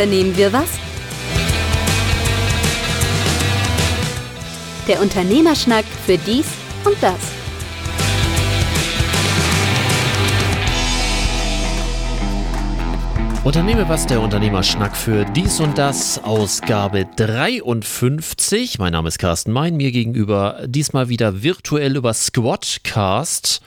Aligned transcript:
unternehmen 0.00 0.34
wir 0.34 0.50
was? 0.50 0.70
Der 4.88 4.98
Unternehmerschnack 5.02 5.84
für 6.06 6.16
dies 6.16 6.46
und 6.86 6.96
das. 7.02 7.18
Unternehme 13.44 13.86
was, 13.90 14.06
der 14.06 14.22
Unternehmerschnack 14.22 14.96
für 14.96 15.26
dies 15.26 15.60
und 15.60 15.76
das, 15.76 16.24
Ausgabe 16.24 17.06
53. 17.16 18.78
Mein 18.78 18.92
Name 18.92 19.08
ist 19.08 19.18
Carsten 19.18 19.52
Mein, 19.52 19.76
mir 19.76 19.92
gegenüber 19.92 20.62
diesmal 20.66 21.10
wieder 21.10 21.42
virtuell 21.42 21.96
über 21.96 22.14
Squadcast. 22.14 23.60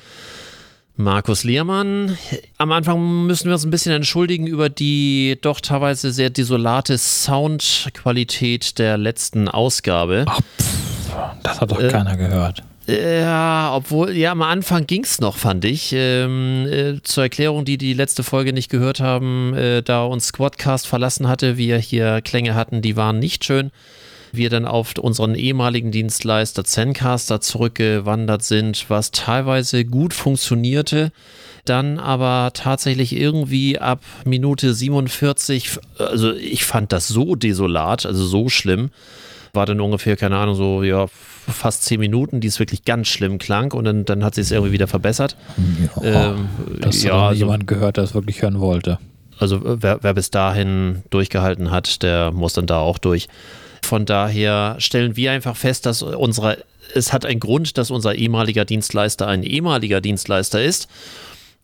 Markus 0.95 1.43
Lehrmann. 1.43 2.17
Am 2.57 2.71
Anfang 2.71 3.25
müssen 3.25 3.47
wir 3.47 3.53
uns 3.53 3.65
ein 3.65 3.71
bisschen 3.71 3.93
entschuldigen 3.93 4.45
über 4.45 4.69
die 4.69 5.37
doch 5.41 5.59
teilweise 5.59 6.11
sehr 6.11 6.29
desolate 6.29 6.97
Soundqualität 6.97 8.77
der 8.77 8.97
letzten 8.97 9.49
Ausgabe. 9.49 10.25
Ach, 10.27 10.39
pff, 10.39 11.15
das 11.41 11.61
hat 11.61 11.71
doch 11.71 11.81
äh, 11.81 11.87
keiner 11.87 12.15
gehört. 12.15 12.63
Ja, 12.85 13.73
obwohl, 13.73 14.11
ja, 14.11 14.33
am 14.33 14.41
Anfang 14.41 14.85
ging 14.85 15.03
es 15.03 15.19
noch, 15.19 15.37
fand 15.37 15.63
ich. 15.65 15.93
Ähm, 15.93 16.67
äh, 16.67 17.01
zur 17.01 17.23
Erklärung, 17.23 17.65
die 17.65 17.77
die 17.77 17.93
letzte 17.93 18.23
Folge 18.23 18.51
nicht 18.51 18.69
gehört 18.69 18.99
haben, 18.99 19.53
äh, 19.55 19.81
da 19.81 20.03
uns 20.03 20.27
Squadcast 20.27 20.85
verlassen 20.85 21.27
hatte, 21.27 21.57
wir 21.57 21.77
hier 21.77 22.21
Klänge 22.21 22.55
hatten, 22.55 22.81
die 22.81 22.95
waren 22.95 23.19
nicht 23.19 23.45
schön. 23.45 23.71
Wir 24.33 24.49
dann 24.49 24.65
auf 24.65 24.97
unseren 24.97 25.35
ehemaligen 25.35 25.91
Dienstleister 25.91 26.65
Zencaster 26.65 27.39
zurückgewandert 27.39 28.43
sind, 28.43 28.89
was 28.89 29.11
teilweise 29.11 29.85
gut 29.85 30.13
funktionierte 30.13 31.11
dann 31.65 31.99
aber 31.99 32.51
tatsächlich 32.53 33.15
irgendwie 33.15 33.79
ab 33.79 34.01
Minute 34.25 34.73
47, 34.73 35.79
also 35.97 36.33
ich 36.33 36.65
fand 36.65 36.91
das 36.91 37.07
so 37.07 37.35
desolat, 37.35 38.05
also 38.05 38.25
so 38.25 38.49
schlimm, 38.49 38.89
war 39.53 39.65
dann 39.65 39.79
ungefähr, 39.79 40.17
keine 40.17 40.37
Ahnung, 40.37 40.55
so, 40.55 40.83
ja, 40.83 41.07
fast 41.07 41.83
zehn 41.83 41.99
Minuten, 41.99 42.41
die 42.41 42.47
es 42.47 42.59
wirklich 42.59 42.85
ganz 42.85 43.07
schlimm 43.07 43.37
klang 43.37 43.71
und 43.73 43.85
dann, 43.85 44.05
dann 44.05 44.23
hat 44.23 44.35
sich 44.35 44.45
es 44.45 44.51
irgendwie 44.51 44.73
wieder 44.73 44.87
verbessert. 44.87 45.37
Ja, 46.03 46.31
ähm, 46.31 46.49
dass 46.79 47.03
ja, 47.03 47.29
also, 47.29 47.39
jemand 47.39 47.67
gehört, 47.67 47.97
der 47.97 48.05
es 48.05 48.13
wirklich 48.13 48.41
hören 48.41 48.59
wollte. 48.59 48.99
Also 49.39 49.61
wer, 49.63 49.99
wer 50.01 50.13
bis 50.13 50.31
dahin 50.31 51.03
durchgehalten 51.09 51.71
hat, 51.71 52.03
der 52.03 52.31
muss 52.31 52.53
dann 52.53 52.65
da 52.65 52.79
auch 52.79 52.97
durch. 52.97 53.27
Von 53.93 54.07
daher 54.07 54.77
stellen 54.79 55.15
wir 55.15 55.33
einfach 55.33 55.55
fest, 55.55 55.85
dass 55.85 56.01
unsere, 56.01 56.57
es 56.95 57.13
hat 57.13 57.27
einen 57.27 57.39
Grund, 57.39 57.77
dass 57.77 57.91
unser 57.91 58.15
ehemaliger 58.15 58.65
Dienstleister 58.65 59.27
ein 59.27 59.43
ehemaliger 59.43 60.01
Dienstleister 60.01 60.63
ist 60.63 60.87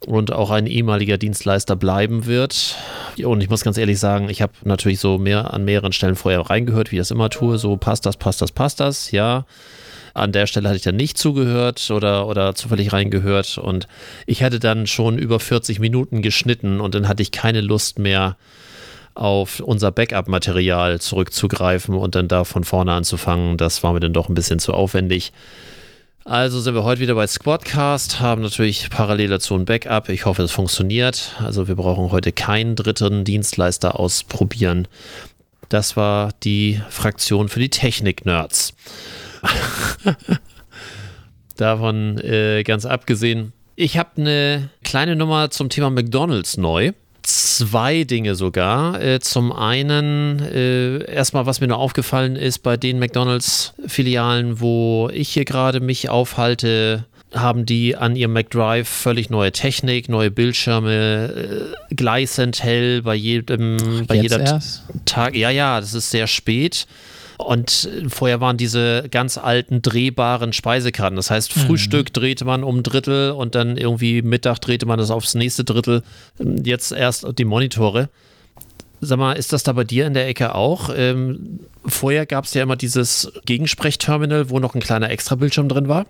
und 0.05 0.31
auch 0.31 0.51
ein 0.51 0.67
ehemaliger 0.67 1.17
Dienstleister 1.17 1.75
bleiben 1.75 2.27
wird. 2.27 2.75
Und 3.17 3.41
ich 3.41 3.49
muss 3.49 3.63
ganz 3.63 3.79
ehrlich 3.79 3.97
sagen, 3.97 4.29
ich 4.29 4.43
habe 4.43 4.53
natürlich 4.63 4.99
so 4.99 5.17
mehr 5.17 5.55
an 5.55 5.65
mehreren 5.65 5.91
Stellen 5.91 6.15
vorher 6.15 6.41
reingehört, 6.41 6.91
wie 6.91 6.97
ich 6.97 7.01
das 7.01 7.09
immer 7.09 7.31
tue. 7.31 7.57
So 7.57 7.77
passt 7.77 8.05
das, 8.05 8.15
passt 8.15 8.43
das, 8.43 8.51
passt 8.51 8.79
das, 8.79 9.09
ja. 9.09 9.47
An 10.13 10.31
der 10.31 10.45
Stelle 10.45 10.69
hatte 10.69 10.77
ich 10.77 10.83
dann 10.83 10.97
nicht 10.97 11.17
zugehört 11.17 11.89
oder, 11.89 12.27
oder 12.27 12.53
zufällig 12.53 12.93
reingehört 12.93 13.57
und 13.57 13.87
ich 14.27 14.43
hatte 14.43 14.59
dann 14.59 14.85
schon 14.85 15.17
über 15.17 15.39
40 15.39 15.79
Minuten 15.79 16.21
geschnitten 16.21 16.79
und 16.79 16.93
dann 16.93 17.07
hatte 17.07 17.23
ich 17.23 17.31
keine 17.31 17.61
Lust 17.61 17.97
mehr 17.97 18.37
auf 19.19 19.59
unser 19.59 19.91
Backup-Material 19.91 21.01
zurückzugreifen 21.01 21.93
und 21.95 22.15
dann 22.15 22.27
da 22.27 22.45
von 22.45 22.63
vorne 22.63 22.93
anzufangen. 22.93 23.57
Das 23.57 23.83
war 23.83 23.93
mir 23.93 23.99
dann 23.99 24.13
doch 24.13 24.29
ein 24.29 24.33
bisschen 24.33 24.59
zu 24.59 24.73
aufwendig. 24.73 25.33
Also 26.23 26.59
sind 26.61 26.75
wir 26.75 26.83
heute 26.83 27.01
wieder 27.01 27.15
bei 27.15 27.27
Squadcast, 27.27 28.19
haben 28.19 28.41
natürlich 28.41 28.89
parallel 28.89 29.29
dazu 29.29 29.55
ein 29.55 29.65
Backup. 29.65 30.09
Ich 30.09 30.25
hoffe, 30.25 30.43
es 30.43 30.51
funktioniert. 30.51 31.35
Also 31.39 31.67
wir 31.67 31.75
brauchen 31.75 32.11
heute 32.11 32.31
keinen 32.31 32.75
dritten 32.75 33.25
Dienstleister 33.25 33.99
ausprobieren. 33.99 34.87
Das 35.67 35.97
war 35.97 36.31
die 36.43 36.81
Fraktion 36.89 37.49
für 37.49 37.59
die 37.59 37.69
Technik-Nerds. 37.69 38.73
Davon 41.57 42.19
äh, 42.19 42.63
ganz 42.63 42.85
abgesehen. 42.85 43.51
Ich 43.75 43.97
habe 43.97 44.09
eine 44.17 44.69
kleine 44.83 45.15
Nummer 45.15 45.51
zum 45.51 45.69
Thema 45.69 45.89
McDonald's 45.89 46.57
neu 46.57 46.93
zwei 47.29 48.03
Dinge 48.03 48.35
sogar. 48.35 49.01
Äh, 49.01 49.19
zum 49.19 49.51
einen, 49.51 50.39
äh, 50.39 51.03
erstmal, 51.11 51.45
was 51.45 51.61
mir 51.61 51.67
nur 51.67 51.77
aufgefallen 51.77 52.35
ist, 52.35 52.59
bei 52.59 52.77
den 52.77 52.99
McDonalds-Filialen, 52.99 54.59
wo 54.59 55.09
ich 55.13 55.29
hier 55.29 55.45
gerade 55.45 55.79
mich 55.79 56.09
aufhalte, 56.09 57.05
haben 57.33 57.65
die 57.65 57.95
an 57.95 58.15
ihrem 58.15 58.33
McDrive 58.33 58.87
völlig 58.87 59.29
neue 59.29 59.51
Technik, 59.51 60.09
neue 60.09 60.31
Bildschirme, 60.31 61.69
äh, 61.89 61.95
gleißend 61.95 62.63
hell 62.63 63.01
bei 63.03 63.15
jedem, 63.15 64.05
bei 64.07 64.15
Jetzt 64.15 64.23
jeder 64.23 64.39
erst? 64.39 64.83
Tag. 65.05 65.35
Ja, 65.35 65.49
ja, 65.49 65.79
das 65.79 65.93
ist 65.93 66.09
sehr 66.09 66.27
spät. 66.27 66.87
Und 67.39 67.89
vorher 68.09 68.41
waren 68.41 68.57
diese 68.57 69.07
ganz 69.09 69.37
alten 69.37 69.81
drehbaren 69.81 70.51
Speisekarten. 70.51 71.15
Das 71.15 71.31
heißt, 71.31 71.53
Frühstück 71.53 72.09
mhm. 72.09 72.13
drehte 72.13 72.43
man 72.43 72.65
um 72.65 72.79
ein 72.79 72.83
Drittel 72.83 73.31
und 73.31 73.55
dann 73.55 73.77
irgendwie 73.77 74.21
Mittag 74.21 74.59
drehte 74.59 74.85
man 74.85 74.99
das 74.99 75.09
aufs 75.09 75.35
nächste 75.35 75.63
Drittel. 75.63 76.03
Jetzt 76.37 76.91
erst 76.91 77.25
die 77.39 77.45
Monitore. 77.45 78.09
Sag 78.99 79.19
mal, 79.19 79.33
ist 79.33 79.53
das 79.53 79.63
da 79.63 79.71
bei 79.71 79.85
dir 79.85 80.05
in 80.05 80.13
der 80.13 80.27
Ecke 80.27 80.53
auch? 80.53 80.89
Ähm, 80.93 81.61
vorher 81.85 82.25
gab 82.25 82.43
es 82.43 82.53
ja 82.53 82.61
immer 82.61 82.75
dieses 82.75 83.31
Gegensprechterminal, 83.45 84.49
wo 84.49 84.59
noch 84.59 84.75
ein 84.75 84.81
kleiner 84.81 85.09
Extra-Bildschirm 85.09 85.69
drin 85.69 85.87
war, 85.87 86.07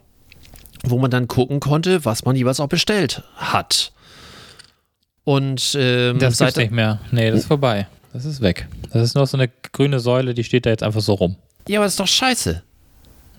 wo 0.83 0.97
man 0.97 1.11
dann 1.11 1.27
gucken 1.27 1.59
konnte, 1.59 2.05
was 2.05 2.25
man 2.25 2.35
jeweils 2.35 2.59
auch 2.59 2.69
bestellt 2.69 3.21
hat. 3.35 3.93
Und 5.25 5.77
ähm, 5.79 6.17
das 6.17 6.39
gibt's 6.39 6.55
nicht 6.55 6.71
mehr. 6.71 7.01
Nee, 7.11 7.29
das 7.29 7.41
ist 7.41 7.45
vorbei. 7.45 7.85
Das 8.13 8.25
ist 8.25 8.41
weg. 8.41 8.67
Das 8.91 9.03
ist 9.03 9.15
nur 9.15 9.25
so 9.27 9.37
eine 9.37 9.49
grüne 9.71 9.99
Säule, 9.99 10.33
die 10.33 10.43
steht 10.43 10.65
da 10.65 10.69
jetzt 10.69 10.83
einfach 10.83 11.01
so 11.01 11.13
rum. 11.13 11.35
Ja, 11.67 11.79
aber 11.79 11.85
das 11.85 11.93
ist 11.93 11.99
doch 11.99 12.07
scheiße. 12.07 12.63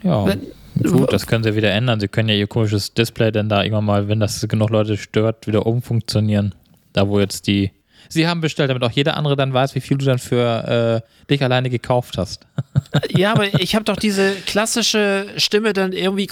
Ja. 0.02 0.26
Wenn, 0.26 0.46
gut, 0.90 1.12
das 1.12 1.26
können 1.26 1.42
sie 1.44 1.56
wieder 1.56 1.72
ändern. 1.72 2.00
Sie 2.00 2.08
können 2.08 2.28
ja 2.28 2.34
ihr 2.34 2.46
komisches 2.46 2.94
Display 2.94 3.32
dann 3.32 3.48
da 3.48 3.62
irgendwann 3.62 3.84
mal, 3.84 4.08
wenn 4.08 4.20
das 4.20 4.46
genug 4.48 4.70
Leute 4.70 4.96
stört, 4.96 5.46
wieder 5.46 5.66
umfunktionieren. 5.66 6.54
Da, 6.92 7.08
wo 7.08 7.20
jetzt 7.20 7.46
die. 7.46 7.72
Sie 8.08 8.26
haben 8.26 8.40
bestellt, 8.40 8.70
damit 8.70 8.82
auch 8.82 8.90
jeder 8.90 9.16
andere 9.16 9.36
dann 9.36 9.52
weiß, 9.52 9.74
wie 9.74 9.80
viel 9.80 9.98
du 9.98 10.04
dann 10.04 10.18
für 10.18 11.02
äh, 11.04 11.28
dich 11.28 11.42
alleine 11.42 11.70
gekauft 11.70 12.18
hast. 12.18 12.46
ja, 13.10 13.32
aber 13.32 13.60
ich 13.60 13.74
habe 13.74 13.84
doch 13.84 13.96
diese 13.96 14.34
klassische 14.46 15.26
Stimme 15.36 15.72
dann 15.72 15.92
irgendwie. 15.92 16.26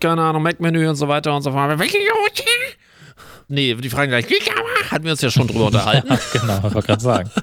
Keine 0.00 0.22
Ahnung, 0.22 0.42
Mac-Menü 0.42 0.88
und 0.88 0.96
so 0.96 1.08
weiter 1.08 1.34
und 1.34 1.42
so 1.42 1.52
fort. 1.52 1.78
Nee, 3.48 3.74
die 3.74 3.90
fragen 3.90 4.10
gleich? 4.10 4.26
Hatten 4.90 5.04
wir 5.04 5.12
uns 5.12 5.20
ja 5.20 5.30
schon 5.30 5.46
drüber 5.46 5.66
unterhalten. 5.66 6.08
genau, 6.32 6.58
ich 6.58 6.74
wollte 6.74 6.86
gerade 6.86 7.02
sagen. 7.02 7.30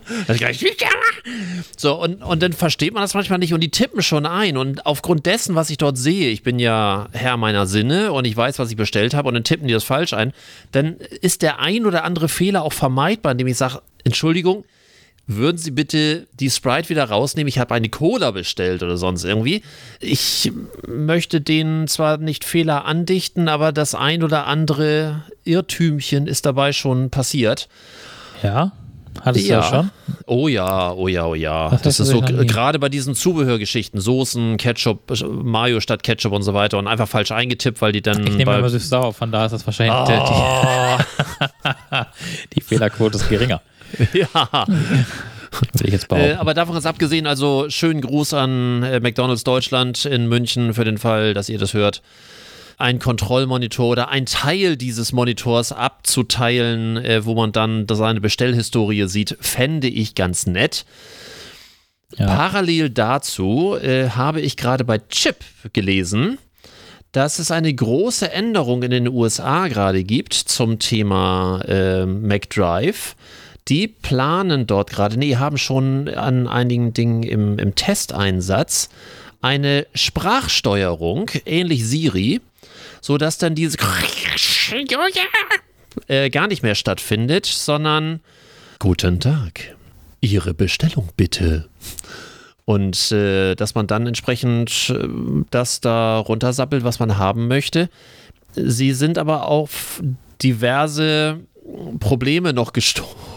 So, 1.78 2.02
und, 2.02 2.24
und 2.24 2.42
dann 2.42 2.54
versteht 2.54 2.94
man 2.94 3.04
das 3.04 3.14
manchmal 3.14 3.40
nicht 3.40 3.54
und 3.54 3.62
die 3.62 3.70
tippen 3.70 4.02
schon 4.02 4.26
ein. 4.26 4.58
Und 4.58 4.86
aufgrund 4.86 5.26
dessen, 5.26 5.56
was 5.56 5.70
ich 5.70 5.78
dort 5.78 5.98
sehe, 5.98 6.30
ich 6.30 6.44
bin 6.44 6.60
ja 6.60 7.10
Herr 7.12 7.38
meiner 7.38 7.68
Sinne 7.68 8.12
und 8.12 8.26
ich 8.26 8.36
weiß, 8.36 8.60
was 8.60 8.70
ich 8.72 8.78
bestellt 8.78 9.14
habe 9.14 9.28
und 9.28 9.36
dann 9.36 9.44
tippen 9.44 9.68
die 9.68 9.74
das 9.74 9.84
falsch 9.84 10.14
ein, 10.14 10.34
dann 10.72 10.96
ist 11.22 11.42
der 11.42 11.60
ein 11.60 11.86
oder 11.86 12.04
andere 12.04 12.30
Fehler 12.30 12.64
auch 12.64 12.74
vermeidbar, 12.74 13.34
indem 13.34 13.48
ich 13.48 13.58
sage, 13.58 13.82
Entschuldigung, 14.04 14.64
würden 15.28 15.58
Sie 15.58 15.72
bitte 15.72 16.28
die 16.40 16.50
Sprite 16.50 16.90
wieder 16.90 17.06
rausnehmen? 17.06 17.48
Ich 17.48 17.60
habe 17.60 17.74
eine 17.74 17.90
Cola 17.90 18.32
bestellt 18.32 18.84
oder 18.84 18.98
sonst 18.98 19.24
irgendwie. 19.24 19.62
Ich 20.00 20.52
möchte 20.88 21.42
denen 21.42 21.88
zwar 21.88 22.18
nicht 22.18 22.44
Fehler 22.44 22.86
andichten, 22.86 23.48
aber 23.48 23.72
das 23.72 23.96
ein 23.96 24.24
oder 24.24 24.48
andere 24.48 25.24
Irrtümchen 25.44 26.28
ist 26.28 26.46
dabei 26.46 26.74
schon 26.74 27.10
passiert. 27.10 27.70
Ja. 28.44 28.74
Hattest 29.20 29.48
ja. 29.48 29.62
du 29.62 29.68
schon? 29.68 29.92
Oh 30.26 30.48
ja, 30.48 30.94
oh 30.94 31.08
ja, 31.08 31.26
oh 31.26 31.36
ja. 31.36 31.70
Das, 31.70 31.82
das 31.82 32.00
ist 32.00 32.08
so 32.10 32.22
gerade 32.22 32.80
bei 32.80 32.90
diesen 32.90 33.14
Zubehörgeschichten, 33.14 34.00
Soßen, 34.00 34.58
Ketchup, 34.58 35.12
Mayo 35.30 35.80
statt 35.80 36.02
Ketchup 36.04 36.32
und 36.32 36.44
so 36.44 36.54
weiter 36.54 36.78
und 36.78 36.88
einfach 36.88 37.08
falsch 37.08 37.32
eingetippt, 37.32 37.82
weil 37.82 37.92
die 37.92 38.02
dann. 38.02 38.26
Ich 38.26 38.36
nehme 38.36 38.58
immer 38.58 38.70
süß 38.70 38.90
sauer, 38.90 39.14
von 39.14 39.32
da 39.32 39.46
ist 39.46 39.52
das 39.52 39.66
wahrscheinlich 39.66 39.96
oh. 39.96 40.98
die, 42.54 42.56
die 42.56 42.62
Fehlerquote 42.62 43.18
ist 43.18 43.30
geringer. 43.30 43.62
ja. 44.14 44.66
Äh, 46.12 46.34
aber 46.34 46.54
davon 46.54 46.74
ganz 46.74 46.86
abgesehen, 46.86 47.28
also 47.28 47.70
schönen 47.70 48.02
Gruß 48.02 48.34
an 48.34 48.84
äh, 48.84 49.00
McDonalds 49.00 49.44
Deutschland 49.44 50.06
in 50.06 50.28
München 50.28 50.74
für 50.74 50.86
den 50.86 50.98
Fall, 50.98 51.34
dass 51.34 51.50
ihr 51.50 51.60
das 51.60 51.74
hört. 51.74 52.02
Ein 52.78 53.00
Kontrollmonitor 53.00 53.90
oder 53.90 54.10
ein 54.10 54.26
Teil 54.26 54.76
dieses 54.76 55.12
Monitors 55.12 55.72
abzuteilen, 55.72 56.98
äh, 56.98 57.26
wo 57.26 57.36
man 57.36 57.52
dann 57.52 57.86
seine 57.92 58.22
Bestellhistorie 58.22 59.08
sieht, 59.08 59.38
fände 59.40 59.88
ich 59.88 60.16
ganz 60.16 60.48
nett. 60.48 60.86
Ja. 62.18 62.28
Parallel 62.28 62.90
dazu 62.90 63.76
äh, 63.76 64.10
habe 64.10 64.42
ich 64.42 64.58
gerade 64.58 64.84
bei 64.84 65.00
Chip 65.10 65.38
gelesen, 65.74 66.38
dass 67.12 67.40
es 67.40 67.52
eine 67.52 67.74
große 67.74 68.32
Änderung 68.32 68.84
in 68.84 68.92
den 68.92 69.08
USA 69.08 69.68
gerade 69.68 70.04
gibt 70.04 70.34
zum 70.34 70.80
Thema 70.80 71.62
äh, 71.68 72.06
McDrive 72.06 73.16
die 73.68 73.88
planen 73.88 74.68
dort 74.68 74.90
gerade, 74.90 75.18
nee, 75.18 75.36
haben 75.36 75.58
schon 75.58 76.08
an 76.10 76.48
einigen 76.48 76.94
Dingen 76.94 77.24
im, 77.24 77.60
im 77.60 77.76
Testeinsatz 77.76 78.90
eine 79.42 79.88
Sprachsteuerung, 79.94 81.32
ähnlich 81.46 81.86
Siri, 81.86 82.42
sodass 83.02 83.38
dann 83.38 83.56
diese 83.56 83.78
äh, 86.08 86.30
gar 86.30 86.48
nicht 86.48 86.64
mehr 86.64 86.76
stattfindet, 86.76 87.46
sondern 87.46 88.22
Guten 88.80 89.20
Tag, 89.20 89.76
Ihre 90.22 90.54
Bestellung 90.56 91.10
bitte. 91.16 91.70
Und 92.66 93.12
äh, 93.12 93.56
dass 93.56 93.76
man 93.76 93.88
dann 93.88 94.08
entsprechend 94.08 94.90
äh, 94.90 95.08
das 95.52 95.82
da 95.82 96.18
runtersappelt, 96.18 96.84
was 96.84 97.00
man 97.00 97.18
haben 97.18 97.48
möchte. 97.48 97.90
Sie 98.56 98.94
sind 98.94 99.18
aber 99.18 99.48
auf 99.48 100.02
diverse 100.42 101.40
Probleme 102.00 102.54
noch 102.54 102.74
gestoßen. 102.74 103.31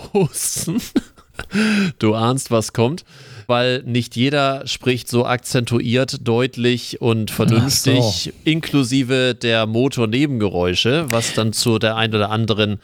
Du 1.99 2.15
ahnst, 2.15 2.51
was 2.51 2.73
kommt 2.73 3.05
weil 3.47 3.83
nicht 3.85 4.17
jeder 4.17 4.67
spricht 4.67 5.09
so 5.09 5.27
akzentuiert, 5.27 6.27
deutlich 6.27 7.01
und 7.01 7.31
vernünftig, 7.31 8.03
so. 8.03 8.31
inklusive 8.45 9.35
der 9.35 9.67
Motornebengeräusche, 9.67 11.07
was 11.09 11.35
dann 11.35 11.53
zu 11.53 11.79
der 11.79 11.97
ein 11.97 12.15
oder 12.15 12.31
anderen 12.31 12.81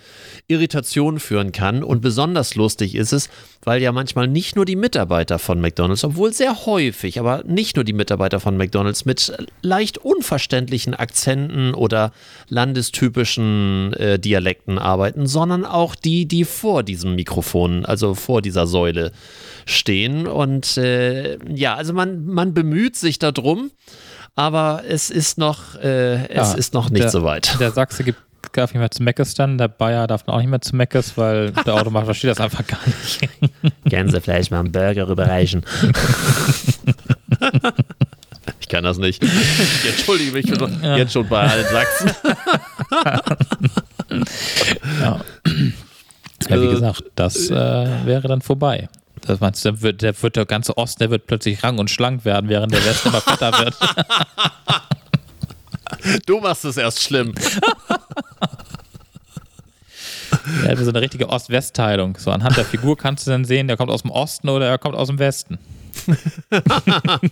Irritation 0.48 1.20
führen 1.20 1.52
kann. 1.52 1.82
Und 1.82 2.00
besonders 2.00 2.54
lustig 2.54 2.94
ist 2.94 3.12
es, 3.12 3.28
weil 3.62 3.82
ja 3.82 3.92
manchmal 3.92 4.26
nicht 4.26 4.56
nur 4.56 4.64
die 4.64 4.76
Mitarbeiter 4.76 5.38
von 5.38 5.60
McDonald's, 5.60 6.04
obwohl 6.04 6.32
sehr 6.32 6.66
häufig, 6.66 7.18
aber 7.18 7.44
nicht 7.46 7.76
nur 7.76 7.84
die 7.84 7.92
Mitarbeiter 7.92 8.40
von 8.40 8.56
McDonald's 8.56 9.04
mit 9.04 9.32
leicht 9.62 9.98
unverständlichen 9.98 10.94
Akzenten 10.94 11.74
oder 11.74 12.12
landestypischen 12.48 13.92
äh, 13.94 14.18
Dialekten 14.18 14.78
arbeiten, 14.78 15.26
sondern 15.26 15.64
auch 15.64 15.94
die, 15.94 16.26
die 16.26 16.44
vor 16.44 16.82
diesem 16.82 17.14
Mikrofon, 17.14 17.84
also 17.84 18.14
vor 18.14 18.42
dieser 18.42 18.66
Säule 18.66 19.12
stehen. 19.70 20.26
Und 20.26 20.76
äh, 20.76 21.38
ja, 21.48 21.74
also 21.74 21.92
man, 21.92 22.26
man 22.26 22.54
bemüht 22.54 22.96
sich 22.96 23.18
darum, 23.18 23.70
aber 24.36 24.82
es 24.88 25.10
ist 25.10 25.38
noch, 25.38 25.76
äh, 25.76 26.26
es 26.26 26.52
ja, 26.52 26.54
ist 26.54 26.74
noch 26.74 26.90
nicht 26.90 27.04
der, 27.04 27.10
so 27.10 27.24
weit. 27.24 27.58
Der 27.60 27.72
Sachse 27.72 28.04
gibt 28.04 28.18
darf 28.52 28.72
nicht 28.72 28.80
mehr 28.80 28.90
zu 28.90 29.02
Meckes 29.02 29.34
dann, 29.34 29.58
der 29.58 29.68
Bayer 29.68 30.06
darf 30.06 30.22
auch 30.26 30.38
nicht 30.38 30.48
mehr 30.48 30.60
zu 30.60 30.76
Meckes, 30.76 31.16
weil 31.16 31.52
der 31.52 31.74
Automat 31.74 32.04
versteht 32.04 32.30
das 32.30 32.40
einfach 32.40 32.66
gar 32.66 32.80
nicht. 32.86 33.28
Gänsefleisch 33.84 34.50
mal 34.50 34.60
einen 34.60 34.72
Burger 34.72 35.08
rüberreichen. 35.08 35.64
ich 38.60 38.68
kann 38.68 38.84
das 38.84 38.98
nicht. 38.98 39.22
Ich 39.22 39.88
entschuldige 39.88 40.32
mich 40.32 40.46
ja. 40.82 40.96
jetzt 40.96 41.12
schon 41.12 41.28
bei 41.28 41.40
allen 41.40 41.66
Sachsen. 41.66 42.10
ja. 45.00 45.20
ja. 46.48 46.60
wie 46.60 46.66
äh, 46.66 46.70
gesagt, 46.70 47.04
das 47.14 47.50
äh, 47.50 47.86
wäre 48.04 48.28
dann 48.28 48.42
vorbei. 48.42 48.88
Das 49.22 49.40
meinst 49.40 49.64
du, 49.64 49.70
der 49.70 49.82
wird, 49.82 50.02
der 50.02 50.22
wird 50.22 50.36
der 50.36 50.46
ganze 50.46 50.76
Osten, 50.76 51.00
der 51.00 51.10
wird 51.10 51.26
plötzlich 51.26 51.62
rang 51.62 51.78
und 51.78 51.90
schlank 51.90 52.24
werden, 52.24 52.48
während 52.48 52.72
der 52.72 52.84
Westen 52.84 53.08
immer 53.08 53.20
fetter 53.20 53.52
wird. 53.58 53.76
Du 56.24 56.40
machst 56.40 56.64
es 56.64 56.76
erst 56.76 57.02
schlimm. 57.02 57.34
Hat 60.66 60.78
so 60.78 60.88
eine 60.88 61.00
richtige 61.00 61.28
Ost-West-Teilung. 61.28 62.16
So 62.16 62.30
anhand 62.30 62.56
der 62.56 62.64
Figur 62.64 62.96
kannst 62.96 63.26
du 63.26 63.30
dann 63.30 63.44
sehen, 63.44 63.68
der 63.68 63.76
kommt 63.76 63.90
aus 63.90 64.02
dem 64.02 64.10
Osten 64.10 64.48
oder 64.48 64.66
er 64.66 64.78
kommt 64.78 64.94
aus 64.94 65.08
dem 65.08 65.18
Westen. 65.18 65.58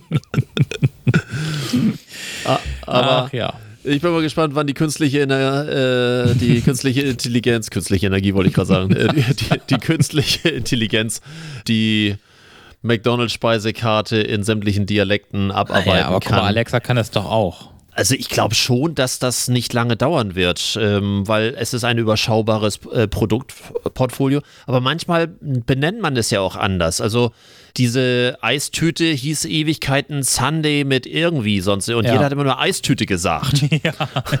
Ah, 2.45 2.59
aber 2.85 3.25
Ach, 3.25 3.33
ja. 3.33 3.53
Ich 3.83 4.01
bin 4.01 4.11
mal 4.11 4.21
gespannt, 4.21 4.55
wann 4.55 4.67
die 4.67 4.73
künstliche, 4.73 5.21
äh, 5.21 6.35
die 6.35 6.61
künstliche 6.65 7.01
Intelligenz, 7.01 7.69
künstliche 7.69 8.07
Energie 8.07 8.33
wollte 8.33 8.49
ich 8.49 8.55
gerade 8.55 8.67
sagen, 8.67 8.91
äh, 8.91 9.07
die, 9.13 9.21
die, 9.21 9.59
die, 9.69 9.77
künstliche 9.77 10.49
Intelligenz, 10.49 11.21
die 11.67 12.15
McDonalds-Speisekarte 12.81 14.17
in 14.17 14.43
sämtlichen 14.43 14.85
Dialekten 14.85 15.51
abarbeiten 15.51 15.89
ja, 15.89 16.07
aber 16.07 16.19
kann. 16.19 16.39
Mal, 16.39 16.47
Alexa 16.47 16.79
kann 16.79 16.97
es 16.97 17.11
doch 17.11 17.25
auch. 17.25 17.69
Also 17.91 18.15
ich 18.15 18.29
glaube 18.29 18.55
schon, 18.55 18.95
dass 18.95 19.19
das 19.19 19.49
nicht 19.49 19.73
lange 19.73 19.97
dauern 19.97 20.35
wird, 20.35 20.77
ähm, 20.79 21.27
weil 21.27 21.55
es 21.57 21.73
ist 21.73 21.83
ein 21.83 21.97
überschaubares 21.97 22.79
äh, 22.93 23.07
Produktportfolio. 23.07 24.41
Aber 24.67 24.79
manchmal 24.79 25.27
benennt 25.27 26.01
man 26.01 26.15
es 26.15 26.29
ja 26.29 26.39
auch 26.39 26.55
anders. 26.55 27.01
Also 27.01 27.31
diese 27.77 28.37
Eistüte 28.41 29.05
hieß 29.05 29.45
Ewigkeiten 29.45 30.23
Sunday 30.23 30.83
mit 30.83 31.05
irgendwie 31.05 31.61
sonst 31.61 31.89
und 31.89 32.05
ja. 32.05 32.13
jeder 32.13 32.25
hat 32.25 32.31
immer 32.31 32.43
nur 32.43 32.59
Eistüte 32.59 33.05
gesagt. 33.05 33.61
ja, 33.83 33.93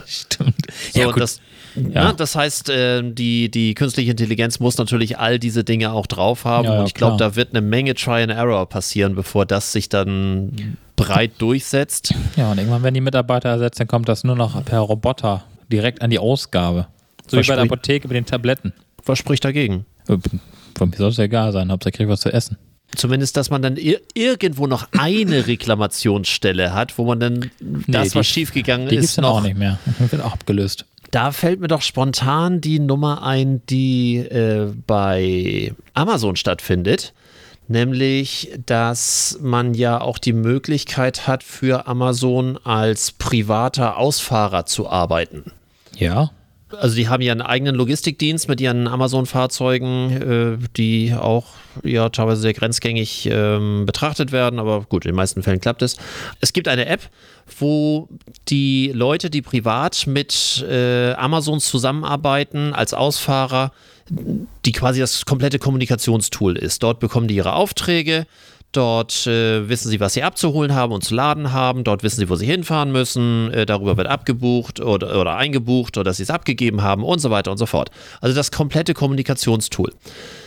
stimmt. 0.05 0.55
So, 0.93 0.99
ja, 0.99 1.11
das, 1.11 1.39
ja. 1.75 2.07
Ne, 2.09 2.13
das 2.15 2.35
heißt, 2.35 2.69
äh, 2.69 3.03
die, 3.03 3.49
die 3.49 3.73
künstliche 3.73 4.11
Intelligenz 4.11 4.59
muss 4.59 4.77
natürlich 4.77 5.19
all 5.19 5.39
diese 5.39 5.63
Dinge 5.63 5.91
auch 5.91 6.07
drauf 6.07 6.45
haben 6.45 6.65
ja, 6.65 6.79
und 6.79 6.87
ich 6.87 6.93
glaube, 6.93 7.17
da 7.17 7.35
wird 7.35 7.49
eine 7.51 7.61
Menge 7.61 7.93
Try 7.95 8.23
and 8.23 8.31
Error 8.31 8.67
passieren, 8.67 9.15
bevor 9.15 9.45
das 9.45 9.71
sich 9.71 9.89
dann 9.89 10.77
breit 10.95 11.31
durchsetzt. 11.37 12.13
Ja, 12.35 12.51
und 12.51 12.57
irgendwann, 12.57 12.83
wenn 12.83 12.93
die 12.93 13.01
Mitarbeiter 13.01 13.49
ersetzt, 13.49 13.79
dann 13.79 13.87
kommt 13.87 14.09
das 14.09 14.23
nur 14.23 14.35
noch 14.35 14.63
per 14.65 14.79
Roboter 14.79 15.43
direkt 15.71 16.01
an 16.01 16.09
die 16.09 16.19
Ausgabe. 16.19 16.87
So 17.27 17.37
was 17.37 17.45
wie 17.45 17.49
bei 17.49 17.55
der 17.55 17.65
Apotheke 17.65 18.07
mit 18.07 18.15
den 18.15 18.25
Tabletten. 18.25 18.73
Was 19.05 19.19
spricht 19.19 19.45
dagegen? 19.45 19.85
Äh, 20.07 20.17
von 20.77 20.89
mir 20.89 20.97
soll 20.97 21.09
es 21.09 21.17
ja 21.17 21.25
egal 21.25 21.51
sein, 21.51 21.71
Hauptsache 21.71 21.89
ich 21.89 21.95
kriege 21.95 22.09
was 22.09 22.21
zu 22.21 22.33
essen. 22.33 22.57
Zumindest, 22.95 23.37
dass 23.37 23.49
man 23.49 23.61
dann 23.61 23.77
ir 23.77 24.01
irgendwo 24.13 24.67
noch 24.67 24.87
eine 24.97 25.47
Reklamationsstelle 25.47 26.73
hat, 26.73 26.97
wo 26.97 27.05
man 27.05 27.19
dann 27.19 27.51
nee, 27.59 27.83
das, 27.87 28.15
was 28.15 28.27
schiefgegangen 28.27 28.89
die 28.89 28.95
ist, 28.95 29.01
gibt's 29.01 29.15
dann 29.15 29.23
noch 29.23 29.37
auch 29.37 29.41
nicht 29.41 29.57
mehr. 29.57 29.79
Wird 29.99 30.23
auch 30.23 30.33
abgelöst. 30.33 30.85
Da 31.11 31.31
fällt 31.31 31.59
mir 31.59 31.67
doch 31.67 31.81
spontan 31.81 32.61
die 32.61 32.79
Nummer 32.79 33.23
ein, 33.23 33.61
die 33.67 34.17
äh, 34.17 34.71
bei 34.85 35.73
Amazon 35.93 36.35
stattfindet. 36.35 37.13
Nämlich, 37.67 38.51
dass 38.65 39.37
man 39.41 39.75
ja 39.75 40.01
auch 40.01 40.17
die 40.17 40.33
Möglichkeit 40.33 41.27
hat, 41.27 41.43
für 41.43 41.87
Amazon 41.87 42.57
als 42.63 43.11
privater 43.11 43.97
Ausfahrer 43.97 44.65
zu 44.65 44.89
arbeiten. 44.89 45.51
Ja. 45.95 46.31
Also 46.77 46.95
die 46.95 47.09
haben 47.09 47.21
einen 47.21 47.41
eigenen 47.41 47.75
Logistikdienst 47.75 48.47
mit 48.47 48.61
ihren 48.61 48.87
Amazon-Fahrzeugen, 48.87 50.59
äh, 50.61 50.67
die 50.77 51.13
auch 51.13 51.45
ja 51.83 52.09
teilweise 52.09 52.41
sehr 52.41 52.53
grenzgängig 52.53 53.27
ähm, 53.31 53.85
betrachtet 53.85 54.31
werden, 54.31 54.59
aber 54.59 54.81
gut, 54.81 55.05
in 55.05 55.11
den 55.11 55.15
meisten 55.15 55.43
Fällen 55.43 55.61
klappt 55.61 55.81
es. 55.81 55.97
Es 56.41 56.53
gibt 56.53 56.67
eine 56.67 56.85
App, 56.85 57.01
wo 57.59 58.09
die 58.49 58.91
Leute, 58.93 59.29
die 59.29 59.41
privat 59.41 60.05
mit 60.07 60.65
äh, 60.69 61.13
Amazon 61.13 61.59
zusammenarbeiten 61.59 62.73
als 62.73 62.93
Ausfahrer, 62.93 63.71
die 64.65 64.71
quasi 64.71 64.99
das 64.99 65.25
komplette 65.25 65.59
Kommunikationstool 65.59 66.57
ist. 66.57 66.83
Dort 66.83 66.99
bekommen 66.99 67.27
die 67.27 67.35
ihre 67.35 67.53
Aufträge, 67.53 68.25
Dort 68.71 69.25
äh, 69.25 69.67
wissen 69.67 69.89
sie, 69.89 69.99
was 69.99 70.13
sie 70.13 70.21
abzuholen 70.21 70.75
haben 70.75 70.93
und 70.93 71.03
zu 71.03 71.15
laden 71.15 71.53
haben. 71.53 71.83
Dort 71.83 72.03
wissen 72.03 72.19
sie, 72.19 72.29
wo 72.29 72.35
sie 72.35 72.45
hinfahren 72.45 72.91
müssen. 72.91 73.51
Äh, 73.51 73.65
darüber 73.65 73.97
wird 73.97 74.07
abgebucht 74.07 74.79
oder, 74.79 75.19
oder 75.19 75.35
eingebucht 75.37 75.97
oder 75.97 76.03
dass 76.03 76.17
sie 76.17 76.23
es 76.23 76.29
abgegeben 76.29 76.83
haben 76.83 77.03
und 77.03 77.17
so 77.17 77.31
weiter 77.31 77.49
und 77.51 77.57
so 77.57 77.65
fort. 77.65 77.89
Also 78.21 78.35
das 78.35 78.51
komplette 78.51 78.93
Kommunikationstool. 78.93 79.91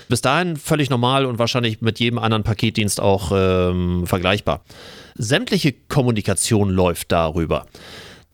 Bis 0.09 0.21
dahin 0.21 0.57
völlig 0.57 0.89
normal 0.89 1.27
und 1.27 1.41
wahrscheinlich 1.41 1.81
mit 1.81 1.99
jedem 1.99 2.19
anderen 2.19 2.45
Paketdienst 2.45 3.01
auch 3.01 3.33
ähm, 3.35 4.07
vergleichbar. 4.07 4.63
Sämtliche 5.17 5.73
Kommunikation 5.73 6.71
läuft 6.71 7.11
darüber. 7.11 7.67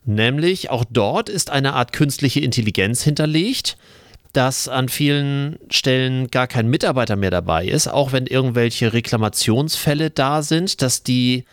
Nämlich 0.05 0.69
auch 0.69 0.85
dort 0.89 1.29
ist 1.29 1.49
eine 1.49 1.73
Art 1.73 1.93
künstliche 1.93 2.39
Intelligenz 2.39 3.01
hinterlegt, 3.01 3.77
dass 4.33 4.67
an 4.67 4.89
vielen 4.89 5.57
Stellen 5.69 6.29
gar 6.29 6.47
kein 6.47 6.67
Mitarbeiter 6.67 7.15
mehr 7.15 7.31
dabei 7.31 7.65
ist, 7.65 7.87
auch 7.87 8.11
wenn 8.11 8.27
irgendwelche 8.27 8.93
Reklamationsfälle 8.93 10.09
da 10.11 10.41
sind, 10.41 10.81
dass 10.81 11.03
die 11.03 11.45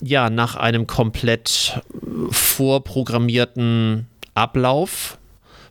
ja 0.00 0.30
nach 0.30 0.56
einem 0.56 0.86
komplett 0.86 1.80
vorprogrammierten 2.30 4.06
Ablauf 4.34 5.18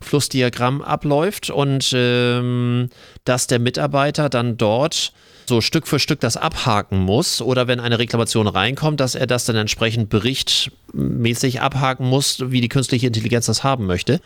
Flussdiagramm 0.02 0.82
abläuft 0.82 1.50
und 1.50 1.92
ähm, 1.94 2.90
dass 3.24 3.46
der 3.46 3.58
Mitarbeiter 3.58 4.28
dann 4.28 4.56
dort 4.56 5.12
so 5.46 5.60
Stück 5.60 5.86
für 5.86 5.98
Stück 5.98 6.20
das 6.20 6.36
abhaken 6.36 6.98
muss 6.98 7.40
oder 7.40 7.66
wenn 7.66 7.80
eine 7.80 7.98
Reklamation 7.98 8.46
reinkommt, 8.46 9.00
dass 9.00 9.14
er 9.14 9.26
das 9.26 9.44
dann 9.44 9.56
entsprechend 9.56 10.08
berichtmäßig 10.08 11.60
abhaken 11.60 12.06
muss, 12.08 12.50
wie 12.50 12.60
die 12.60 12.68
künstliche 12.68 13.06
Intelligenz 13.08 13.46
das 13.46 13.64
haben 13.64 13.86
möchte. 13.86 14.20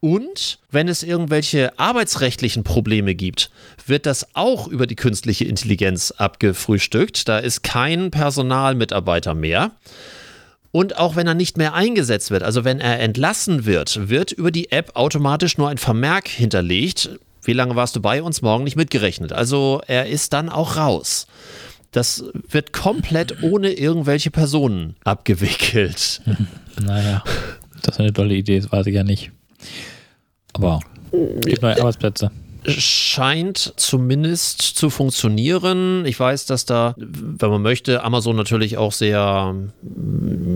Und 0.00 0.58
wenn 0.70 0.88
es 0.88 1.02
irgendwelche 1.02 1.78
arbeitsrechtlichen 1.78 2.64
Probleme 2.64 3.14
gibt, 3.14 3.50
wird 3.86 4.06
das 4.06 4.34
auch 4.34 4.66
über 4.66 4.86
die 4.86 4.96
künstliche 4.96 5.44
Intelligenz 5.44 6.10
abgefrühstückt. 6.10 7.28
Da 7.28 7.38
ist 7.38 7.62
kein 7.62 8.10
Personalmitarbeiter 8.10 9.34
mehr. 9.34 9.72
Und 10.72 10.96
auch 10.96 11.16
wenn 11.16 11.26
er 11.26 11.34
nicht 11.34 11.58
mehr 11.58 11.74
eingesetzt 11.74 12.30
wird, 12.30 12.42
also 12.42 12.64
wenn 12.64 12.80
er 12.80 13.00
entlassen 13.00 13.66
wird, 13.66 14.08
wird 14.08 14.32
über 14.32 14.50
die 14.50 14.72
App 14.72 14.92
automatisch 14.94 15.58
nur 15.58 15.68
ein 15.68 15.78
Vermerk 15.78 16.28
hinterlegt. 16.28 17.10
Wie 17.42 17.52
lange 17.52 17.76
warst 17.76 17.96
du 17.96 18.00
bei 18.00 18.22
uns? 18.22 18.40
Morgen 18.40 18.64
nicht 18.64 18.76
mitgerechnet. 18.76 19.32
Also 19.32 19.82
er 19.86 20.06
ist 20.06 20.32
dann 20.32 20.48
auch 20.48 20.76
raus. 20.76 21.26
Das 21.90 22.24
wird 22.48 22.72
komplett 22.72 23.42
ohne 23.42 23.72
irgendwelche 23.72 24.30
Personen 24.30 24.96
abgewickelt. 25.04 26.22
Naja, 26.80 27.22
das 27.82 27.96
ist 27.96 28.00
eine 28.00 28.12
tolle 28.12 28.32
Idee, 28.32 28.58
das 28.58 28.72
weiß 28.72 28.86
ich 28.86 28.94
ja 28.94 29.04
nicht. 29.04 29.32
Aber 30.52 30.80
es 31.12 31.46
gibt 31.46 31.62
neue 31.62 31.78
Arbeitsplätze. 31.78 32.30
scheint 32.66 33.72
zumindest 33.76 34.60
zu 34.62 34.90
funktionieren. 34.90 36.04
Ich 36.04 36.18
weiß, 36.18 36.46
dass 36.46 36.64
da, 36.66 36.94
wenn 36.96 37.50
man 37.50 37.62
möchte, 37.62 38.04
Amazon 38.04 38.36
natürlich 38.36 38.76
auch 38.76 38.92
sehr, 38.92 39.54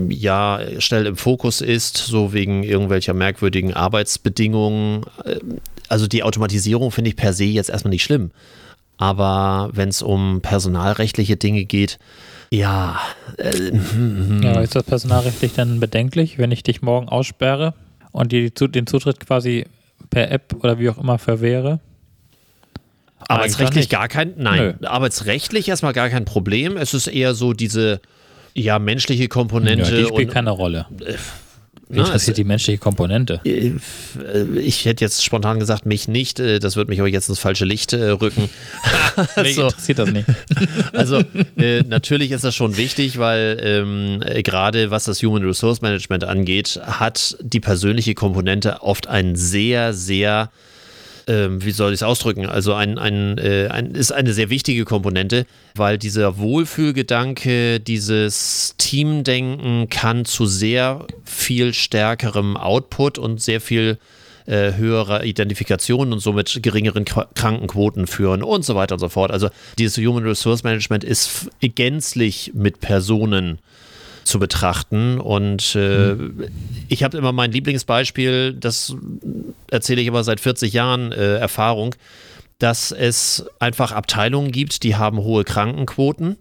ja, 0.09 0.59
schnell 0.79 1.07
im 1.07 1.15
Fokus 1.15 1.61
ist, 1.61 1.97
so 1.97 2.33
wegen 2.33 2.63
irgendwelcher 2.63 3.13
merkwürdigen 3.13 3.73
Arbeitsbedingungen. 3.73 5.05
Also 5.89 6.07
die 6.07 6.23
Automatisierung 6.23 6.91
finde 6.91 7.09
ich 7.09 7.15
per 7.15 7.33
se 7.33 7.45
jetzt 7.45 7.69
erstmal 7.69 7.91
nicht 7.91 8.03
schlimm. 8.03 8.31
Aber 8.97 9.71
wenn 9.73 9.89
es 9.89 10.01
um 10.01 10.41
personalrechtliche 10.41 11.35
Dinge 11.35 11.65
geht, 11.65 11.99
ja. 12.51 12.99
Äh, 13.37 13.71
ja, 14.41 14.61
ist 14.61 14.75
das 14.75 14.83
personalrechtlich 14.83 15.53
dann 15.53 15.79
bedenklich, 15.79 16.37
wenn 16.37 16.51
ich 16.51 16.63
dich 16.63 16.81
morgen 16.81 17.09
aussperre 17.09 17.73
und 18.15 18.31
dir 18.31 18.49
den 18.49 18.87
Zutritt 18.87 19.19
quasi 19.19 19.65
per 20.09 20.31
App 20.31 20.55
oder 20.59 20.79
wie 20.79 20.89
auch 20.89 20.97
immer 20.97 21.17
verwehre? 21.17 21.79
Arbeitsrechtlich 23.27 23.89
gar 23.89 24.07
kein, 24.07 24.33
nein, 24.37 24.77
Nö. 24.79 24.87
arbeitsrechtlich 24.87 25.67
erstmal 25.67 25.93
gar 25.93 26.09
kein 26.09 26.25
Problem. 26.25 26.77
Es 26.77 26.93
ist 26.93 27.07
eher 27.07 27.33
so 27.33 27.53
diese, 27.53 27.99
ja, 28.53 28.79
menschliche 28.79 29.27
Komponente. 29.27 29.91
Ja, 29.91 29.97
die 29.97 30.05
spielt 30.05 30.29
und, 30.29 30.33
keine 30.33 30.51
Rolle. 30.51 30.85
Äh, 31.89 31.95
wie 31.95 31.99
interessiert 31.99 32.37
die 32.37 32.43
menschliche 32.43 32.77
Komponente? 32.77 33.41
Äh, 33.43 33.71
ich 34.59 34.85
hätte 34.85 35.03
jetzt 35.03 35.23
spontan 35.23 35.59
gesagt, 35.59 35.85
mich 35.85 36.07
nicht. 36.07 36.39
Äh, 36.39 36.59
das 36.59 36.75
wird 36.75 36.89
mich 36.89 36.99
aber 36.99 37.09
jetzt 37.09 37.29
ins 37.29 37.39
falsche 37.39 37.65
Licht 37.65 37.93
äh, 37.93 38.09
rücken. 38.09 38.49
mich 39.17 39.29
also, 39.35 39.63
interessiert 39.63 39.99
das 39.99 40.11
nicht. 40.11 40.27
also 40.93 41.21
äh, 41.57 41.83
natürlich 41.83 42.31
ist 42.31 42.43
das 42.43 42.55
schon 42.55 42.77
wichtig, 42.77 43.17
weil 43.17 43.59
ähm, 43.61 44.19
gerade 44.43 44.91
was 44.91 45.05
das 45.05 45.21
Human 45.21 45.43
Resource 45.43 45.81
Management 45.81 46.23
angeht, 46.23 46.79
hat 46.83 47.37
die 47.41 47.59
persönliche 47.59 48.13
Komponente 48.13 48.81
oft 48.81 49.07
einen 49.07 49.35
sehr, 49.35 49.93
sehr 49.93 50.49
ähm, 51.27 51.63
wie 51.63 51.71
soll 51.71 51.91
ich 51.91 51.99
es 51.99 52.03
ausdrücken? 52.03 52.45
Also 52.45 52.73
ein, 52.73 52.97
ein, 52.97 53.37
äh, 53.37 53.67
ein, 53.69 53.91
ist 53.95 54.11
eine 54.11 54.33
sehr 54.33 54.49
wichtige 54.49 54.85
Komponente, 54.85 55.45
weil 55.75 55.97
dieser 55.97 56.37
Wohlfühlgedanke, 56.37 57.79
dieses 57.79 58.75
Teamdenken 58.77 59.89
kann 59.89 60.25
zu 60.25 60.45
sehr 60.45 61.05
viel 61.23 61.73
stärkerem 61.73 62.57
Output 62.57 63.17
und 63.17 63.41
sehr 63.41 63.61
viel 63.61 63.97
äh, 64.45 64.73
höherer 64.73 65.23
Identifikation 65.23 66.13
und 66.13 66.19
somit 66.19 66.59
geringeren 66.61 67.05
Krankenquoten 67.05 68.05
führen 68.05 68.43
und 68.43 68.63
so 68.63 68.75
weiter 68.75 68.93
und 68.93 68.99
so 68.99 69.09
fort. 69.09 69.31
Also 69.31 69.49
dieses 69.79 69.97
Human 69.97 70.23
Resource 70.23 70.63
Management 70.63 71.03
ist 71.03 71.49
gänzlich 71.61 72.51
mit 72.53 72.79
Personen 72.79 73.59
zu 74.25 74.39
betrachten. 74.39 75.19
Und 75.19 75.75
äh, 75.75 76.15
mhm. 76.15 76.45
ich 76.89 77.03
habe 77.03 77.17
immer 77.17 77.31
mein 77.31 77.51
Lieblingsbeispiel, 77.51 78.53
das 78.53 78.95
erzähle 79.71 80.01
ich 80.01 80.09
aber 80.09 80.23
seit 80.23 80.39
40 80.39 80.73
Jahren 80.73 81.11
äh, 81.11 81.37
Erfahrung, 81.37 81.95
dass 82.59 82.91
es 82.91 83.45
einfach 83.59 83.91
Abteilungen 83.91 84.51
gibt, 84.51 84.83
die 84.83 84.95
haben 84.95 85.19
hohe 85.19 85.43
Krankenquoten 85.43 86.37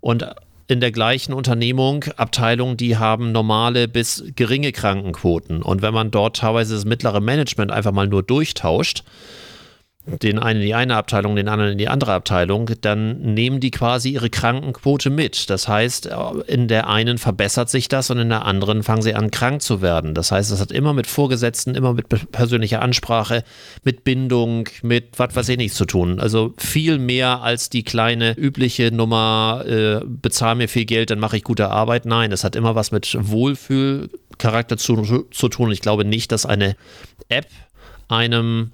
und 0.00 0.26
in 0.68 0.80
der 0.80 0.92
gleichen 0.92 1.32
Unternehmung 1.32 2.04
Abteilungen, 2.16 2.76
die 2.76 2.96
haben 2.96 3.32
normale 3.32 3.88
bis 3.88 4.24
geringe 4.36 4.72
Krankenquoten. 4.72 5.62
Und 5.62 5.82
wenn 5.82 5.92
man 5.92 6.10
dort 6.10 6.36
teilweise 6.36 6.74
das 6.74 6.84
mittlere 6.84 7.20
Management 7.20 7.70
einfach 7.70 7.92
mal 7.92 8.06
nur 8.08 8.22
durchtauscht, 8.22 9.04
den 10.04 10.40
einen 10.40 10.60
in 10.60 10.66
die 10.66 10.74
eine 10.74 10.96
Abteilung, 10.96 11.36
den 11.36 11.48
anderen 11.48 11.72
in 11.72 11.78
die 11.78 11.88
andere 11.88 12.12
Abteilung, 12.12 12.70
dann 12.80 13.20
nehmen 13.20 13.60
die 13.60 13.70
quasi 13.70 14.10
ihre 14.10 14.30
Krankenquote 14.30 15.10
mit. 15.10 15.48
Das 15.48 15.68
heißt, 15.68 16.10
in 16.48 16.66
der 16.66 16.88
einen 16.88 17.18
verbessert 17.18 17.70
sich 17.70 17.86
das 17.86 18.10
und 18.10 18.18
in 18.18 18.28
der 18.28 18.44
anderen 18.44 18.82
fangen 18.82 19.02
sie 19.02 19.14
an, 19.14 19.30
krank 19.30 19.62
zu 19.62 19.80
werden. 19.80 20.14
Das 20.14 20.32
heißt, 20.32 20.50
es 20.50 20.60
hat 20.60 20.72
immer 20.72 20.92
mit 20.92 21.06
Vorgesetzten, 21.06 21.76
immer 21.76 21.94
mit 21.94 22.08
persönlicher 22.32 22.82
Ansprache, 22.82 23.44
mit 23.84 24.02
Bindung, 24.02 24.68
mit 24.82 25.18
was 25.18 25.36
weiß 25.36 25.48
ich 25.50 25.58
nicht 25.58 25.74
zu 25.74 25.84
tun. 25.84 26.18
Also 26.18 26.52
viel 26.58 26.98
mehr 26.98 27.42
als 27.42 27.70
die 27.70 27.84
kleine 27.84 28.36
übliche 28.36 28.90
Nummer, 28.90 29.64
äh, 29.66 30.00
bezahl 30.04 30.56
mir 30.56 30.68
viel 30.68 30.84
Geld, 30.84 31.10
dann 31.10 31.20
mache 31.20 31.36
ich 31.36 31.44
gute 31.44 31.70
Arbeit. 31.70 32.06
Nein, 32.06 32.32
es 32.32 32.42
hat 32.42 32.56
immer 32.56 32.74
was 32.74 32.90
mit 32.90 33.16
Wohlfühlcharakter 33.20 34.76
zu, 34.76 35.26
zu 35.30 35.48
tun. 35.48 35.70
Ich 35.70 35.80
glaube 35.80 36.04
nicht, 36.04 36.32
dass 36.32 36.44
eine 36.44 36.74
App 37.28 37.46
einem 38.08 38.72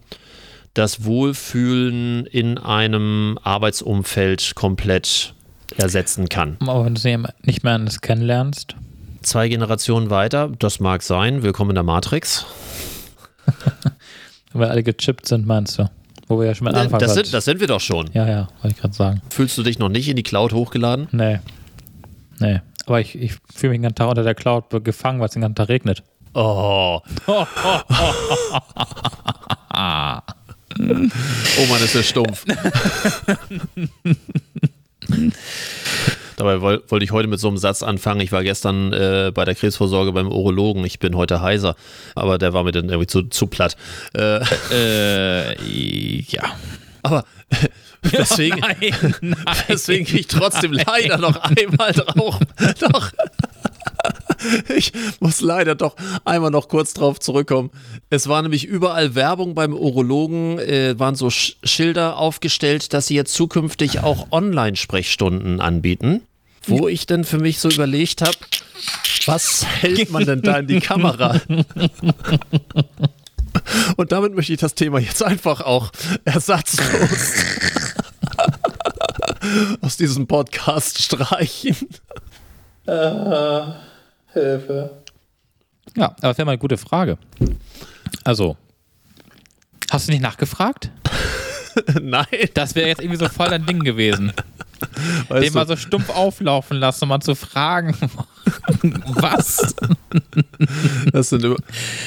das 0.78 1.04
Wohlfühlen 1.04 2.24
in 2.26 2.56
einem 2.56 3.36
Arbeitsumfeld 3.42 4.54
komplett 4.54 5.34
ersetzen 5.76 6.28
kann. 6.28 6.56
Aber 6.60 6.84
wenn 6.84 6.94
du 6.94 7.00
sie 7.00 7.18
nicht 7.42 7.64
mehr 7.64 7.74
anders 7.74 8.00
kennenlernst? 8.00 8.76
Zwei 9.22 9.48
Generationen 9.48 10.08
weiter, 10.08 10.52
das 10.56 10.78
mag 10.78 11.02
sein. 11.02 11.42
Willkommen 11.42 11.72
in 11.72 11.74
der 11.74 11.82
Matrix. 11.82 12.46
Weil 14.52 14.68
alle 14.68 14.84
gechippt 14.84 15.26
sind, 15.26 15.48
meinst 15.48 15.80
du? 15.80 15.90
Wo 16.28 16.38
wir 16.38 16.46
ja 16.46 16.54
schon 16.54 16.66
mal 16.66 16.74
anfangen. 16.76 17.00
Das 17.00 17.14
sind, 17.14 17.34
das 17.34 17.44
sind 17.44 17.58
wir 17.58 17.66
doch 17.66 17.80
schon. 17.80 18.08
Ja, 18.12 18.28
ja, 18.28 18.48
wollte 18.62 18.76
ich 18.76 18.80
gerade 18.80 18.94
sagen. 18.94 19.22
Fühlst 19.30 19.58
du 19.58 19.64
dich 19.64 19.80
noch 19.80 19.88
nicht 19.88 20.08
in 20.08 20.14
die 20.14 20.22
Cloud 20.22 20.52
hochgeladen? 20.52 21.08
Nee. 21.10 21.40
Nee. 22.38 22.60
Aber 22.86 23.00
ich, 23.00 23.16
ich 23.16 23.32
fühle 23.52 23.70
mich 23.70 23.78
den 23.78 23.82
ganzen 23.82 23.96
Tag 23.96 24.10
unter 24.10 24.22
der 24.22 24.36
Cloud 24.36 24.66
gefangen, 24.84 25.18
weil 25.18 25.26
es 25.26 25.32
den 25.32 25.42
ganzen 25.42 25.56
Tag 25.56 25.70
regnet. 25.70 26.04
Oh. 26.34 27.00
Oh 30.78 31.66
Mann, 31.66 31.82
ist 31.82 31.94
der 31.94 32.02
stumpf. 32.02 32.44
Dabei 36.36 36.60
wollte 36.60 37.02
ich 37.02 37.10
heute 37.10 37.26
mit 37.26 37.40
so 37.40 37.48
einem 37.48 37.56
Satz 37.56 37.82
anfangen. 37.82 38.20
Ich 38.20 38.30
war 38.30 38.44
gestern 38.44 38.92
äh, 38.92 39.32
bei 39.34 39.44
der 39.44 39.56
Krebsvorsorge 39.56 40.12
beim 40.12 40.28
Urologen. 40.28 40.84
Ich 40.84 41.00
bin 41.00 41.16
heute 41.16 41.40
heiser. 41.40 41.74
Aber 42.14 42.38
der 42.38 42.52
war 42.52 42.62
mir 42.62 42.70
dann 42.70 42.88
irgendwie 42.88 43.08
zu, 43.08 43.22
zu 43.22 43.48
platt. 43.48 43.76
Äh, 44.16 44.40
äh, 44.70 46.22
ja. 46.28 46.44
Aber 47.02 47.24
deswegen, 48.12 48.58
nein, 48.60 48.76
nein. 49.20 49.36
deswegen 49.68 50.04
gehe 50.04 50.20
ich 50.20 50.28
trotzdem 50.28 50.72
leider 50.72 51.18
noch 51.18 51.36
einmal 51.36 51.92
drauf. 51.92 52.38
Doch. 52.80 53.10
ich 54.76 54.92
muss 55.20 55.40
leider 55.40 55.74
doch 55.74 55.96
einmal 56.24 56.50
noch 56.50 56.68
kurz 56.68 56.94
drauf 56.94 57.18
zurückkommen. 57.20 57.70
Es 58.10 58.28
war 58.28 58.42
nämlich 58.42 58.64
überall 58.64 59.14
Werbung 59.14 59.54
beim 59.54 59.72
Urologen, 59.74 60.58
äh, 60.58 60.98
waren 60.98 61.14
so 61.14 61.30
Sch 61.30 61.56
Schilder 61.64 62.16
aufgestellt, 62.16 62.92
dass 62.92 63.06
sie 63.06 63.14
jetzt 63.14 63.34
zukünftig 63.34 64.00
auch 64.00 64.28
Online-Sprechstunden 64.30 65.60
anbieten. 65.60 66.22
Wo 66.66 66.88
ich 66.88 67.06
dann 67.06 67.24
für 67.24 67.38
mich 67.38 67.60
so 67.60 67.70
überlegt 67.70 68.20
habe, 68.20 68.36
was 69.26 69.64
hält 69.64 70.10
man 70.10 70.26
denn 70.26 70.42
da 70.42 70.58
in 70.58 70.66
die 70.66 70.80
Kamera? 70.80 71.40
Und 73.96 74.12
damit 74.12 74.34
möchte 74.34 74.52
ich 74.52 74.60
das 74.60 74.74
Thema 74.74 74.98
jetzt 74.98 75.22
einfach 75.22 75.62
auch 75.62 75.90
ersatzlos 76.24 77.32
aus 79.80 79.96
diesem 79.96 80.26
Podcast 80.26 81.02
streichen. 81.02 81.76
Uh. 82.88 83.72
Hilfe. 84.32 84.90
Ja, 85.96 86.06
aber 86.06 86.16
das 86.20 86.38
wäre 86.38 86.46
mal 86.46 86.52
eine 86.52 86.58
gute 86.58 86.76
Frage. 86.76 87.18
Also, 88.24 88.56
hast 89.90 90.08
du 90.08 90.12
nicht 90.12 90.22
nachgefragt? 90.22 90.90
Nein. 92.00 92.26
Das 92.54 92.74
wäre 92.74 92.88
jetzt 92.88 93.00
irgendwie 93.00 93.18
so 93.18 93.28
voll 93.28 93.48
dein 93.48 93.66
Ding 93.66 93.80
gewesen. 93.80 94.32
Weißt 95.28 95.44
Den 95.44 95.52
du? 95.52 95.58
mal 95.58 95.66
so 95.66 95.76
stumpf 95.76 96.10
auflaufen 96.10 96.76
lassen 96.76 97.04
und 97.04 97.08
mal 97.08 97.20
zu 97.20 97.34
fragen, 97.34 97.96
was? 99.06 99.74
Das 101.12 101.30
sind 101.30 101.44
immer, 101.44 101.56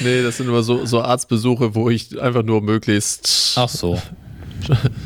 nee, 0.00 0.22
das 0.22 0.38
sind 0.38 0.48
immer 0.48 0.62
so, 0.62 0.86
so 0.86 1.02
Arztbesuche, 1.02 1.74
wo 1.74 1.90
ich 1.90 2.20
einfach 2.20 2.42
nur 2.42 2.62
möglichst 2.62 3.54
Ach 3.56 3.68
so. 3.68 4.00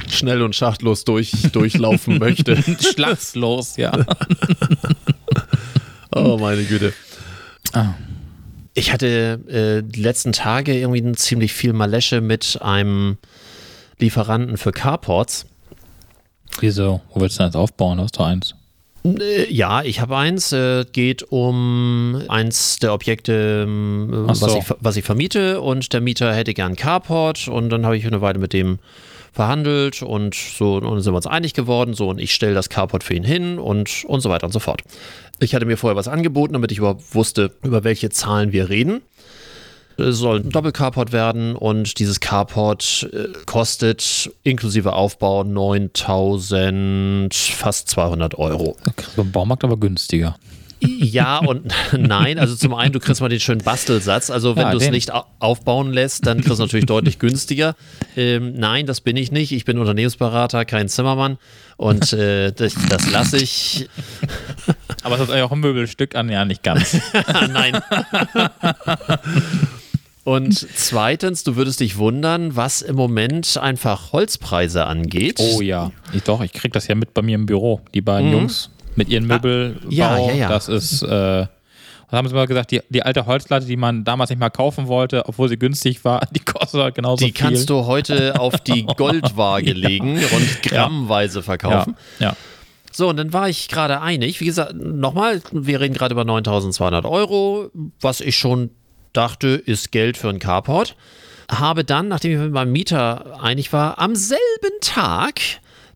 schnell 0.08 0.42
und 0.42 0.54
schachtlos 0.54 1.04
durch, 1.04 1.32
durchlaufen 1.52 2.18
möchte. 2.18 2.56
Schlaflos, 2.80 3.76
ja. 3.76 3.92
Oh, 6.16 6.38
meine 6.38 6.64
Güte. 6.64 6.92
Ah. 7.72 7.94
Ich 8.74 8.92
hatte 8.92 9.40
äh, 9.48 9.82
die 9.82 10.02
letzten 10.02 10.32
Tage 10.32 10.78
irgendwie 10.78 11.12
ziemlich 11.12 11.52
viel 11.52 11.72
Malesche 11.72 12.20
mit 12.20 12.58
einem 12.60 13.16
Lieferanten 13.98 14.56
für 14.56 14.72
Carports. 14.72 15.46
Wieso? 16.60 17.00
Wo 17.12 17.20
willst 17.20 17.36
du 17.36 17.38
denn 17.38 17.48
jetzt 17.48 17.56
aufbauen? 17.56 18.00
Hast 18.00 18.18
du 18.18 18.22
eins? 18.22 18.54
Äh, 19.04 19.52
ja, 19.52 19.82
ich 19.82 20.00
habe 20.00 20.16
eins. 20.16 20.52
Äh, 20.52 20.84
geht 20.90 21.22
um 21.30 22.22
eins 22.28 22.78
der 22.78 22.92
Objekte, 22.92 23.66
äh, 23.66 24.34
so. 24.34 24.46
was, 24.46 24.54
ich, 24.54 24.74
was 24.80 24.96
ich 24.96 25.04
vermiete 25.04 25.60
und 25.60 25.92
der 25.92 26.00
Mieter 26.00 26.34
hätte 26.34 26.54
gern 26.54 26.76
Carport 26.76 27.48
und 27.48 27.70
dann 27.70 27.84
habe 27.84 27.96
ich 27.96 28.06
eine 28.06 28.20
Weile 28.20 28.38
mit 28.38 28.52
dem 28.52 28.78
verhandelt 29.36 30.02
und 30.02 30.34
so 30.34 30.76
und 30.76 31.00
sind 31.02 31.12
wir 31.12 31.16
uns 31.16 31.26
einig 31.26 31.52
geworden, 31.52 31.92
so 31.94 32.08
und 32.08 32.18
ich 32.18 32.34
stelle 32.34 32.54
das 32.54 32.70
Carport 32.70 33.04
für 33.04 33.14
ihn 33.14 33.22
hin 33.22 33.58
und, 33.58 34.04
und 34.06 34.20
so 34.20 34.30
weiter 34.30 34.46
und 34.46 34.52
so 34.52 34.60
fort. 34.60 34.82
Ich 35.38 35.54
hatte 35.54 35.66
mir 35.66 35.76
vorher 35.76 35.94
was 35.94 36.08
angeboten, 36.08 36.54
damit 36.54 36.72
ich 36.72 36.78
überhaupt 36.78 37.14
wusste, 37.14 37.52
über 37.62 37.84
welche 37.84 38.08
Zahlen 38.08 38.52
wir 38.52 38.70
reden. 38.70 39.02
Es 39.98 40.16
soll 40.16 40.40
ein 40.40 40.48
Doppel-Carport 40.50 41.12
werden 41.12 41.54
und 41.54 41.98
dieses 41.98 42.20
Carport 42.20 43.08
äh, 43.12 43.28
kostet 43.44 44.30
inklusive 44.42 44.94
Aufbau 44.94 45.44
9000, 45.44 47.34
fast 47.34 47.88
200 47.90 48.38
Euro. 48.38 48.76
Beim 49.16 49.32
Baumarkt 49.32 49.64
aber 49.64 49.76
günstiger. 49.76 50.36
Ja 50.80 51.38
und 51.38 51.72
nein. 51.98 52.38
Also 52.38 52.54
zum 52.54 52.74
einen, 52.74 52.92
du 52.92 53.00
kriegst 53.00 53.20
mal 53.20 53.28
den 53.28 53.40
schönen 53.40 53.62
Bastelsatz. 53.62 54.30
Also 54.30 54.56
wenn 54.56 54.64
Ja, 54.64 54.70
du 54.72 54.78
es 54.78 54.90
nicht 54.90 55.12
au- 55.12 55.24
aufbauen 55.38 55.92
lässt, 55.92 56.26
dann 56.26 56.36
kriegst 56.38 56.50
du 56.50 56.52
es 56.54 56.58
natürlich 56.58 56.86
deutlich 56.86 57.18
günstiger. 57.18 57.74
Ähm, 58.16 58.52
nein, 58.54 58.86
das 58.86 59.00
bin 59.00 59.16
ich 59.16 59.32
nicht. 59.32 59.52
Ich 59.52 59.64
bin 59.64 59.78
Unternehmensberater, 59.78 60.64
kein 60.64 60.88
Zimmermann. 60.88 61.38
Und 61.78 62.12
äh, 62.12 62.52
das, 62.52 62.74
das 62.88 63.10
lasse 63.10 63.38
ich. 63.38 63.88
Aber 65.02 65.16
es 65.16 65.22
ist 65.22 65.30
auch 65.30 65.52
ein 65.52 65.60
Möbelstück 65.60 66.14
an, 66.14 66.28
ja, 66.28 66.44
nicht 66.44 66.62
ganz. 66.62 66.96
nein. 67.52 67.78
Und 70.24 70.54
zweitens, 70.76 71.44
du 71.44 71.54
würdest 71.54 71.78
dich 71.80 71.98
wundern, 71.98 72.56
was 72.56 72.82
im 72.82 72.96
Moment 72.96 73.56
einfach 73.58 74.12
Holzpreise 74.12 74.84
angeht. 74.86 75.38
Oh 75.38 75.60
ja. 75.60 75.92
Ich, 76.12 76.24
doch, 76.24 76.40
ich 76.42 76.52
krieg 76.52 76.72
das 76.72 76.88
ja 76.88 76.96
mit 76.96 77.14
bei 77.14 77.22
mir 77.22 77.36
im 77.36 77.46
Büro. 77.46 77.80
Die 77.94 78.00
beiden 78.00 78.32
Jungs 78.32 78.70
mit 78.96 79.08
ihren 79.08 79.26
Möbelbau. 79.26 79.80
Mhm. 79.86 79.90
ja, 79.90 80.18
ja, 80.18 80.32
ja. 80.32 80.48
Das 80.48 80.68
ist, 80.68 81.02
äh, 81.02 81.06
was 82.08 82.18
haben 82.18 82.28
sie 82.28 82.34
mal 82.34 82.46
gesagt, 82.46 82.70
die, 82.70 82.80
die 82.88 83.02
alte 83.02 83.26
Holzlatte, 83.26 83.66
die 83.66 83.76
man 83.76 84.04
damals 84.04 84.30
nicht 84.30 84.38
mal 84.38 84.50
kaufen 84.50 84.86
wollte, 84.86 85.26
obwohl 85.26 85.48
sie 85.48 85.58
günstig 85.58 86.04
war, 86.04 86.20
die 86.32 86.40
kostet 86.40 86.80
halt 86.80 86.94
genauso 86.94 87.24
Die 87.24 87.32
viel. 87.32 87.34
kannst 87.34 87.68
du 87.70 87.86
heute 87.86 88.38
auf 88.40 88.60
die 88.60 88.84
Goldwaage 88.96 89.72
legen 89.72 90.18
und 90.18 90.62
grammweise 90.62 91.42
verkaufen. 91.42 91.96
ja, 92.18 92.28
ja. 92.28 92.36
So, 92.92 93.10
und 93.10 93.18
dann 93.18 93.34
war 93.34 93.46
ich 93.50 93.68
gerade 93.68 94.00
einig. 94.00 94.40
Wie 94.40 94.46
gesagt, 94.46 94.74
nochmal, 94.74 95.42
wir 95.52 95.80
reden 95.80 95.92
gerade 95.92 96.14
über 96.14 96.24
9200 96.24 97.04
Euro, 97.04 97.68
was 98.00 98.22
ich 98.22 98.38
schon 98.38 98.70
dachte, 99.12 99.48
ist 99.48 99.92
Geld 99.92 100.16
für 100.16 100.30
einen 100.30 100.38
Carport. 100.38 100.96
Habe 101.50 101.84
dann, 101.84 102.08
nachdem 102.08 102.32
ich 102.32 102.38
mit 102.38 102.52
meinem 102.52 102.72
Mieter 102.72 103.38
einig 103.42 103.70
war, 103.74 103.98
am 103.98 104.16
selben 104.16 104.40
Tag 104.80 105.40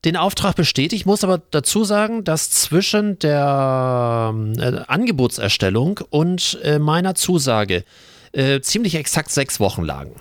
den 0.04 0.16
Auftrag 0.16 0.56
bestätigt. 0.56 1.06
Muss 1.06 1.24
aber 1.24 1.40
dazu 1.50 1.84
sagen, 1.84 2.24
dass 2.24 2.50
zwischen 2.50 3.18
der 3.18 4.34
äh, 4.58 4.80
Angebotserstellung 4.86 6.00
und 6.10 6.58
äh, 6.62 6.78
meiner 6.78 7.14
Zusage 7.14 7.84
äh, 8.32 8.60
ziemlich 8.60 8.94
exakt 8.94 9.30
sechs 9.30 9.60
Wochen 9.60 9.82
lagen. 9.82 10.12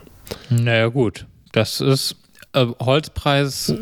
Naja, 0.50 0.88
gut. 0.88 1.26
Das 1.52 1.82
ist 1.82 2.16
äh, 2.54 2.66
Holzpreis 2.80 3.74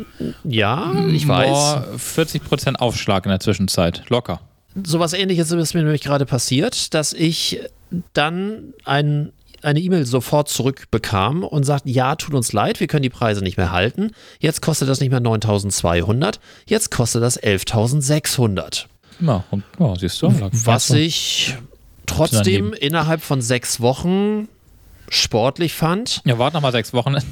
Ja, 0.44 0.92
ich 1.10 1.26
weiß. 1.26 1.48
boah, 1.50 1.86
40% 1.96 2.76
Aufschlag 2.76 3.24
in 3.24 3.30
der 3.30 3.40
Zwischenzeit. 3.40 4.04
Locker. 4.08 4.40
sowas 4.84 5.12
ähnliches 5.12 5.50
ist 5.50 5.74
mir 5.74 5.82
nämlich 5.82 6.02
gerade 6.02 6.26
passiert, 6.26 6.94
dass 6.94 7.12
ich 7.12 7.60
dann 8.12 8.74
ein, 8.84 9.32
eine 9.62 9.80
E-Mail 9.80 10.06
sofort 10.06 10.48
zurückbekam 10.48 11.44
und 11.44 11.64
sagt, 11.64 11.86
ja, 11.86 12.16
tut 12.16 12.34
uns 12.34 12.52
leid, 12.52 12.80
wir 12.80 12.86
können 12.86 13.02
die 13.02 13.10
Preise 13.10 13.42
nicht 13.42 13.56
mehr 13.56 13.72
halten. 13.72 14.12
Jetzt 14.40 14.62
kostet 14.62 14.88
das 14.88 15.00
nicht 15.00 15.10
mehr 15.10 15.20
9.200, 15.20 16.38
jetzt 16.66 16.90
kostet 16.90 17.22
das 17.22 17.40
11.600. 17.40 18.86
Ja, 19.20 19.44
und, 19.50 19.64
ja 19.78 19.94
siehst 19.96 20.22
du. 20.22 20.32
Was 20.64 20.90
ich 20.90 21.56
trotzdem 22.06 22.72
innerhalb 22.72 23.22
von 23.22 23.42
sechs 23.42 23.80
Wochen 23.80 24.48
sportlich 25.08 25.74
fand. 25.74 26.20
Ja, 26.24 26.38
warte 26.38 26.56
noch 26.56 26.62
mal 26.62 26.72
sechs 26.72 26.92
Wochen. 26.92 27.16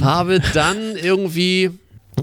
habe 0.00 0.40
dann 0.54 0.96
irgendwie 0.96 1.70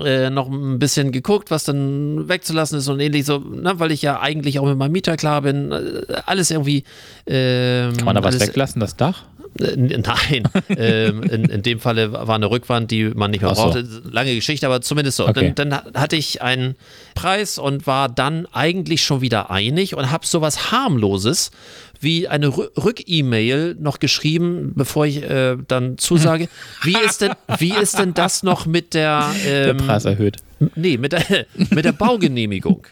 äh, 0.02 0.30
noch 0.30 0.50
ein 0.50 0.80
bisschen 0.80 1.12
geguckt, 1.12 1.52
was 1.52 1.64
dann 1.64 2.28
wegzulassen 2.28 2.80
ist 2.80 2.88
und 2.88 3.00
ähnlich 3.00 3.26
so, 3.26 3.40
ne, 3.40 3.80
weil 3.80 3.92
ich 3.92 4.02
ja 4.02 4.20
eigentlich 4.20 4.60
auch 4.60 4.66
mit 4.66 4.78
meinem 4.78 4.92
Mieter 4.92 5.18
klar 5.18 5.42
bin, 5.42 5.72
äh, 5.72 6.02
alles 6.26 6.52
irgendwie. 6.52 6.84
Ähm, 7.26 7.96
Kann 7.98 8.06
man 8.06 8.16
da 8.16 8.24
was 8.24 8.40
weglassen, 8.40 8.80
das 8.80 8.96
Dach? 8.96 9.24
Äh, 9.60 9.76
nein, 9.76 10.44
ähm, 10.70 11.24
in, 11.24 11.46
in 11.46 11.62
dem 11.64 11.80
Falle 11.80 12.12
war 12.12 12.36
eine 12.36 12.50
Rückwand, 12.50 12.92
die 12.92 13.06
man 13.06 13.32
nicht 13.32 13.42
mehr 13.42 13.56
so. 13.56 13.64
brauchte. 13.64 13.88
Lange 14.10 14.36
Geschichte, 14.36 14.66
aber 14.66 14.82
zumindest 14.82 15.18
so. 15.18 15.28
Okay. 15.28 15.54
Dann, 15.56 15.70
dann 15.70 15.94
hatte 15.94 16.16
ich 16.16 16.42
einen 16.42 16.76
Preis 17.16 17.58
und 17.58 17.88
war 17.88 18.10
dann 18.10 18.46
eigentlich 18.52 19.04
schon 19.04 19.22
wieder 19.22 19.50
einig 19.50 19.96
und 19.96 20.12
habe 20.12 20.26
sowas 20.26 20.72
harmloses 20.72 21.52
wie 22.00 22.28
eine 22.28 22.48
Rü- 22.48 22.70
Rück-E-Mail 22.84 23.76
noch 23.80 24.00
geschrieben, 24.00 24.74
bevor 24.76 25.06
ich 25.06 25.24
äh, 25.24 25.58
dann 25.68 25.98
zusage, 25.98 26.48
wie 26.84 26.98
ist 27.06 27.22
denn, 27.22 27.32
wie 27.60 27.74
ist 27.74 27.98
denn 28.00 28.14
das 28.14 28.44
noch 28.44 28.66
mit 28.66 28.94
der, 28.94 29.26
Der 29.46 29.68
ähm, 29.70 29.78
Preis 29.78 30.06
erhöht. 30.06 30.38
nee, 30.76 30.98
mit 30.98 31.12
der, 31.14 31.24
mit 31.72 31.86
der 31.86 31.92
Baugenehmigung? 31.94 32.86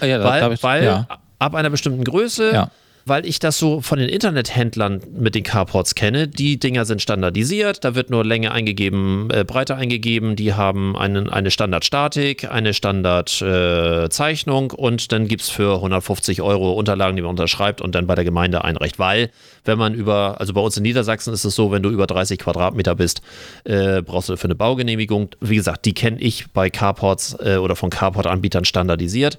Ja, 0.00 0.18
da- 0.18 0.24
weil, 0.24 0.52
ich- 0.54 0.62
weil 0.62 0.84
ja. 0.84 1.06
ab 1.38 1.54
einer 1.54 1.70
bestimmten 1.70 2.04
Größe, 2.04 2.50
Ja. 2.52 2.70
Weil 3.06 3.26
ich 3.26 3.38
das 3.38 3.58
so 3.58 3.80
von 3.80 3.98
den 3.98 4.08
Internethändlern 4.08 5.00
mit 5.18 5.34
den 5.34 5.42
Carports 5.42 5.94
kenne, 5.94 6.28
die 6.28 6.58
Dinger 6.58 6.84
sind 6.84 7.02
standardisiert, 7.02 7.84
da 7.84 7.94
wird 7.94 8.10
nur 8.10 8.24
Länge 8.24 8.52
eingegeben, 8.52 9.28
äh, 9.30 9.44
Breite 9.44 9.76
eingegeben, 9.76 10.36
die 10.36 10.54
haben 10.54 10.96
einen, 10.96 11.28
eine 11.28 11.50
Standardstatik, 11.50 12.50
eine 12.50 12.74
Standardzeichnung 12.74 14.72
äh, 14.72 14.74
und 14.74 15.12
dann 15.12 15.28
gibt 15.28 15.42
es 15.42 15.48
für 15.48 15.76
150 15.76 16.42
Euro 16.42 16.72
Unterlagen, 16.72 17.16
die 17.16 17.22
man 17.22 17.30
unterschreibt 17.30 17.80
und 17.80 17.94
dann 17.94 18.06
bei 18.06 18.14
der 18.14 18.24
Gemeinde 18.24 18.64
einreicht, 18.64 18.98
weil 18.98 19.30
wenn 19.64 19.78
man 19.78 19.94
über, 19.94 20.40
also 20.40 20.52
bei 20.52 20.60
uns 20.60 20.76
in 20.76 20.82
Niedersachsen 20.82 21.32
ist 21.32 21.44
es 21.44 21.54
so, 21.54 21.70
wenn 21.70 21.82
du 21.82 21.90
über 21.90 22.06
30 22.06 22.38
Quadratmeter 22.38 22.94
bist, 22.94 23.22
äh, 23.64 24.02
brauchst 24.02 24.28
du 24.28 24.36
für 24.36 24.44
eine 24.44 24.54
Baugenehmigung, 24.54 25.30
wie 25.40 25.56
gesagt, 25.56 25.84
die 25.84 25.94
kenne 25.94 26.20
ich 26.20 26.50
bei 26.52 26.70
Carports 26.70 27.36
äh, 27.40 27.56
oder 27.56 27.76
von 27.76 27.90
Carport-Anbietern 27.90 28.64
standardisiert. 28.64 29.38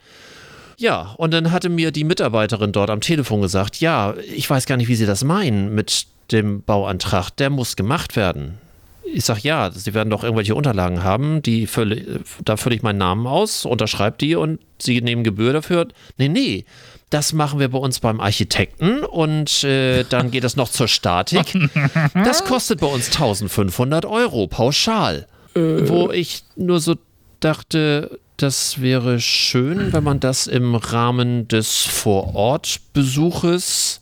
Ja, 0.82 1.14
und 1.18 1.32
dann 1.32 1.52
hatte 1.52 1.70
mir 1.70 1.92
die 1.92 2.04
Mitarbeiterin 2.04 2.72
dort 2.72 2.90
am 2.90 3.02
Telefon 3.02 3.44
gesagt, 3.44 3.80
ja, 3.82 4.16
ich 4.36 4.50
weiß 4.50 4.66
gar 4.66 4.78
nicht, 4.78 4.88
wie 4.88 4.96
Sie 4.96 5.06
das 5.06 5.24
meinen 5.24 5.76
mit 5.76 6.08
dem 6.32 6.64
Bauantrag, 6.64 7.30
der 7.30 7.52
muss 7.52 7.76
gemacht 7.76 8.16
werden. 8.16 8.58
Ich 9.04 9.26
sag 9.26 9.44
ja, 9.44 9.70
Sie 9.70 9.94
werden 9.94 10.10
doch 10.10 10.24
irgendwelche 10.24 10.56
Unterlagen 10.56 11.04
haben, 11.04 11.44
die 11.44 11.68
fülle, 11.68 12.22
da 12.44 12.58
fülle 12.58 12.76
ich 12.76 12.82
meinen 12.82 12.98
Namen 12.98 13.28
aus, 13.28 13.64
unterschreibe 13.64 14.18
die 14.18 14.34
und 14.34 14.60
Sie 14.80 15.00
nehmen 15.02 15.24
Gebühr 15.24 15.54
dafür. 15.54 15.88
Nee, 16.18 16.30
nee, 16.30 16.66
das 17.12 17.32
machen 17.32 17.60
wir 17.60 17.70
bei 17.70 17.78
uns 17.78 18.00
beim 18.00 18.20
Architekten 18.20 19.04
und 19.04 19.64
äh, 19.64 20.04
dann 20.10 20.32
geht 20.32 20.44
es 20.44 20.56
noch 20.56 20.70
zur 20.70 20.88
Statik. 20.88 21.46
Das 22.16 22.44
kostet 22.44 22.80
bei 22.80 22.88
uns 22.88 23.12
1500 23.12 24.08
Euro 24.08 24.48
pauschal. 24.48 25.28
Wo 25.54 26.10
ich 26.10 26.44
nur 26.56 26.80
so 26.80 26.96
dachte, 27.40 28.20
das 28.42 28.82
wäre 28.82 29.20
schön, 29.20 29.94
wenn 29.94 30.04
man 30.04 30.20
das 30.20 30.48
im 30.48 30.74
Rahmen 30.76 31.48
des 31.48 31.84
Vorortbesuches 31.84 34.02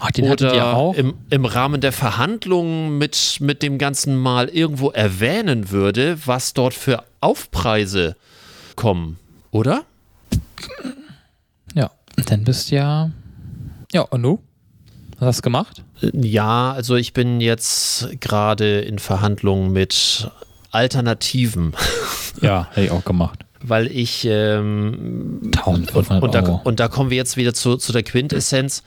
Ach, 0.00 0.10
den 0.10 0.28
hattet 0.28 0.52
ihr 0.52 0.62
oder 0.62 0.76
auch? 0.76 0.94
im, 0.94 1.14
im 1.30 1.44
Rahmen 1.44 1.80
der 1.80 1.92
Verhandlungen 1.92 2.98
mit, 2.98 3.38
mit 3.40 3.62
dem 3.62 3.78
Ganzen 3.78 4.16
mal 4.16 4.48
irgendwo 4.48 4.90
erwähnen 4.90 5.70
würde, 5.70 6.18
was 6.26 6.54
dort 6.54 6.74
für 6.74 7.04
Aufpreise 7.20 8.16
kommen, 8.76 9.18
oder? 9.50 9.84
Ja, 11.74 11.90
dann 12.26 12.44
bist 12.44 12.70
ja. 12.70 13.10
Ja, 13.92 14.02
und 14.02 14.22
du? 14.22 14.40
Was 15.18 15.28
hast 15.28 15.38
du 15.38 15.42
gemacht? 15.42 15.82
Ja, 16.00 16.72
also 16.72 16.96
ich 16.96 17.12
bin 17.12 17.40
jetzt 17.40 18.08
gerade 18.20 18.80
in 18.80 18.98
Verhandlungen 18.98 19.72
mit 19.72 20.30
Alternativen, 20.70 21.74
Ja, 22.40 22.68
hätte 22.70 22.86
ich 22.86 22.90
auch 22.90 23.04
gemacht. 23.04 23.44
Weil 23.62 23.86
ich 23.88 24.26
ähm, 24.28 25.40
1500 25.56 26.22
und, 26.22 26.34
da, 26.34 26.60
und 26.64 26.80
da 26.80 26.88
kommen 26.88 27.10
wir 27.10 27.16
jetzt 27.16 27.36
wieder 27.36 27.54
zu, 27.54 27.76
zu 27.76 27.92
der 27.92 28.02
Quintessenz. 28.02 28.82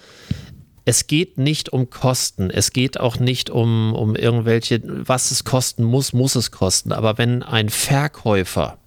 Es 0.86 1.08
geht 1.08 1.38
nicht 1.38 1.72
um 1.72 1.90
Kosten. 1.90 2.50
Es 2.50 2.74
geht 2.74 3.00
auch 3.00 3.18
nicht 3.18 3.50
um, 3.50 3.94
um 3.94 4.16
irgendwelche, 4.16 4.82
was 4.84 5.32
es 5.32 5.44
kosten 5.46 5.84
muss, 5.84 6.12
muss 6.12 6.36
es 6.36 6.52
kosten. 6.52 6.92
Aber 6.92 7.18
wenn 7.18 7.42
ein 7.44 7.70
Verkäufer 7.70 8.78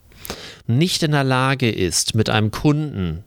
nicht 0.67 1.03
in 1.03 1.13
der 1.13 1.25
Lage 1.25 1.71
ist, 1.71 2.15
mit 2.15 2.29
einem 2.29 2.51
Kunden 2.51 3.25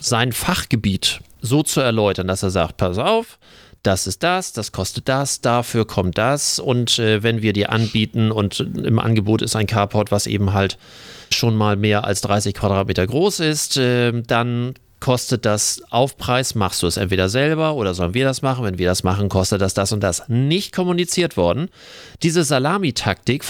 sein 0.00 0.32
Fachgebiet 0.32 1.20
so 1.40 1.62
zu 1.62 1.80
erläutern, 1.80 2.26
dass 2.26 2.42
er 2.42 2.50
sagt, 2.50 2.78
pass 2.78 2.98
auf, 2.98 3.38
das 3.84 4.06
ist 4.06 4.22
das, 4.22 4.52
das 4.52 4.72
kostet 4.72 5.08
das, 5.08 5.40
dafür 5.40 5.86
kommt 5.86 6.18
das. 6.18 6.58
Und 6.58 6.98
äh, 6.98 7.22
wenn 7.22 7.42
wir 7.42 7.52
dir 7.52 7.70
anbieten 7.70 8.30
und 8.32 8.60
im 8.60 8.98
Angebot 8.98 9.42
ist 9.42 9.56
ein 9.56 9.66
Carport, 9.66 10.10
was 10.10 10.26
eben 10.26 10.52
halt 10.52 10.78
schon 11.30 11.54
mal 11.54 11.76
mehr 11.76 12.04
als 12.04 12.20
30 12.22 12.54
Quadratmeter 12.54 13.06
groß 13.06 13.40
ist, 13.40 13.76
äh, 13.76 14.12
dann 14.22 14.74
kostet 15.04 15.44
das 15.44 15.82
Aufpreis, 15.90 16.54
machst 16.54 16.82
du 16.82 16.86
es 16.86 16.96
entweder 16.96 17.28
selber 17.28 17.74
oder 17.74 17.92
sollen 17.92 18.14
wir 18.14 18.24
das 18.24 18.40
machen? 18.40 18.64
Wenn 18.64 18.78
wir 18.78 18.88
das 18.88 19.04
machen, 19.04 19.28
kostet 19.28 19.60
das 19.60 19.74
das 19.74 19.92
und 19.92 20.02
das. 20.02 20.30
Nicht 20.30 20.74
kommuniziert 20.74 21.36
worden. 21.36 21.68
Diese 22.22 22.42
Salami-Taktik, 22.42 23.44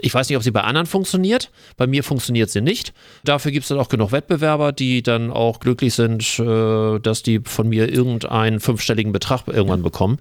ich 0.00 0.14
weiß 0.14 0.28
nicht, 0.30 0.36
ob 0.38 0.42
sie 0.42 0.50
bei 0.50 0.62
anderen 0.62 0.86
funktioniert. 0.86 1.50
Bei 1.76 1.86
mir 1.86 2.02
funktioniert 2.02 2.48
sie 2.48 2.62
nicht. 2.62 2.94
Dafür 3.22 3.52
gibt 3.52 3.64
es 3.64 3.68
dann 3.68 3.78
auch 3.78 3.90
genug 3.90 4.12
Wettbewerber, 4.12 4.72
die 4.72 5.02
dann 5.02 5.30
auch 5.30 5.60
glücklich 5.60 5.92
sind, 5.92 6.38
äh, 6.38 6.98
dass 7.00 7.22
die 7.22 7.40
von 7.44 7.68
mir 7.68 7.92
irgendeinen 7.92 8.58
fünfstelligen 8.58 9.12
Betrag 9.12 9.42
irgendwann 9.46 9.82
bekommen. 9.82 10.18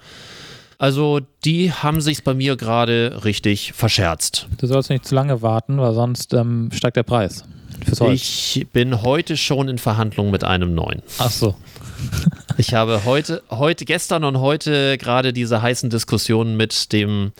Also 0.79 1.21
die 1.45 1.71
haben 1.71 2.01
sich 2.01 2.25
bei 2.25 2.33
mir 2.33 2.57
gerade 2.57 3.21
richtig 3.23 3.71
verscherzt. 3.71 4.49
Du 4.57 4.67
sollst 4.67 4.89
nicht 4.89 5.05
zu 5.05 5.15
lange 5.15 5.41
warten, 5.41 5.77
weil 5.77 5.93
sonst 5.93 6.33
ähm, 6.33 6.71
steigt 6.73 6.97
der 6.97 7.03
Preis. 7.03 7.45
Fürs 7.85 8.01
Holz. 8.01 8.21
Ich 8.55 8.67
bin 8.73 9.01
heute 9.01 9.37
schon 9.37 9.67
in 9.69 9.77
Verhandlungen 9.77 10.31
mit 10.31 10.43
einem 10.43 10.73
neuen. 10.75 11.01
Ach 11.19 11.31
so. 11.31 11.55
Ich 12.59 12.73
habe 12.73 13.05
heute, 13.05 13.43
heute, 13.51 13.85
gestern 13.85 14.23
und 14.23 14.39
heute 14.39 14.97
gerade 14.97 15.31
diese 15.31 15.61
heißen 15.61 15.91
Diskussionen 15.91 16.57
mit 16.57 16.91
dem 16.91 17.31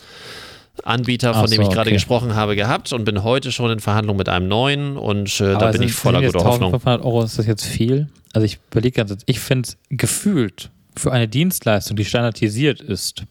Anbieter, 0.83 1.33
von 1.33 1.45
Ach 1.45 1.49
dem 1.49 1.55
so, 1.57 1.61
ich 1.63 1.69
gerade 1.69 1.87
okay. 1.89 1.93
gesprochen 1.95 2.35
habe, 2.35 2.55
gehabt 2.55 2.93
und 2.93 3.03
bin 3.03 3.23
heute 3.23 3.51
schon 3.51 3.71
in 3.71 3.79
Verhandlung 3.79 4.15
mit 4.17 4.29
einem 4.29 4.47
neuen 4.47 4.95
und 4.95 5.39
äh, 5.41 5.53
da 5.53 5.71
bin 5.71 5.73
sind- 5.73 5.83
ich 5.85 5.93
voller 5.93 6.21
guter 6.21 6.39
Hoffnung. 6.45 6.67
1500 6.73 7.01
Euro, 7.03 7.23
ist 7.23 7.39
das 7.39 7.47
jetzt 7.47 7.65
viel? 7.65 8.09
Also 8.33 8.45
ich 8.45 8.59
überlege 8.71 8.95
ganz, 8.97 9.15
ich 9.25 9.39
finde 9.39 9.69
es 9.69 9.77
gefühlt 9.89 10.69
für 10.95 11.11
eine 11.11 11.27
Dienstleistung, 11.27 11.97
die 11.97 12.05
standardisiert 12.05 12.79
ist, 12.81 13.23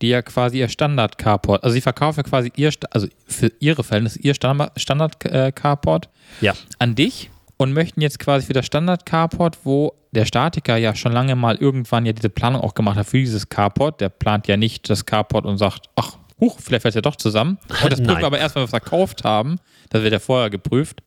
die 0.00 0.08
ja 0.08 0.22
quasi 0.22 0.58
ihr 0.58 0.68
Standard-Carport, 0.68 1.64
also 1.64 1.74
sie 1.74 1.80
verkaufen 1.80 2.20
ja 2.20 2.22
quasi 2.22 2.52
ihr, 2.56 2.70
also 2.90 3.08
für 3.26 3.52
ihre 3.60 3.82
Verhältnisse 3.84 4.20
ihr 4.20 4.34
Standard-Carport 4.34 6.08
Ja, 6.40 6.54
an 6.78 6.94
dich 6.94 7.30
und 7.56 7.72
möchten 7.72 8.00
jetzt 8.00 8.18
quasi 8.18 8.46
für 8.46 8.52
das 8.52 8.66
Standard-Carport, 8.66 9.58
wo 9.64 9.94
der 10.12 10.24
Statiker 10.24 10.76
ja 10.76 10.94
schon 10.94 11.12
lange 11.12 11.36
mal 11.36 11.56
irgendwann 11.56 12.06
ja 12.06 12.12
diese 12.12 12.30
Planung 12.30 12.62
auch 12.62 12.74
gemacht 12.74 12.96
hat 12.96 13.06
für 13.06 13.18
dieses 13.18 13.48
Carport, 13.48 14.00
der 14.00 14.08
plant 14.08 14.48
ja 14.48 14.56
nicht 14.56 14.88
das 14.88 15.04
Carport 15.04 15.44
und 15.44 15.58
sagt, 15.58 15.88
ach, 15.96 16.16
huch, 16.40 16.58
vielleicht 16.60 16.82
fällt 16.82 16.92
es 16.92 16.96
ja 16.96 17.02
doch 17.02 17.16
zusammen. 17.16 17.58
Und 17.82 17.92
das 17.92 18.00
prüfen 18.00 18.20
wir 18.20 18.26
aber 18.26 18.38
erst, 18.38 18.54
wenn 18.54 18.60
wir 18.60 18.64
es 18.64 18.70
verkauft 18.70 19.24
haben. 19.24 19.56
Das 19.90 20.02
wird 20.02 20.12
ja 20.12 20.18
vorher 20.18 20.50
geprüft. 20.50 21.02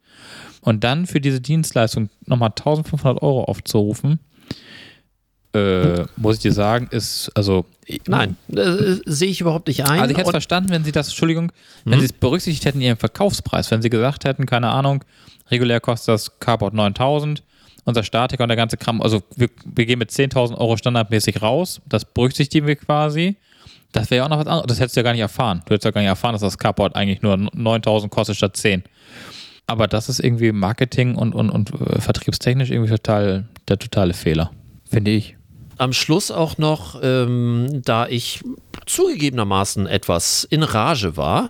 Und 0.62 0.84
dann 0.84 1.08
für 1.08 1.22
diese 1.22 1.42
Dienstleistung 1.42 2.10
nochmal 2.26 2.50
1500 2.50 3.22
Euro 3.24 3.46
aufzurufen, 3.46 4.20
äh, 5.54 6.06
muss 6.16 6.38
ich 6.38 6.42
dir 6.42 6.54
sagen, 6.54 6.88
ist, 6.92 7.30
also, 7.36 7.66
nein, 8.08 8.38
äh, 8.56 8.96
sehe 9.06 9.30
ich 9.30 9.42
überhaupt 9.42 9.68
nicht 9.68 9.84
ein. 9.86 10.00
also 10.00 10.12
ich 10.12 10.18
hätte 10.18 10.28
es 10.28 10.32
verstanden, 10.32 10.70
wenn 10.70 10.84
sie 10.84 10.92
das, 10.92 11.08
Entschuldigung, 11.10 11.52
wenn 11.84 12.00
sie 12.00 12.06
es 12.06 12.14
berücksichtigt 12.14 12.66
hätten 12.66 12.80
in 12.80 12.88
ihrem 12.88 12.98
Verkaufspreis, 12.98 13.70
wenn 13.72 13.82
sie 13.82 13.90
gesagt 13.90 14.24
hätten, 14.24 14.46
keine 14.46 14.70
Ahnung, 14.70 15.04
regulär 15.50 15.82
kostet 15.82 16.14
das 16.14 16.40
Carport 16.40 16.74
9000, 16.74 17.44
unser 17.84 18.04
Statiker 18.04 18.44
und 18.44 18.50
der 18.50 18.58
ganze 18.58 18.78
Kram, 18.78 19.02
also 19.02 19.24
wir, 19.36 19.50
wir 19.66 19.86
gehen 19.86 20.00
mit 20.00 20.12
10.000 20.12 20.58
Euro 20.58 20.78
standardmäßig 20.78 21.42
raus, 21.42 21.82
das 21.88 22.06
berücksichtigen 22.06 22.68
wir 22.68 22.76
quasi. 22.76 23.36
Das 23.92 24.10
wäre 24.10 24.20
ja 24.20 24.26
auch 24.26 24.30
noch 24.30 24.40
was 24.40 24.48
anderes. 24.48 24.68
Das 24.68 24.80
hättest 24.80 24.96
du 24.96 25.02
ja 25.02 25.04
gar 25.04 25.12
nicht 25.12 25.22
erfahren. 25.22 25.64
Du 25.66 25.74
hättest 25.74 25.84
ja 25.84 25.92
gar 25.92 26.00
nicht 26.00 26.08
erfahren, 26.08 26.32
dass 26.32 26.42
das 26.42 26.58
Carport 26.58 26.96
eigentlich 26.96 27.22
nur 27.22 27.36
9000 27.36 28.10
kostet 28.10 28.38
statt 28.38 28.56
10. 28.56 28.84
Aber 29.68 29.88
das 29.88 30.08
ist 30.08 30.22
irgendwie 30.22 30.54
Marketing 30.54 31.16
und, 31.16 31.36
und, 31.36 31.50
und 31.50 31.72
äh, 31.74 32.00
vertriebstechnisch 32.00 32.72
irgendwie 32.72 32.90
total 32.90 33.50
der 33.68 33.80
totale 33.80 34.14
Fehler. 34.14 34.52
Finde 34.90 35.12
ich. 35.12 35.36
Am 35.82 35.94
Schluss 35.94 36.30
auch 36.30 36.58
noch, 36.60 37.00
ähm, 37.02 37.82
da 37.84 38.08
ich 38.08 38.42
zugegebenermaßen 38.86 39.88
etwas 39.88 40.44
in 40.50 40.64
Rage 40.64 41.18
war 41.18 41.50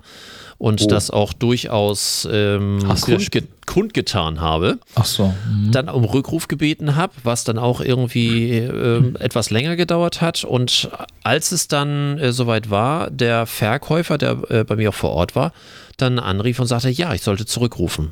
und 0.57 0.81
Oh. 0.83 0.87
das 0.87 1.09
auch 1.11 1.33
durchaus 1.33 2.27
ähm, 2.31 2.79
das 2.87 3.01
kundge 3.01 3.43
kundgetan 3.65 4.41
habe, 4.41 4.79
Ach 4.95 5.05
so. 5.05 5.27
Mhm. 5.49 5.71
dann 5.71 5.89
um 5.89 6.03
Rückruf 6.03 6.47
gebeten 6.47 6.95
habe, 6.95 7.13
was 7.23 7.43
dann 7.45 7.57
auch 7.57 7.79
irgendwie 7.81 8.57
ähm, 8.57 9.15
etwas 9.19 9.49
länger 9.49 9.75
gedauert 9.75 10.21
hat. 10.21 10.43
Und 10.43 10.89
als 11.23 11.51
es 11.51 11.67
dann 11.67 12.17
äh, 12.19 12.31
soweit 12.33 12.69
war, 12.69 13.09
der 13.09 13.45
Verkäufer, 13.45 14.17
der 14.17 14.37
äh, 14.49 14.63
bei 14.63 14.75
mir 14.75 14.89
auch 14.89 14.93
vor 14.93 15.11
Ort 15.11 15.35
war, 15.35 15.51
dann 15.97 16.19
anrief 16.19 16.59
und 16.59 16.67
sagte, 16.67 16.89
ja, 16.89 17.13
ich 17.13 17.21
sollte 17.21 17.45
zurückrufen. 17.45 18.11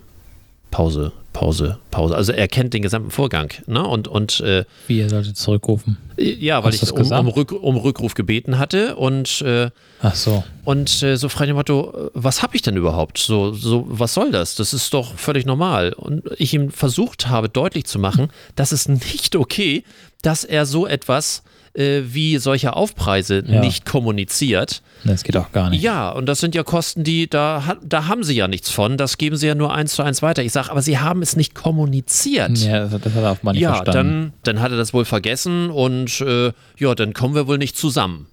Pause, 0.71 1.11
Pause, 1.33 1.79
Pause. 1.89 2.15
Also 2.15 2.31
er 2.31 2.47
kennt 2.47 2.73
den 2.73 2.81
gesamten 2.81 3.11
Vorgang. 3.11 3.51
Ne? 3.65 3.85
Und, 3.85 4.07
und 4.07 4.39
äh, 4.41 4.65
Wie, 4.87 4.99
ihr 4.99 5.09
solltet 5.09 5.37
zurückrufen? 5.37 5.97
ja, 6.17 6.63
weil 6.63 6.73
Hast 6.73 6.83
ich 6.83 6.91
um, 6.91 7.11
um, 7.11 7.27
Rück, 7.27 7.51
um 7.51 7.77
Rückruf 7.77 8.13
gebeten 8.13 8.59
hatte 8.59 8.95
und, 8.97 9.41
äh, 9.41 9.69
Ach 10.01 10.15
so. 10.15 10.43
und 10.65 11.01
äh, 11.01 11.15
so 11.15 11.29
frei 11.29 11.45
dem 11.45 11.55
Motto, 11.55 12.11
was 12.13 12.43
habe 12.43 12.55
ich 12.55 12.61
denn 12.61 12.75
überhaupt? 12.77 13.17
So, 13.17 13.53
so, 13.53 13.85
was 13.87 14.13
soll 14.13 14.31
das? 14.31 14.55
Das 14.55 14.73
ist 14.73 14.93
doch 14.93 15.15
völlig 15.15 15.45
normal. 15.45 15.93
Und 15.93 16.23
ich 16.37 16.53
ihm 16.53 16.71
versucht 16.71 17.27
habe, 17.27 17.49
deutlich 17.49 17.85
zu 17.85 17.99
machen, 17.99 18.29
dass 18.55 18.71
es 18.71 18.87
nicht 18.87 19.35
okay, 19.35 19.83
dass 20.21 20.43
er 20.43 20.65
so 20.65 20.85
etwas 20.85 21.39
äh, 21.39 21.58
wie 21.79 22.37
solche 22.37 22.75
Aufpreise 22.75 23.43
Ja. 23.47 23.59
nicht 23.61 23.85
kommuniziert. 23.85 24.81
Das 25.05 25.23
geht 25.23 25.37
auch 25.37 25.51
gar 25.53 25.69
nicht. 25.69 25.81
Ja, 25.81 26.09
und 26.09 26.25
das 26.25 26.39
sind 26.39 26.53
ja 26.55 26.63
Kosten, 26.63 27.03
die, 27.05 27.29
da, 27.29 27.77
da 27.81 28.07
haben 28.07 28.23
sie 28.23 28.35
ja 28.35 28.47
nichts 28.49 28.69
von. 28.69 28.97
Das 28.97 29.17
geben 29.17 29.37
sie 29.37 29.47
ja 29.47 29.55
nur 29.55 29.73
eins 29.73 29.93
zu 29.93 30.03
eins 30.03 30.21
weiter. 30.21 30.43
Ich 30.43 30.51
sage, 30.51 30.69
aber 30.71 30.81
sie 30.81 30.99
haben 30.99 31.21
es 31.21 31.35
nicht 31.37 31.55
kommuniziert. 31.55 32.57
Ja, 32.57 32.85
das, 32.87 33.01
das 33.01 33.13
hat 33.13 33.23
er 33.23 33.31
auch 33.31 33.43
mal 33.43 33.53
nicht 33.53 33.61
Ja, 33.61 33.75
verstanden. 33.75 34.33
dann, 34.43 34.55
dann 34.55 34.61
hat 34.61 34.71
er 34.71 34.77
das 34.77 34.93
wohl 34.93 35.05
vergessen 35.05 35.69
und 35.69 36.19
äh, 36.21 36.51
ja, 36.77 36.95
dann 36.95 37.13
kommen 37.13 37.33
wir 37.35 37.47
wohl 37.47 37.57
nicht 37.57 37.77
zusammen. 37.77 38.27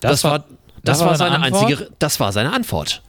Das, 0.00 0.22
war, 0.24 0.44
das, 0.84 1.00
war, 1.00 1.06
deine 1.08 1.18
seine 1.18 1.40
Antwort? 1.40 1.62
einzige, 1.70 1.90
das 1.98 2.20
war 2.20 2.32
seine 2.32 2.52
Antwort. 2.52 3.02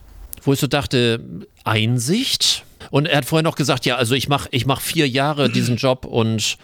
Wo 0.43 0.53
ich 0.53 0.59
so 0.59 0.67
dachte, 0.67 1.19
Einsicht? 1.65 2.63
Und 2.93 3.07
er 3.07 3.17
hat 3.17 3.25
vorher 3.25 3.41
noch 3.41 3.55
gesagt, 3.55 3.87
ja, 3.87 3.95
also 3.95 4.13
ich 4.13 4.29
mache 4.29 4.47
ich 4.51 4.67
mach 4.67 4.79
vier 4.79 5.09
Jahre 5.09 5.49
diesen 5.49 5.77
Job 5.77 6.05
und 6.05 6.57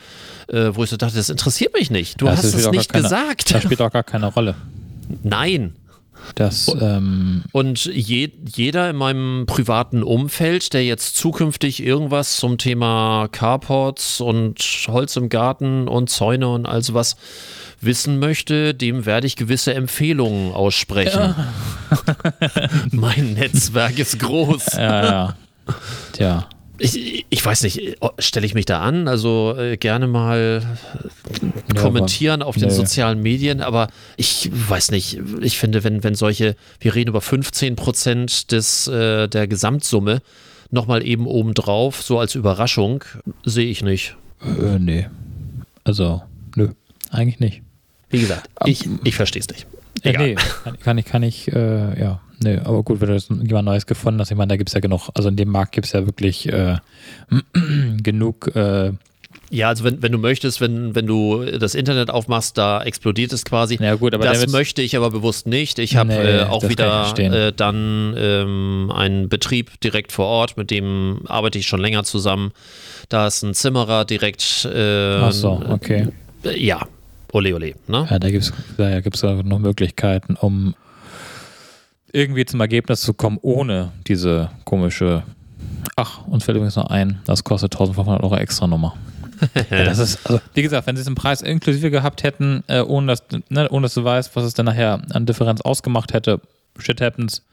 äh, 0.48 0.70
wo 0.74 0.84
ich 0.84 0.92
so 0.92 0.96
dachte, 0.96 1.15
das 1.15 1.28
interessiert 1.32 1.74
mich 1.74 1.89
nicht. 1.89 2.22
Du 2.22 2.28
Das 2.28 2.44
hast 2.44 2.54
es 2.54 2.70
nicht 2.70 2.92
keine- 2.94 3.02
gesagt. 3.04 3.52
Das 3.52 3.63
spielt 3.63 3.82
auch 3.82 3.89
gar 3.92 4.04
keine 4.04 4.28
Rolle. 4.28 4.54
Nein. 5.24 5.74
Das, 6.36 6.68
ähm, 6.80 7.46
Und 7.52 7.86
je, 7.86 8.30
jeder 8.56 8.92
in 8.92 8.96
meinem 8.98 9.46
privaten 9.48 10.04
Umfeld, 10.04 10.74
der 10.74 10.86
jetzt 10.86 11.18
zukünftig 11.18 11.82
irgendwas 11.82 12.36
zum 12.38 12.60
Thema 12.60 13.28
Carports 13.32 14.22
und 14.22 14.60
Holz 14.88 15.15
im 15.15 15.30
Garten 15.30 15.88
und 15.88 16.12
Zäune 16.12 16.48
und 16.50 16.68
all 16.68 16.84
sowas 16.84 17.15
wissen 17.82 18.20
möchte, 18.20 18.76
dem 18.76 19.08
werde 19.08 19.26
ich 19.26 19.36
gewisse 19.36 19.74
Empfehlungen 19.74 20.54
aussprechen. 20.54 21.34
mein 22.92 23.34
Netzwerk 23.34 23.98
ist 23.98 24.20
groß. 24.20 24.74
ja, 24.74 25.04
ja. 25.06 25.36
Tja. 26.13 26.47
Ich, 26.82 27.25
ich 27.29 27.45
weiß 27.45 27.63
nicht, 27.63 27.97
stelle 28.19 28.45
ich 28.45 28.53
mich 28.53 28.65
da 28.65 28.79
an? 28.79 29.10
Also 29.10 29.53
äh, 29.58 29.75
gerne 29.75 30.08
mal 30.08 30.63
Ja, 31.75 31.82
kommentieren 31.82 32.41
auf 32.41 32.55
den 32.55 32.69
nee. 32.69 32.73
sozialen 32.73 33.21
Medien, 33.21 33.62
aber 33.62 33.89
ich 34.15 34.49
weiß 34.51 34.91
nicht, 34.91 35.19
ich 35.41 35.58
finde, 35.58 35.84
wenn, 35.84 36.03
wenn 36.05 36.15
solche, 36.15 36.55
wir 36.79 36.95
reden 36.95 37.10
über 37.10 37.19
15 37.19 37.75
Prozent 37.75 38.51
des, 38.53 38.88
äh, 38.88 39.27
der 39.27 39.47
Gesamtsumme, 39.47 40.21
nochmal 40.71 41.05
eben 41.05 41.27
obendrauf, 41.27 42.01
so 42.01 42.17
als 42.17 42.36
Überraschung, 42.36 43.03
sehe 43.43 43.69
ich 43.69 43.84
nicht. 43.84 44.15
Äh, 44.41 44.79
nee. 44.79 45.08
Also, 45.84 46.21
nö. 46.55 46.69
Eigentlich 47.12 47.39
nicht. 47.39 47.62
Wie 48.10 48.21
gesagt, 48.21 48.49
ich, 48.65 48.88
ich 49.03 49.15
verstehe 49.15 49.41
es 49.41 49.49
nicht. 49.49 49.67
Äh, 50.03 50.10
Egal. 50.10 50.27
nee, 50.27 50.36
kann, 50.63 50.79
kann 50.79 50.97
ich, 50.97 51.05
kann 51.05 51.23
ich, 51.23 51.51
äh, 51.51 51.99
ja. 51.99 52.21
Nee, 52.41 52.58
aber 52.58 52.84
gut, 52.84 53.02
wenn 53.02 53.10
du 53.10 53.13
jetzt 53.15 53.30
jemand 53.30 53.65
Neues 53.65 53.86
gefunden 53.86 54.19
hast, 54.19 54.32
ich 54.32 54.38
meine, 54.38 54.49
da 54.49 54.58
gibt 54.58 54.69
es 54.69 54.73
ja 54.73 54.80
genug, 54.80 55.10
also 55.13 55.30
in 55.30 55.36
dem 55.36 55.49
Markt 55.49 55.73
gibt 55.73 55.88
es 55.88 55.93
ja 55.93 56.06
wirklich 56.06 56.47
äh, 56.52 56.78
genug, 58.02 58.56
äh, 58.56 58.93
Ja, 59.49 59.67
also 59.67 59.84
wenn, 59.84 60.02
wenn 60.02 60.12
du 60.12 60.17
möchtest, 60.17 60.62
wenn, 60.62 60.95
wenn 60.95 61.06
du 61.06 61.43
das 61.43 61.75
Internet 61.75 62.10
aufmachst, 62.10 62.58
da 62.58 62.82
explodiert 62.84 63.34
es 63.34 63.43
quasi. 63.43 63.78
Ja, 63.82 63.95
gut, 63.95 64.13
aber 64.13 64.25
das 64.25 64.47
möchte 64.47 64.82
ich 64.82 64.95
aber 64.95 65.12
bewusst 65.12 65.47
nicht. 65.47 65.80
Ich 65.80 65.95
habe 65.95 66.10
Nee, 66.10 66.38
äh, 66.38 66.43
auch 66.43 66.67
wieder 66.67 67.13
äh, 67.17 67.52
dann 67.52 68.15
ähm, 68.17 68.91
einen 68.93 69.28
Betrieb 69.28 69.80
direkt 69.82 70.12
vor 70.12 70.28
Ort, 70.28 70.56
mit 70.56 70.71
dem 70.71 71.21
arbeite 71.25 71.60
ich 71.60 71.67
schon 71.67 71.82
länger 71.82 72.04
zusammen. 72.04 72.52
Da 73.10 73.28
ist 73.28 73.43
ein 73.43 73.54
Zimmerer 73.54 74.06
direkt. 74.06 74.65
Äh, 74.65 75.15
ach 75.15 75.32
so, 75.32 75.62
okay. 75.67 76.08
äh, 76.45 76.63
ja, 76.63 76.88
ole 77.34 77.54
ole. 77.54 77.73
Ne? 77.88 78.08
Ja, 78.10 78.19
da 78.19 78.30
gibt 78.30 78.43
es 78.43 78.54
da 78.78 79.02
gibt's 79.02 79.23
noch 79.23 79.60
Möglichkeiten, 79.60 80.36
um 80.39 80.75
irgendwie 82.13 82.45
zum 82.45 82.60
Ergebnis 82.62 83.02
zu 83.02 83.13
kommen, 83.13 83.38
ohne 83.41 83.91
diese 84.08 84.50
komische. 84.65 85.24
Ach, 85.95 86.26
uns 86.28 86.43
fällt 86.43 86.56
übrigens 86.56 86.76
noch 86.76 86.88
ein, 86.89 87.19
das 87.26 87.43
kostet 87.43 87.74
1500 87.74 88.24
Euro 88.24 88.36
extra 88.38 88.67
Nummer. 88.67 88.95
ja, 89.69 89.86
das 89.86 90.00
ist, 90.00 90.26
also, 90.26 90.41
wie 90.54 90.62
gesagt, 90.62 90.88
wenn 90.88 90.95
sie 90.95 91.02
es 91.02 91.08
im 91.08 91.15
Preis 91.15 91.41
inklusive 91.41 91.91
gehabt 91.91 92.24
hätten, 92.24 92.63
äh, 92.67 92.82
ohne, 92.82 93.08
dass, 93.08 93.24
ne, 93.50 93.69
ohne 93.69 93.84
dass 93.84 93.93
du 93.93 94.04
weißt, 94.04 94.36
was 94.36 94.43
es 94.43 94.54
dann 94.54 94.65
nachher 94.65 95.02
an 95.12 95.26
Differenz 95.26 95.62
ausgemacht 95.62 96.13
hätte, 96.13 96.41
shit 96.78 97.02
happens. 97.02 97.45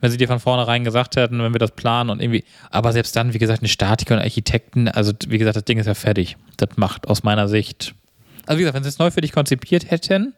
Wenn 0.00 0.10
sie 0.10 0.16
dir 0.16 0.28
von 0.28 0.40
vornherein 0.40 0.84
gesagt 0.84 1.16
hätten, 1.16 1.42
wenn 1.42 1.54
wir 1.54 1.58
das 1.58 1.70
planen 1.70 2.10
und 2.10 2.20
irgendwie, 2.20 2.44
aber 2.70 2.92
selbst 2.92 3.14
dann, 3.16 3.32
wie 3.32 3.38
gesagt, 3.38 3.60
eine 3.60 3.68
Statiker 3.68 4.14
und 4.14 4.20
Architekten, 4.20 4.88
also 4.88 5.12
wie 5.28 5.38
gesagt, 5.38 5.56
das 5.56 5.64
Ding 5.64 5.78
ist 5.78 5.86
ja 5.86 5.94
fertig. 5.94 6.36
Das 6.56 6.70
macht 6.76 7.08
aus 7.08 7.22
meiner 7.22 7.48
Sicht, 7.48 7.94
also 8.46 8.58
wie 8.58 8.62
gesagt, 8.62 8.76
wenn 8.76 8.82
sie 8.82 8.88
es 8.88 8.98
neu 8.98 9.10
für 9.10 9.20
dich 9.20 9.32
konzipiert 9.32 9.90
hätten, 9.90 10.34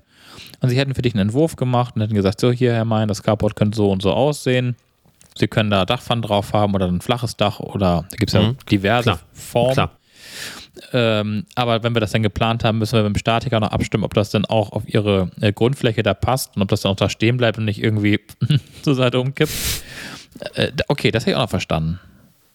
und 0.61 0.69
sie 0.69 0.77
hätten 0.79 0.95
für 0.95 1.03
dich 1.03 1.15
einen 1.15 1.29
Entwurf 1.29 1.57
gemacht 1.57 1.95
und 1.97 2.03
hätten 2.03 2.15
gesagt, 2.15 2.41
so 2.41 2.51
hier, 2.53 2.73
Herr 2.75 2.85
Mein, 2.85 3.09
das 3.09 3.23
Carport 3.23 3.57
könnte 3.57 3.77
so 3.77 3.91
und 3.91 4.03
so 4.03 4.13
aussehen. 4.13 4.77
Sie 5.37 5.49
können 5.49 5.71
da 5.71 5.85
Dachpfannen 5.85 6.23
drauf 6.23 6.53
haben 6.53 6.75
oder 6.75 6.87
ein 6.87 7.01
flaches 7.01 7.37
Dach 7.37 7.59
oder 7.61 8.05
da 8.11 8.17
gibt 8.17 8.31
es 8.31 8.35
ja 8.35 8.43
Mhm. 8.49 8.57
diverse 8.71 9.03
Klar, 9.11 9.21
Formen. 9.33 9.73
Klar. 9.75 9.91
Ähm, 10.93 11.45
aber 11.55 11.83
wenn 11.83 11.95
wir 11.95 12.01
das 12.01 12.11
dann 12.13 12.23
geplant 12.23 12.65
haben, 12.65 12.79
müssen 12.79 12.95
wir 12.97 13.03
mit 13.05 13.15
dem 13.15 13.19
Statiker 13.19 13.61
noch 13.61 13.71
abstimmen, 13.71 14.05
ob 14.05 14.15
das 14.15 14.31
dann 14.31 14.45
auch 14.45 14.73
auf 14.73 14.83
ihre 14.87 15.31
äh, 15.41 15.53
Grundfläche 15.53 16.03
da 16.03 16.15
passt 16.15 16.57
und 16.57 16.63
ob 16.63 16.69
das 16.69 16.81
dann 16.83 16.93
auch 16.93 16.97
da 16.97 17.09
stehen 17.09 17.37
bleibt 17.37 17.59
und 17.59 17.65
nicht 17.65 17.83
irgendwie 17.83 18.21
zur 18.83 18.95
Seite 18.95 19.21
umkippt. 19.21 19.53
Äh, 20.55 20.73
okay, 20.89 21.11
das 21.11 21.23
hätte 21.25 21.31
ich 21.33 21.37
auch 21.37 21.43
noch 21.43 21.51
verstanden. 21.51 22.01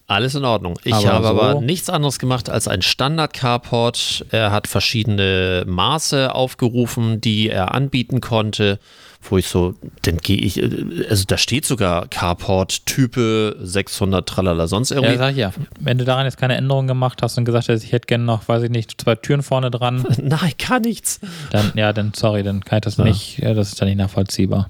Alles 0.10 0.34
in 0.36 0.44
Ordnung. 0.44 0.78
Ich 0.84 0.94
Aber 0.94 1.14
habe 1.14 1.24
so- 1.24 1.30
aber 1.30 1.62
nichts 1.62 1.90
anderes 1.90 2.18
gemacht 2.20 2.50
als 2.50 2.68
ein 2.68 2.82
Standard-Carport. 2.82 4.26
Er 4.32 4.52
hat 4.52 4.68
verschiedene 4.68 5.64
Maße 5.68 6.34
aufgerufen, 6.34 7.22
die 7.22 7.50
er 7.50 7.74
anbieten 7.76 8.20
konnte, 8.20 8.80
wo 9.22 9.38
ich 9.38 9.48
so, 9.48 9.76
dann 10.02 10.18
gehe 10.18 10.38
ich, 10.38 10.62
äh, 10.64 10.70
also 11.10 11.26
da 11.28 11.38
steht 11.38 11.66
sogar 11.66 12.08
Carport-Type 12.08 13.58
600, 13.62 14.28
tralala, 14.28 14.68
sonst 14.68 14.90
Ja, 14.92 14.98
irgendwie. 14.98 15.18
sag 15.18 15.32
ich 15.32 15.38
ja. 15.38 15.52
Wenn 15.80 15.98
du 15.98 16.06
daran 16.06 16.26
jetzt 16.26 16.38
keine 16.38 16.56
Änderungen 16.56 16.88
gemacht 16.88 17.22
hast 17.22 17.38
und 17.38 17.46
gesagt 17.46 17.70
hast, 17.70 17.84
ich 17.84 17.92
hätte 17.92 18.08
gerne 18.08 18.24
noch, 18.24 18.48
weiß 18.48 18.64
ich 18.64 18.70
nicht, 18.70 19.00
zwei 19.02 19.16
Türen 19.16 19.44
vorne 19.44 19.72
dran, 19.72 20.06
Nein, 20.22 20.54
gar 20.68 20.80
nichts. 20.80 21.20
dann, 21.52 21.72
ja, 21.76 21.94
dann, 21.94 22.14
sorry, 22.16 22.44
dann 22.44 22.64
kann 22.64 22.78
ich 22.78 22.82
das 22.84 22.98
nicht, 22.98 23.40
ja, 23.40 23.54
das 23.54 23.70
ist 23.70 23.82
dann 23.82 23.88
nicht 23.90 23.98
nachvollziehbar. 23.98 24.70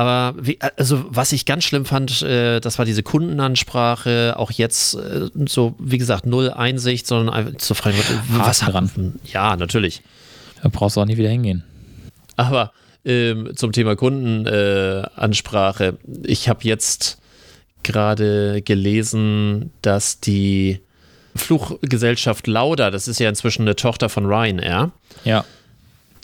Aber 0.00 0.34
wie, 0.42 0.58
also 0.78 1.04
was 1.10 1.30
ich 1.32 1.44
ganz 1.44 1.64
schlimm 1.64 1.84
fand, 1.84 2.22
äh, 2.22 2.58
das 2.60 2.78
war 2.78 2.86
diese 2.86 3.02
Kundenansprache, 3.02 4.32
auch 4.38 4.50
jetzt 4.50 4.94
äh, 4.94 5.28
so, 5.44 5.74
wie 5.78 5.98
gesagt, 5.98 6.24
null 6.24 6.50
Einsicht, 6.50 7.06
sondern 7.06 7.34
einfach 7.34 7.58
zu 7.58 7.74
fragen, 7.74 7.98
was 8.30 8.62
hat 8.62 8.72
dran. 8.72 9.20
Ja, 9.30 9.56
natürlich. 9.56 10.00
Da 10.62 10.70
brauchst 10.72 10.96
du 10.96 11.02
auch 11.02 11.04
nie 11.04 11.18
wieder 11.18 11.28
hingehen. 11.28 11.64
Aber 12.36 12.72
ähm, 13.04 13.50
zum 13.56 13.72
Thema 13.72 13.94
Kundenansprache, 13.94 15.84
äh, 15.84 15.92
ich 16.26 16.48
habe 16.48 16.60
jetzt 16.62 17.20
gerade 17.82 18.62
gelesen, 18.62 19.70
dass 19.82 20.18
die 20.18 20.80
Fluggesellschaft 21.36 22.46
Lauda, 22.46 22.90
das 22.90 23.06
ist 23.06 23.20
ja 23.20 23.28
inzwischen 23.28 23.62
eine 23.62 23.76
Tochter 23.76 24.08
von 24.08 24.24
Ryanair, 24.24 24.92
Ja. 25.24 25.44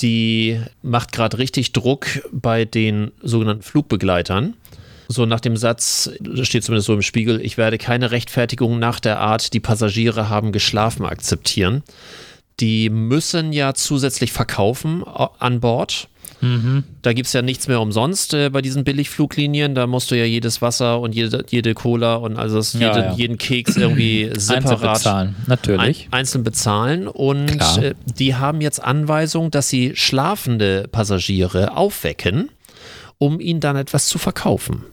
Die 0.00 0.61
macht 0.82 1.12
gerade 1.12 1.38
richtig 1.38 1.72
Druck 1.72 2.06
bei 2.32 2.64
den 2.64 3.12
sogenannten 3.22 3.62
Flugbegleitern. 3.62 4.54
So 5.09 5.24
nach 5.24 5.40
dem 5.40 5.56
Satz, 5.56 6.11
steht 6.42 6.64
zumindest 6.64 6.87
so 6.87 6.94
im 6.94 7.02
Spiegel, 7.02 7.40
ich 7.40 7.56
werde 7.56 7.78
keine 7.78 8.11
Rechtfertigung 8.11 8.78
nach 8.78 8.98
der 8.98 9.20
Art, 9.20 9.52
die 9.52 9.61
Passagiere 9.61 10.28
haben 10.28 10.50
geschlafen, 10.50 11.06
akzeptieren. 11.06 11.82
Die 12.59 12.90
müssen 12.90 13.52
ja 13.52 13.74
zusätzlich 13.74 14.32
verkaufen 14.32 15.02
äh, 15.02 15.26
an 15.38 15.61
Bord. 15.61 16.09
Da 17.03 17.12
gibt 17.12 17.27
es 17.27 17.33
ja 17.33 17.42
nichts 17.42 17.66
mehr 17.66 17.81
umsonst 17.81 18.35
äh, 18.35 18.51
bei 18.51 18.62
diesen 18.62 18.85
Billigfluglinien. 18.85 19.75
Da 19.75 19.87
musst 19.87 20.11
du 20.11 20.16
ja 20.16 20.25
jedes 20.25 20.61
Wasser 20.62 21.01
und 21.01 21.14
jede, 21.14 21.44
jede 21.49 21.75
Cola 21.75 22.16
und 22.16 22.37
also 22.37 22.59
Ja, 22.79 22.88
jede, 22.88 23.07
ja. 23.07 23.12
jeden 23.14 23.38
Keks 23.38 23.77
irgendwie 23.77 24.25
Einzeln 24.29 24.62
separat 24.62 24.94
bezahlen, 24.99 25.37
natürlich. 25.46 26.09
ein, 26.11 26.18
einzeln 26.18 26.44
bezahlen. 26.44 27.09
Und 27.09 27.61
äh, 27.79 27.94
die 28.18 28.35
haben 28.35 28.61
jetzt 28.61 28.83
Anweisung, 28.83 29.51
dass 29.51 29.68
sie 29.68 29.96
schlafende 29.96 30.88
Passagiere 30.92 31.77
aufwecken, 31.77 32.51
um 33.18 33.40
ihnen 33.40 33.61
dann 33.61 33.77
etwas 33.77 34.07
zu 34.07 34.18
verkaufen. 34.18 34.85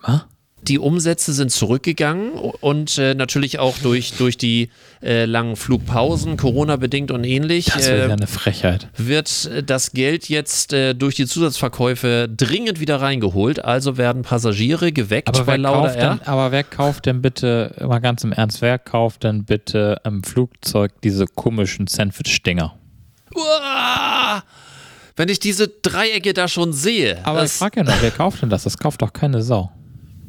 Was? 0.00 0.24
Die 0.68 0.78
Umsätze 0.80 1.32
sind 1.32 1.52
zurückgegangen 1.52 2.32
und 2.32 2.98
äh, 2.98 3.14
natürlich 3.14 3.60
auch 3.60 3.78
durch, 3.78 4.14
durch 4.14 4.36
die 4.36 4.70
äh, 5.00 5.24
langen 5.24 5.54
Flugpausen, 5.54 6.36
Corona-bedingt 6.36 7.12
und 7.12 7.22
ähnlich. 7.22 7.66
Das 7.66 7.86
wäre 7.86 8.04
äh, 8.04 8.08
ja 8.08 8.14
eine 8.14 8.26
Frechheit. 8.26 8.88
wird 8.96 9.48
äh, 9.52 9.62
das 9.62 9.92
Geld 9.92 10.28
jetzt 10.28 10.72
äh, 10.72 10.94
durch 10.94 11.14
die 11.14 11.26
Zusatzverkäufe 11.26 12.28
dringend 12.28 12.80
wieder 12.80 13.00
reingeholt. 13.00 13.64
Also 13.64 13.96
werden 13.96 14.22
Passagiere 14.22 14.90
geweckt 14.90 15.28
Aber 15.28 15.44
bei 15.44 15.52
wer, 15.52 15.58
Lauda 15.58 15.82
kauft 15.82 16.00
denn, 16.00 16.22
aber 16.22 16.50
wer 16.50 16.64
kauft 16.64 17.06
denn 17.06 17.22
bitte, 17.22 17.74
mal 17.86 18.00
ganz 18.00 18.24
im 18.24 18.32
Ernst, 18.32 18.60
wer 18.60 18.78
kauft 18.78 19.22
denn 19.22 19.44
bitte 19.44 20.00
im 20.04 20.24
Flugzeug 20.24 20.92
diese 21.02 21.26
komischen 21.26 21.86
Sandwich-Dinger? 21.86 22.74
Uah! 23.34 24.42
Wenn 25.14 25.28
ich 25.28 25.38
diese 25.38 25.68
Dreiecke 25.68 26.34
da 26.34 26.48
schon 26.48 26.72
sehe. 26.72 27.18
Aber 27.24 27.44
ich 27.44 27.52
frage 27.52 27.80
ja 27.80 27.84
noch, 27.84 28.02
wer 28.02 28.10
kauft 28.10 28.42
denn 28.42 28.50
das? 28.50 28.64
Das 28.64 28.76
kauft 28.76 29.00
doch 29.00 29.12
keine 29.12 29.42
Sau. 29.42 29.70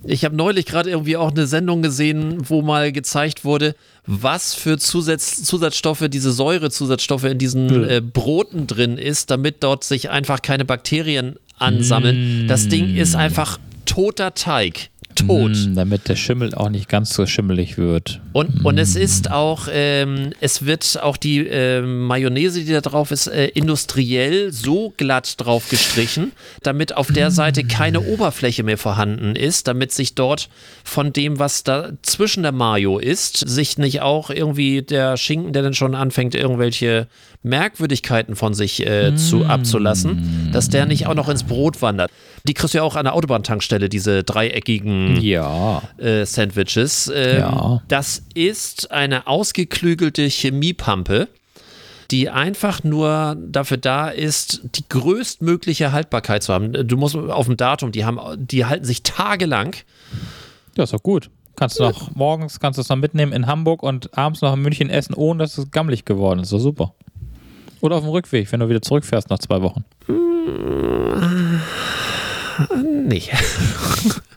Ich 0.04 0.26
habe 0.26 0.36
neulich 0.36 0.66
gerade 0.66 0.90
irgendwie 0.90 1.18
auch 1.18 1.32
eine 1.32 1.48
Sendung 1.48 1.82
gesehen, 1.82 2.50
wo 2.50 2.62
mal 2.62 2.92
gezeigt 2.92 3.46
wurde, 3.46 3.76
was 4.06 4.54
für 4.54 4.78
Zusatz, 4.78 5.44
Zusatzstoffe, 5.44 6.06
diese 6.10 6.32
Säurezusatzstoffe 6.32 7.26
in 7.26 7.38
diesen 7.38 7.84
äh, 7.84 8.02
Broten 8.02 8.68
drin 8.68 8.98
ist, 8.98 9.32
damit 9.32 9.64
dort 9.64 9.84
sich 9.84 10.10
einfach 10.10 10.42
keine 10.42 10.66
Bakterien 10.66 11.36
ansammeln. 11.58 12.48
Das 12.48 12.68
Ding 12.68 12.96
ist 12.96 13.16
einfach 13.16 13.60
toter 13.86 14.34
Teig. 14.34 14.90
Tot. 15.26 15.52
Mm, 15.52 15.76
damit 15.76 16.08
der 16.08 16.16
Schimmel 16.16 16.54
auch 16.54 16.70
nicht 16.70 16.90
ganz 16.90 17.14
so 17.14 17.26
schimmelig 17.26 17.78
wird. 17.78 18.22
Und, 18.34 18.64
und 18.64 18.78
es 18.78 18.96
ist 18.96 19.32
auch, 19.32 19.68
ähm, 19.72 20.32
es 20.42 20.66
wird 20.66 21.00
auch 21.02 21.18
die 21.18 21.40
ähm, 21.40 22.06
Mayonnaise, 22.06 22.64
die 22.64 22.72
da 22.72 22.82
drauf 22.82 23.12
ist, 23.12 23.28
äh, 23.28 23.48
industriell 23.48 24.52
so 24.52 24.94
glatt 24.98 25.36
drauf 25.38 25.70
gestrichen, 25.70 26.32
damit 26.64 26.96
auf 26.96 27.12
der 27.12 27.32
Seite 27.32 27.64
keine 27.64 28.02
Oberfläche 28.02 28.64
mehr 28.64 28.78
vorhanden 28.78 29.36
ist, 29.36 29.68
damit 29.68 29.92
sich 29.92 30.16
dort 30.16 30.50
von 30.84 31.14
dem, 31.14 31.40
was 31.40 31.64
da 31.64 31.92
zwischen 32.02 32.44
der 32.44 32.52
Mayo 32.52 33.00
ist, 33.00 33.38
sich 33.38 33.78
nicht 33.78 34.02
auch 34.02 34.30
irgendwie 34.30 34.82
der 34.82 35.18
Schinken, 35.18 35.54
der 35.54 35.64
dann 35.64 35.74
schon 35.74 35.96
anfängt, 35.96 36.36
irgendwelche 36.36 37.08
Merkwürdigkeiten 37.44 38.36
von 38.36 38.54
sich 38.54 38.86
äh, 38.86 39.16
zu 39.16 39.46
abzulassen, 39.46 40.50
dass 40.52 40.70
der 40.70 40.86
nicht 40.86 41.08
auch 41.08 41.14
noch 41.16 41.30
ins 41.30 41.44
Brot 41.44 41.82
wandert. 41.82 42.12
Die 42.46 42.54
kriegst 42.54 42.74
du 42.74 42.80
ja 42.80 42.84
auch 42.84 42.96
an 42.96 43.06
der 43.06 43.14
Autobahntankstelle, 43.14 43.90
diese 43.90 44.24
dreieckigen 44.24 45.20
Ja. 45.22 45.82
äh, 45.98 46.26
Sandwiches. 46.26 47.12
Ähm, 47.14 47.40
Ja. 47.40 47.82
Das 47.88 48.24
ist 48.34 48.92
eine 48.92 49.28
ausgeklügelte 49.28 50.24
Chemiepampe, 50.24 51.28
die 52.12 52.30
einfach 52.30 52.84
nur 52.84 53.36
dafür 53.40 53.78
da 53.78 54.10
ist, 54.10 54.62
die 54.76 54.84
größtmögliche 54.88 55.92
Haltbarkeit 55.92 56.44
zu 56.44 56.54
haben. 56.54 56.72
Du 56.88 56.98
musst 56.98 57.16
auf 57.16 57.46
dem 57.48 57.58
Datum, 57.58 57.92
die 57.92 58.06
haben, 58.06 58.20
die 58.38 58.66
halten 58.66 58.86
sich 58.86 59.04
tagelang. 59.04 59.76
Ja, 60.76 60.84
ist 60.86 60.94
doch 60.94 61.04
gut. 61.04 61.30
Kannst 61.58 61.80
du 61.80 61.84
noch 61.84 62.14
morgens 62.14 62.60
kannst 62.60 62.78
du 62.78 62.82
es 62.84 62.90
noch 62.90 62.98
mitnehmen 62.98 63.32
in 63.34 63.48
Hamburg 63.48 63.82
und 63.82 64.16
abends 64.16 64.42
noch 64.42 64.54
in 64.54 64.62
München 64.62 64.92
essen, 64.92 65.16
ohne 65.16 65.40
dass 65.44 65.58
es 65.58 65.72
gammelig 65.72 66.06
geworden 66.06 66.40
ist. 66.40 66.48
Ist 66.48 66.54
doch 66.54 66.60
super. 66.60 66.94
Oder 67.88 67.96
auf 67.96 68.04
dem 68.04 68.10
Rückweg, 68.10 68.52
wenn 68.52 68.60
du 68.60 68.68
wieder 68.68 68.82
zurückfährst 68.82 69.30
nach 69.30 69.40
zwei 69.40 69.62
Wochen. 69.62 69.86
Nee. 73.08 73.24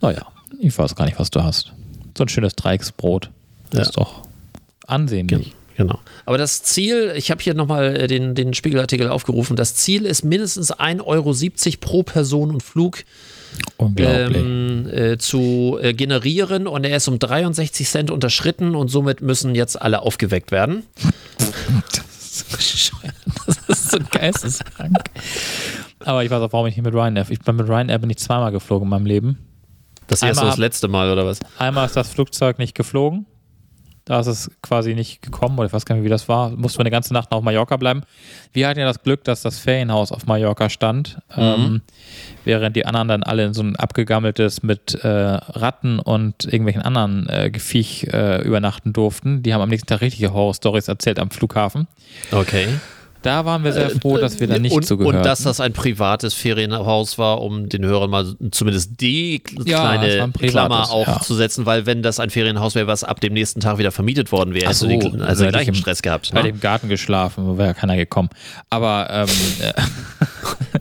Naja, 0.02 0.22
ich 0.60 0.78
weiß 0.78 0.94
gar 0.94 1.04
nicht, 1.06 1.18
was 1.18 1.30
du 1.30 1.42
hast. 1.42 1.72
So 2.16 2.24
ein 2.24 2.28
schönes 2.28 2.54
Dreiecksbrot. 2.54 3.28
Das 3.70 3.78
Ja. 3.78 3.82
ist 3.82 3.96
doch 3.96 4.22
ansehnlich. 4.86 5.52
Genau. 5.76 5.98
Aber 6.26 6.38
das 6.38 6.62
Ziel, 6.62 7.12
ich 7.16 7.30
habe 7.32 7.42
hier 7.42 7.54
nochmal 7.54 7.96
äh, 7.96 8.06
den, 8.06 8.34
den 8.36 8.54
Spiegelartikel 8.54 9.08
aufgerufen, 9.08 9.56
das 9.56 9.74
Ziel 9.74 10.06
ist 10.06 10.24
mindestens 10.24 10.72
1,70 10.72 11.02
Euro 11.04 11.34
pro 11.80 12.02
Person 12.04 12.50
und 12.50 12.62
Flug 12.62 13.02
ähm, 13.96 14.88
äh, 14.92 15.18
zu 15.18 15.78
äh, 15.82 15.92
generieren 15.92 16.66
und 16.68 16.84
er 16.84 16.96
ist 16.98 17.08
um 17.08 17.18
63 17.18 17.88
Cent 17.88 18.10
unterschritten 18.12 18.74
und 18.76 18.88
somit 18.88 19.22
müssen 19.22 19.54
jetzt 19.56 19.80
alle 19.80 20.02
aufgeweckt 20.02 20.52
werden. 20.52 20.84
Das 23.46 23.58
ist 23.68 23.90
so 23.90 23.98
geisteskrank. 24.10 24.98
Aber 26.04 26.24
ich 26.24 26.30
weiß 26.30 26.40
auch, 26.42 26.52
warum 26.52 26.66
ich 26.66 26.76
nicht 26.76 26.84
mit 26.84 26.94
Ryanair. 26.94 27.26
Ich 27.30 27.40
bin 27.40 27.56
mit 27.56 27.68
Ryanair 27.68 27.98
bin 27.98 28.10
ich 28.10 28.18
zweimal 28.18 28.52
geflogen 28.52 28.86
in 28.86 28.90
meinem 28.90 29.06
Leben. 29.06 29.38
Das 30.06 30.22
erste 30.22 30.40
Einmal 30.40 30.50
das 30.50 30.58
letzte 30.58 30.88
Mal 30.88 31.10
oder 31.10 31.26
was? 31.26 31.40
Einmal 31.58 31.86
ist 31.86 31.96
das 31.96 32.08
Flugzeug 32.08 32.58
nicht 32.58 32.74
geflogen. 32.74 33.26
Da 34.10 34.18
ist 34.18 34.26
es 34.26 34.50
quasi 34.60 34.94
nicht 34.94 35.22
gekommen, 35.22 35.56
oder 35.56 35.68
ich 35.68 35.72
weiß 35.72 35.86
gar 35.86 35.94
nicht, 35.94 36.04
wie 36.04 36.08
das 36.08 36.28
war. 36.28 36.50
Mussten 36.50 36.80
wir 36.80 36.82
eine 36.82 36.90
ganze 36.90 37.14
Nacht 37.14 37.30
noch 37.30 37.38
auf 37.38 37.44
Mallorca 37.44 37.76
bleiben. 37.76 38.02
Wir 38.52 38.66
hatten 38.66 38.80
ja 38.80 38.84
das 38.84 39.04
Glück, 39.04 39.22
dass 39.22 39.42
das 39.42 39.60
Ferienhaus 39.60 40.10
auf 40.10 40.26
Mallorca 40.26 40.68
stand, 40.68 41.18
ähm, 41.36 41.80
während 42.44 42.74
die 42.74 42.84
anderen 42.86 43.06
dann 43.06 43.22
alle 43.22 43.44
in 43.44 43.54
so 43.54 43.62
ein 43.62 43.76
abgegammeltes 43.76 44.64
mit 44.64 44.96
äh, 44.96 45.06
Ratten 45.06 46.00
und 46.00 46.44
irgendwelchen 46.44 46.82
anderen 46.82 47.28
äh, 47.28 47.50
Gefiech 47.52 48.08
äh, 48.12 48.42
übernachten 48.42 48.92
durften. 48.92 49.44
Die 49.44 49.54
haben 49.54 49.60
am 49.60 49.68
nächsten 49.68 49.86
Tag 49.86 50.00
richtige 50.00 50.32
Horror-Stories 50.32 50.88
erzählt 50.88 51.20
am 51.20 51.30
Flughafen. 51.30 51.86
Okay. 52.32 52.66
Da 53.22 53.44
waren 53.44 53.64
wir 53.64 53.72
sehr 53.72 53.90
froh, 53.90 54.16
dass 54.18 54.40
wir 54.40 54.46
da 54.46 54.58
nicht 54.58 54.72
und, 54.74 54.84
zugehört 54.86 55.16
und 55.16 55.22
dass 55.24 55.42
das 55.42 55.60
ein 55.60 55.72
privates 55.74 56.32
Ferienhaus 56.34 57.18
war, 57.18 57.42
um 57.42 57.68
den 57.68 57.84
Hörern 57.84 58.08
mal 58.10 58.34
zumindest 58.50 59.00
die 59.00 59.42
Ja, 59.66 59.82
war 59.82 59.98
kleine 59.98 60.22
ein 60.24 60.32
privates, 60.32 60.50
Klammer 60.52 60.90
auch 60.90 61.06
ja. 61.06 61.20
zu 61.20 61.34
setzen, 61.34 61.66
weil 61.66 61.84
wenn 61.86 62.02
das 62.02 62.18
ein 62.20 62.30
Ferienhaus 62.30 62.74
wäre, 62.74 62.86
was 62.86 63.04
ab 63.04 63.20
dem 63.20 63.32
nächsten 63.34 63.60
Tag 63.60 63.78
wieder 63.78 63.92
vermietet 63.92 64.32
worden 64.32 64.54
wäre, 64.54 64.72
so, 64.72 64.88
du 64.88 64.98
den, 64.98 65.20
also 65.22 65.44
hätte 65.44 65.48
den 65.48 65.50
gleichen 65.52 65.62
ich 65.72 65.78
im- 65.78 65.82
Stress 65.82 66.02
gehabt. 66.02 66.30
Bei 66.32 66.42
Ne? 66.42 66.52
dem 66.52 66.60
Garten 66.60 66.88
geschlafen, 66.88 67.58
wäre 67.58 67.68
ja 67.68 67.74
keiner 67.74 67.96
gekommen. 67.96 68.30
Aber 68.70 69.08
ähm, 69.10 69.28
äh, 69.62 69.72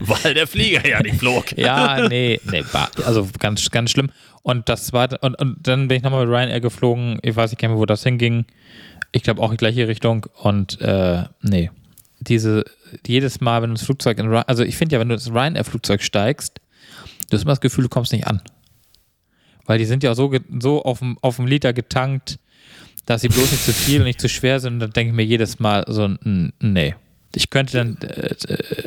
Weil 0.00 0.34
der 0.34 0.46
Flieger 0.46 0.86
ja 0.88 1.02
nicht 1.02 1.16
flog. 1.18 1.44
Ja, 1.58 2.08
nee, 2.08 2.40
nee, 2.50 2.62
war- 2.72 2.90
also 3.04 3.28
ganz, 3.38 3.70
ganz 3.70 3.90
schlimm. 3.90 4.10
Und 4.42 4.68
das 4.70 4.86
zweite, 4.86 5.18
und, 5.18 5.34
und 5.38 5.56
dann 5.66 5.88
bin 5.88 5.98
ich 5.98 6.02
nochmal 6.02 6.24
mit 6.26 6.34
Ryanair 6.34 6.60
geflogen. 6.60 7.18
Ich 7.22 7.36
weiß 7.36 7.50
nicht 7.50 7.60
mehr, 7.60 7.76
wo 7.76 7.84
das 7.84 8.02
hinging. 8.02 8.46
Ich 9.12 9.22
glaube 9.22 9.42
auch 9.42 9.46
in 9.50 9.52
die 9.52 9.56
gleiche 9.58 9.86
Richtung. 9.88 10.26
Und 10.42 10.80
äh, 10.80 11.24
nee, 11.42 11.70
diese, 12.20 12.64
jedes 13.06 13.40
Mal, 13.40 13.62
wenn 13.62 13.70
du 13.70 13.74
ins 13.74 13.84
Flugzeug 13.84 14.18
in 14.18 14.26
Ry- 14.26 14.44
also 14.46 14.62
ich 14.62 14.76
finde 14.76 14.94
ja, 14.94 15.00
wenn 15.00 15.08
du 15.08 15.14
ins 15.14 15.30
Ryanair-Flugzeug 15.30 16.02
steigst, 16.02 16.60
du 17.28 17.34
hast 17.36 17.42
immer 17.42 17.52
das 17.52 17.60
Gefühl, 17.60 17.84
du 17.84 17.88
kommst 17.88 18.12
nicht 18.12 18.26
an. 18.26 18.42
Weil 19.66 19.78
die 19.78 19.84
sind 19.84 20.02
ja 20.02 20.14
so, 20.14 20.32
so 20.60 20.82
auf 20.82 20.98
dem, 20.98 21.16
auf 21.22 21.36
dem 21.36 21.46
Liter 21.46 21.72
getankt, 21.72 22.38
dass 23.06 23.20
sie 23.22 23.28
bloß 23.28 23.50
nicht 23.52 23.64
zu 23.64 23.72
viel 23.72 24.00
und 24.00 24.04
nicht 24.06 24.20
zu 24.20 24.28
schwer 24.28 24.60
sind. 24.60 24.74
Und 24.74 24.80
dann 24.80 24.90
denke 24.92 25.10
ich 25.10 25.16
mir 25.16 25.24
jedes 25.24 25.58
Mal 25.58 25.84
so, 25.88 26.08
nee. 26.24 26.94
Ich 27.34 27.50
könnte 27.50 27.76
dann. 27.76 27.96
Äh, 27.98 28.34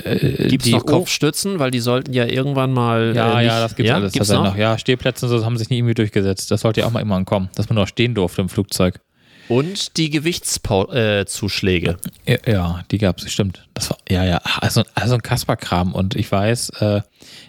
äh, 0.04 0.48
Gibt 0.50 0.66
es 0.66 0.72
noch 0.72 0.86
Kopfstützen, 0.86 1.60
weil 1.60 1.72
die 1.72 1.80
sollten 1.80 2.12
ja 2.12 2.26
irgendwann 2.26 2.74
mal. 2.74 3.14
ja, 3.16 3.40
äh, 3.40 3.46
ja, 3.46 3.60
das 3.62 3.76
gibt's 3.76 3.88
ja? 3.90 3.96
alles. 3.96 4.12
Gibt's 4.12 4.28
tatsächlich 4.28 4.54
noch? 4.54 4.60
Ja, 4.60 4.78
Stehplätze 4.78 5.26
und 5.26 5.32
so 5.32 5.46
haben 5.46 5.58
sich 5.58 5.70
nie 5.70 5.78
irgendwie 5.78 5.94
durchgesetzt. 5.94 6.52
Das 6.52 6.60
sollte 6.62 6.82
ja 6.82 6.88
auch 6.88 6.92
mal 6.92 7.00
irgendwann 7.00 7.24
kommen, 7.24 7.50
dass 7.56 7.70
man 7.70 7.78
noch 7.78 7.88
stehen 7.88 8.14
durfte 8.14 8.42
im 8.42 8.50
Flugzeug. 8.50 9.00
Und 9.50 9.98
die 9.98 10.10
Gewichtszuschläge. 10.10 11.98
Ja, 12.26 12.38
ja 12.46 12.84
die 12.92 12.98
gab 12.98 13.20
es, 13.20 13.32
stimmt. 13.32 13.68
Das 13.74 13.90
war, 13.90 13.98
ja, 14.10 14.24
ja, 14.24 14.42
also, 14.62 14.84
also 14.96 15.16
ein 15.16 15.22
Kasperkram. 15.22 15.94
Und 15.94 16.16
ich 16.16 16.32
weiß, 16.32 16.70
äh, 16.82 17.02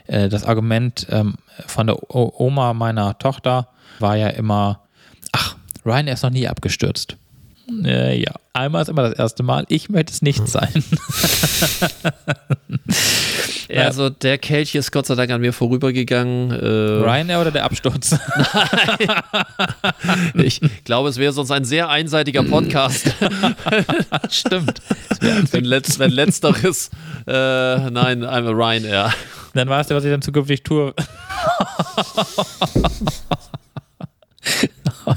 äh, 0.07 0.29
das 0.29 0.45
Argument 0.45 1.07
ähm, 1.11 1.37
von 1.67 1.87
der 1.87 2.11
o 2.15 2.33
Oma 2.39 2.75
meiner 2.75 3.19
Tochter 3.19 3.69
war 4.01 4.17
ja 4.17 4.29
immer, 4.29 4.81
ach, 5.33 5.57
Ryanair 5.85 6.15
ist 6.15 6.23
noch 6.23 6.31
nie 6.31 6.49
abgestürzt. 6.49 7.17
Äh, 7.85 8.21
ja, 8.21 8.33
einmal 8.53 8.83
ist 8.83 8.89
immer 8.89 9.09
das 9.09 9.19
erste 9.19 9.43
Mal. 9.43 9.65
Ich 9.69 9.89
möchte 9.89 10.13
es 10.13 10.21
nicht 10.23 10.47
sein. 10.49 10.73
Ja. 13.69 13.85
Also 13.85 14.11
der 14.11 14.39
Kelch 14.39 14.75
ist 14.75 14.91
Gott 14.93 15.07
sei 15.07 15.15
Dank 15.15 15.31
an 15.31 15.41
mir 15.41 15.53
vorübergegangen. 15.53 16.51
Äh, 16.51 17.05
Ryanair 17.05 17.41
oder 17.41 17.51
der 17.51 17.65
Absturz? 17.65 18.15
ich 20.35 20.61
glaube, 20.85 21.09
es 21.09 21.19
wäre 21.19 21.33
sonst 21.33 21.51
ein 21.51 21.65
sehr 21.65 21.89
einseitiger 21.89 22.43
Podcast, 22.43 23.15
Stimmt. 24.31 24.81
wenn, 25.51 25.65
letzt, 25.65 25.99
wenn 25.99 26.11
letzteres, 26.11 26.91
äh, 27.27 27.91
nein, 27.91 28.25
I'm 28.25 28.47
a 28.47 28.51
Ryanair. 28.51 29.13
Dann 29.55 29.69
weißt 29.69 29.91
du, 29.91 29.95
was 29.95 30.05
ich 30.05 30.11
dann 30.11 30.23
zukünftig 30.23 30.63
tue. 30.63 30.95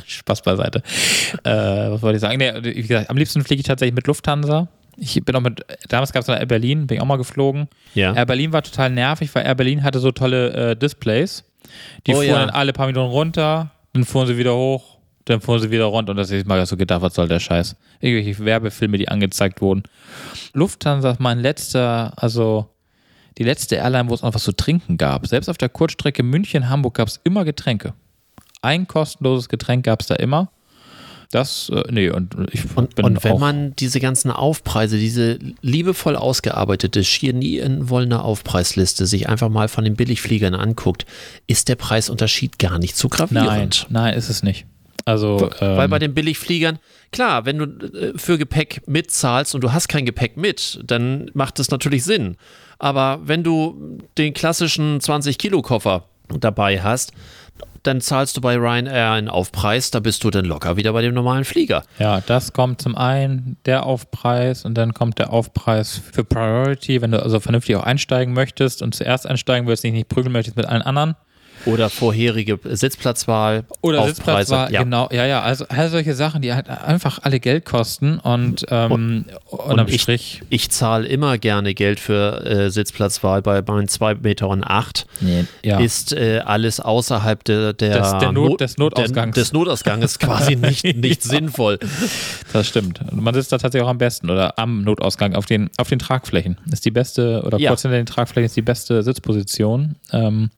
Spaß 0.06 0.42
beiseite. 0.42 0.84
Äh, 1.44 1.92
was 1.92 2.02
wollte 2.02 2.18
ich 2.18 2.22
sagen? 2.22 2.38
Nee, 2.38 2.54
wie 2.62 2.82
gesagt, 2.82 3.10
am 3.10 3.18
liebsten 3.18 3.44
fliege 3.44 3.62
ich 3.62 3.68
tatsächlich 3.68 3.96
mit 3.96 4.08
Lufthansa. 4.08 4.68
Ich 4.98 5.24
bin 5.24 5.36
auch 5.36 5.42
mit, 5.42 5.64
damals 5.90 6.12
gab 6.12 6.24
es 6.24 6.28
Air 6.28 6.46
Berlin, 6.46 6.88
bin 6.88 6.98
ich 6.98 7.02
auch 7.02 7.08
mal 7.08 7.18
geflogen. 7.18 7.68
Ja. 7.94 8.14
Air 8.14 8.26
Berlin 8.26 8.52
war 8.52 8.64
total 8.64 8.90
nervig, 8.90 9.34
weil 9.34 9.46
Air 9.46 9.56
Berlin 9.56 9.84
hatte 9.84 10.00
so 10.00 10.12
tolle 10.12 10.72
äh, 10.72 10.76
Displays. 10.76 11.44
Die 12.08 12.12
Oh 12.12 12.16
fuhren 12.16 12.28
ja. 12.28 12.40
dann 12.40 12.50
alle 12.50 12.74
paar 12.74 12.88
Minuten 12.88 13.10
runter, 13.10 13.72
dann 13.94 14.06
fuhren 14.06 14.28
sie 14.28 14.38
wieder 14.38 14.56
hoch, 14.56 14.98
dann 15.26 15.42
fuhren 15.42 15.60
sie 15.62 15.70
wieder 15.70 15.86
runter 15.86 16.12
und 16.12 16.18
das 16.18 16.32
ist 16.32 16.48
mal 16.48 16.66
so 16.66 16.78
gedacht, 16.78 17.02
was 17.02 17.14
soll 17.14 17.28
der 17.28 17.40
Scheiß? 17.40 17.76
Irgendwelche 18.00 18.44
Werbefilme, 18.44 18.98
die 18.98 19.08
angezeigt 19.08 19.62
wurden. 19.62 19.84
Lufthansa 20.54 21.12
ist 21.12 21.20
mein 21.20 21.40
letzter, 21.40 22.14
also 22.16 22.70
die 23.38 23.44
letzte 23.44 23.76
Airline, 23.76 24.10
wo 24.10 24.14
es 24.14 24.22
noch 24.24 24.34
was 24.34 24.44
zu 24.44 24.52
trinken 24.54 24.98
gab. 24.98 25.28
Selbst 25.28 25.50
auf 25.50 25.58
der 25.58 25.70
Kurzstrecke 25.70 26.24
München-Hamburg 26.24 26.96
gab 26.96 27.08
es 27.08 27.20
immer 27.24 27.46
Getränke. 27.46 27.94
Ein 28.62 28.88
kostenloses 28.88 29.50
Getränk 29.50 29.86
gab 29.86 30.02
es 30.02 30.08
da 30.08 30.16
immer. 30.16 30.50
Das, 31.32 31.70
äh, 31.70 31.84
nee, 31.92 32.10
und 32.10 32.36
ich 32.52 32.64
Und, 32.76 32.96
bin 32.96 33.06
und 33.06 33.24
wenn 33.24 33.40
man 33.40 33.76
diese 33.76 34.00
ganzen 34.00 34.32
Aufpreise, 34.32 34.98
diese 34.98 35.40
liebevoll 35.62 36.16
ausgearbeitete, 36.16 37.04
schier 37.04 37.34
nie 37.34 37.58
in 37.58 37.90
wollene 37.90 38.24
Aufpreisliste 38.24 39.06
sich 39.06 39.28
einfach 39.28 39.50
mal 39.50 39.68
von 39.68 39.84
den 39.84 39.96
Billigfliegern 39.96 40.56
anguckt, 40.56 41.06
ist 41.46 41.68
der 41.68 41.76
Preisunterschied 41.76 42.60
gar 42.60 42.80
nicht 42.80 42.96
so 42.96 43.10
nein, 43.10 43.30
gravierend. 43.30 43.88
nein, 43.90 44.14
ist 44.14 44.30
es 44.30 44.42
nicht. 44.42 44.66
Also, 45.08 45.50
Weil 45.60 45.86
ähm, 45.86 45.90
bei 45.90 46.00
den 46.00 46.14
Billigfliegern, 46.14 46.80
klar, 47.12 47.46
wenn 47.46 47.58
du 47.58 47.66
äh, 47.66 48.18
für 48.18 48.38
Gepäck 48.38 48.82
mitzahlst 48.88 49.56
und 49.56 49.62
du 49.64 49.72
hast 49.72 49.88
kein 49.88 50.06
Gepäck 50.06 50.36
mit, 50.36 50.82
dann 50.84 51.32
macht 51.34 51.60
das 51.60 51.72
natürlich 51.72 52.04
Sinn. 52.04 52.36
Aber 52.78 53.22
wenn 53.24 53.42
du 53.42 54.00
den 54.18 54.34
klassischen 54.34 55.00
20-Kilo-Koffer 55.00 56.04
dabei 56.40 56.82
hast, 56.82 57.14
dann 57.88 58.02
zahlst 58.02 58.36
du 58.36 58.42
bei 58.42 58.56
Ryanair 58.58 59.12
einen 59.12 59.30
Aufpreis, 59.30 59.92
da 59.92 60.00
bist 60.00 60.24
du 60.24 60.30
dann 60.30 60.46
locker 60.46 60.76
wieder 60.76 60.94
bei 60.94 61.02
dem 61.02 61.14
normalen 61.14 61.46
Flieger. 61.46 61.84
Ja, 62.00 62.22
das 62.22 62.54
kommt 62.54 62.82
zum 62.82 62.98
einen 62.98 63.58
der 63.66 63.86
Aufpreis 63.86 64.66
und 64.66 64.76
dann 64.76 64.94
kommt 64.94 65.20
der 65.20 65.32
Aufpreis 65.32 66.02
für 66.12 66.24
Priority, 66.24 67.02
wenn 67.02 67.12
du 67.12 67.24
also 67.24 67.40
vernünftig 67.40 67.78
auch 67.78 67.84
einsteigen 67.84 68.34
möchtest 68.34 68.82
und 68.82 68.94
zuerst 68.94 69.26
einsteigen 69.26 69.68
willst, 69.68 69.84
dich 69.84 69.94
nicht 69.94 70.10
prügeln 70.10 70.34
möchtest 70.34 70.58
mit 70.58 70.66
allen 70.66 70.82
anderen. 70.82 71.16
Oder 71.66 71.90
vorherige 71.90 72.60
Sitzplatzwahl. 72.64 73.66
Oder. 73.82 74.06
Sitzplatzwahl, 74.08 74.72
ja. 74.72 74.84
genau, 74.84 75.10
ja, 75.12 75.26
ja, 75.26 75.42
also 75.42 75.66
all 75.70 75.90
solche 75.90 76.14
Sachen, 76.14 76.42
die 76.42 76.54
halt 76.54 76.70
einfach 76.70 77.20
alle 77.24 77.40
Geld 77.40 77.66
kosten 77.66 78.20
und 78.20 78.66
ähm, 78.70 79.26
unterm 79.48 79.88
ich- 79.88 80.02
Strich. 80.02 80.42
Ich 80.50 80.70
zahle 80.70 81.08
immer 81.08 81.38
gerne 81.38 81.74
Geld 81.74 82.00
für 82.00 82.46
äh, 82.46 82.70
Sitzplatzwahl 82.70 83.42
bei 83.42 83.62
meinen 83.62 83.88
2,08 83.88 84.22
Meter. 84.24 84.48
und 84.50 84.64
acht 84.64 85.06
Nee, 85.20 85.46
ja. 85.64 85.80
Ist 85.80 86.14
äh, 86.14 86.40
alles 86.46 86.80
außerhalb 86.80 87.44
der, 87.44 87.74
der, 87.74 88.00
Des- 88.00 88.18
der 88.20 88.32
Not- 88.32 88.62
des 88.62 88.78
Notausgangs. 88.78 89.34
Der, 89.36 89.44
des 89.44 89.54
Notausgangs 89.54 90.20
quasi 90.20 90.56
nicht, 90.56 90.84
nicht 90.96 91.24
sinnvoll. 91.24 91.80
Das 92.54 92.68
stimmt. 92.68 93.02
Und 93.12 93.22
Man 93.24 93.34
sitzt 93.34 93.52
da 93.52 93.58
tatsächlich 93.58 93.86
auch 93.86 93.90
am 93.92 93.98
besten 93.98 94.30
oder 94.30 94.58
am 94.60 94.84
Notausgang 94.84 95.36
auf 95.36 95.46
den, 95.46 95.70
auf 95.78 95.90
den 95.90 96.00
Tragflächen. 96.00 96.58
Ist 96.72 96.86
die 96.86 96.92
beste, 96.92 97.42
oder 97.46 97.58
Ja. 97.60 97.70
kurz 97.72 97.82
hinter 97.82 97.98
den 97.98 98.06
Tragflächen 98.06 98.46
ist 98.46 98.56
die 98.56 98.62
beste 98.62 99.02
Sitzposition. 99.04 99.96
Ähm, 100.12 100.50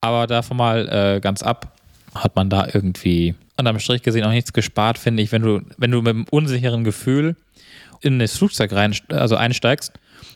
aber 0.00 0.26
davon 0.26 0.56
mal 0.56 0.88
äh, 0.88 1.20
ganz 1.20 1.42
ab, 1.42 1.72
hat 2.14 2.36
man 2.36 2.50
da 2.50 2.68
irgendwie 2.72 3.34
unterm 3.56 3.78
Strich 3.80 4.02
gesehen 4.02 4.24
auch 4.24 4.30
nichts 4.30 4.52
gespart, 4.52 4.98
finde 4.98 5.22
ich, 5.22 5.32
wenn 5.32 5.42
du, 5.42 5.60
wenn 5.76 5.90
du 5.90 6.00
mit 6.00 6.10
einem 6.10 6.26
unsicheren 6.30 6.84
Gefühl 6.84 7.36
in 8.00 8.18
das 8.18 8.36
Flugzeug 8.36 8.72
rein, 8.72 8.94
also 9.08 9.36
einsteigst 9.36 9.92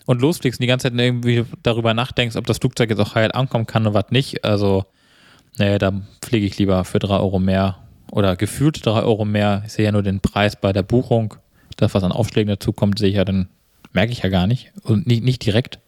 und 0.06 0.20
losfliegst 0.20 0.58
und 0.58 0.64
die 0.64 0.68
ganze 0.68 0.90
Zeit 0.90 0.98
irgendwie 0.98 1.44
darüber 1.62 1.94
nachdenkst, 1.94 2.36
ob 2.36 2.46
das 2.46 2.58
Flugzeug 2.58 2.90
jetzt 2.90 2.98
auch 2.98 3.14
heil 3.14 3.30
ankommen 3.32 3.66
kann 3.66 3.86
und 3.86 3.94
was 3.94 4.10
nicht. 4.10 4.44
Also, 4.44 4.84
nee, 5.58 5.78
da 5.78 5.92
fliege 6.24 6.46
ich 6.46 6.58
lieber 6.58 6.84
für 6.84 6.98
drei 6.98 7.16
Euro 7.16 7.38
mehr 7.38 7.78
oder 8.10 8.36
gefühlt 8.36 8.84
drei 8.84 9.02
Euro 9.02 9.24
mehr. 9.24 9.62
Ich 9.64 9.72
sehe 9.72 9.84
ja 9.84 9.92
nur 9.92 10.02
den 10.02 10.20
Preis 10.20 10.56
bei 10.56 10.72
der 10.72 10.82
Buchung. 10.82 11.34
Das, 11.76 11.94
was 11.94 12.02
an 12.02 12.12
Aufschlägen 12.12 12.50
dazu 12.50 12.72
kommt, 12.72 12.98
sehe 12.98 13.08
ich 13.08 13.16
ja 13.16 13.24
dann, 13.24 13.48
merke 13.92 14.12
ich 14.12 14.22
ja 14.22 14.28
gar 14.28 14.46
nicht. 14.46 14.72
Und 14.82 15.06
nicht, 15.06 15.22
nicht 15.22 15.46
direkt. 15.46 15.78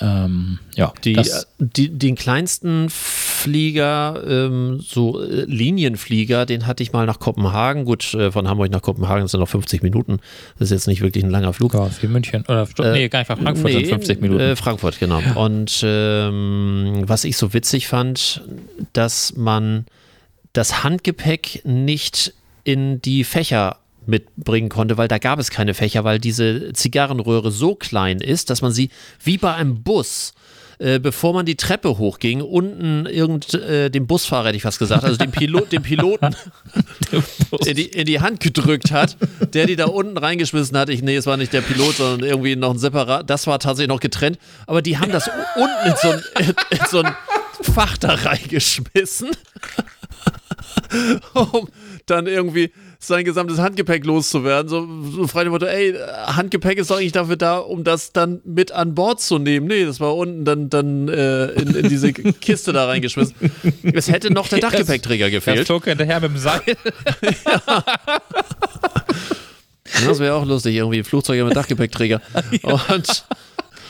Ähm, 0.00 0.58
ja, 0.74 0.92
Die, 1.04 1.18
die, 1.58 1.88
den 1.88 2.14
kleinsten 2.14 2.88
Flieger, 2.90 4.22
ähm, 4.26 4.80
so 4.80 5.22
äh, 5.22 5.44
Linienflieger, 5.44 6.44
den 6.44 6.66
hatte 6.66 6.82
ich 6.82 6.92
mal 6.92 7.06
nach 7.06 7.18
Kopenhagen. 7.20 7.84
Gut, 7.84 8.12
äh, 8.14 8.30
von 8.30 8.46
Hamburg 8.48 8.70
nach 8.70 8.82
Kopenhagen 8.82 9.26
sind 9.28 9.40
noch 9.40 9.48
50 9.48 9.82
Minuten. 9.82 10.18
Das 10.58 10.66
ist 10.66 10.72
jetzt 10.72 10.88
nicht 10.88 11.00
wirklich 11.00 11.24
ein 11.24 11.30
langer 11.30 11.52
Flug. 11.52 11.72
ja, 11.74 11.88
wie 12.00 12.06
München. 12.06 12.44
Oder, 12.48 12.68
Äh, 12.80 12.92
nee, 12.92 13.08
gar 13.08 13.20
nicht, 13.20 13.28
Frankfurt 13.28 13.72
sind 13.72 13.86
50 13.86 14.20
Minuten. 14.20 14.40
Äh, 14.40 14.56
Frankfurt, 14.56 15.00
genau. 15.00 15.20
Und 15.36 15.80
ähm, 15.82 17.04
was 17.06 17.24
ich 17.24 17.36
so 17.36 17.54
witzig 17.54 17.88
fand, 17.88 18.42
dass 18.92 19.36
man 19.36 19.86
das 20.52 20.82
Handgepäck 20.84 21.62
nicht 21.64 22.34
in 22.64 23.00
die 23.00 23.24
Fächer 23.24 23.78
mitbringen 24.08 24.68
konnte, 24.68 24.96
weil 24.96 25.08
da 25.08 25.18
gab 25.18 25.38
es 25.38 25.50
keine 25.50 25.74
Fächer, 25.74 26.04
weil 26.04 26.18
diese 26.18 26.72
Zigarrenröhre 26.72 27.50
so 27.50 27.74
klein 27.74 28.20
ist, 28.20 28.50
dass 28.50 28.62
man 28.62 28.72
sie 28.72 28.90
wie 29.22 29.38
bei 29.38 29.54
einem 29.54 29.82
Bus 29.82 30.32
äh, 30.80 31.00
bevor 31.00 31.34
man 31.34 31.44
die 31.44 31.56
Treppe 31.56 31.98
hochging, 31.98 32.40
unten 32.40 33.06
irgend 33.06 33.52
äh, 33.54 33.90
dem 33.90 34.06
Busfahrer, 34.06 34.48
hätte 34.48 34.56
ich 34.56 34.62
fast 34.62 34.78
gesagt, 34.78 35.02
also 35.02 35.16
dem, 35.16 35.32
Pilot, 35.32 35.72
dem 35.72 35.82
Piloten 35.82 36.36
in, 37.66 37.74
die, 37.74 37.86
in 37.86 38.06
die 38.06 38.20
Hand 38.20 38.38
gedrückt 38.38 38.92
hat, 38.92 39.16
der 39.52 39.66
die 39.66 39.74
da 39.74 39.86
unten 39.86 40.16
reingeschmissen 40.16 40.78
hat. 40.78 40.88
Ich, 40.88 41.02
nee, 41.02 41.16
es 41.16 41.26
war 41.26 41.36
nicht 41.36 41.52
der 41.52 41.62
Pilot, 41.62 41.96
sondern 41.96 42.28
irgendwie 42.28 42.54
noch 42.54 42.70
ein 42.70 42.78
separat. 42.78 43.28
Das 43.28 43.48
war 43.48 43.58
tatsächlich 43.58 43.88
noch 43.88 43.98
getrennt. 43.98 44.38
Aber 44.68 44.80
die 44.80 44.98
haben 44.98 45.10
das 45.10 45.28
unten 45.56 45.88
in 45.88 45.94
so 46.00 46.10
ein, 46.10 46.22
in, 46.38 46.78
in 46.78 46.86
so 46.88 47.02
ein 47.02 47.12
Fach 47.60 47.98
da 47.98 48.14
reingeschmissen, 48.14 49.30
um 51.34 51.68
dann 52.06 52.28
irgendwie 52.28 52.72
sein 53.00 53.24
gesamtes 53.24 53.58
Handgepäck 53.58 54.04
loszuwerden. 54.04 54.68
So, 54.68 54.88
so 55.10 55.28
frei 55.28 55.44
dem 55.44 55.52
Motto, 55.52 55.66
ey, 55.66 55.94
Handgepäck 56.26 56.78
ist 56.78 56.90
doch 56.90 56.96
eigentlich 56.96 57.12
dafür 57.12 57.36
da, 57.36 57.58
um 57.58 57.84
das 57.84 58.12
dann 58.12 58.40
mit 58.44 58.72
an 58.72 58.94
Bord 58.94 59.20
zu 59.20 59.38
nehmen. 59.38 59.66
Nee, 59.68 59.84
das 59.84 60.00
war 60.00 60.16
unten 60.16 60.44
dann, 60.44 60.68
dann 60.68 61.08
äh, 61.08 61.46
in, 61.52 61.74
in 61.76 61.88
diese 61.88 62.12
Kiste 62.12 62.72
da 62.72 62.86
reingeschmissen. 62.86 63.34
Es 63.94 64.08
hätte 64.10 64.32
noch 64.32 64.48
der 64.48 64.58
Dachgepäckträger 64.60 65.26
Das 65.26 65.32
gefehlt. 65.32 65.66
flog 65.66 65.84
hinterher 65.84 66.20
mit 66.20 66.30
dem 66.32 66.38
Seil. 66.38 66.60
Das 70.06 70.18
wäre 70.18 70.34
auch 70.34 70.44
lustig, 70.44 70.76
irgendwie 70.76 71.02
Flugzeuge 71.02 71.44
mit 71.44 71.56
Dachgepäckträger. 71.56 72.20
Und, 72.62 73.24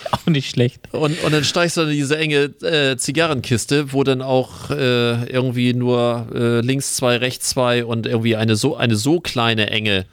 Auch 0.13 0.27
nicht 0.27 0.51
schlecht. 0.51 0.81
und, 0.93 1.23
und 1.23 1.33
dann 1.33 1.45
steigst 1.45 1.77
du 1.77 1.83
in 1.83 1.91
diese 1.91 2.17
enge 2.19 2.45
äh, 2.63 2.97
Zigarrenkiste, 2.97 3.93
wo 3.93 4.05
dann 4.05 4.23
auch 4.23 4.71
äh, 4.71 5.25
irgendwie 5.31 5.75
nur 5.75 6.27
äh, 6.35 6.61
links 6.61 6.97
zwei, 6.97 7.17
rechts 7.17 7.51
zwei 7.51 7.85
und 7.85 8.07
irgendwie 8.07 8.37
eine 8.37 8.57
so, 8.57 8.77
eine 8.77 8.97
so 8.97 9.21
kleine 9.21 9.71
enge 9.71 10.07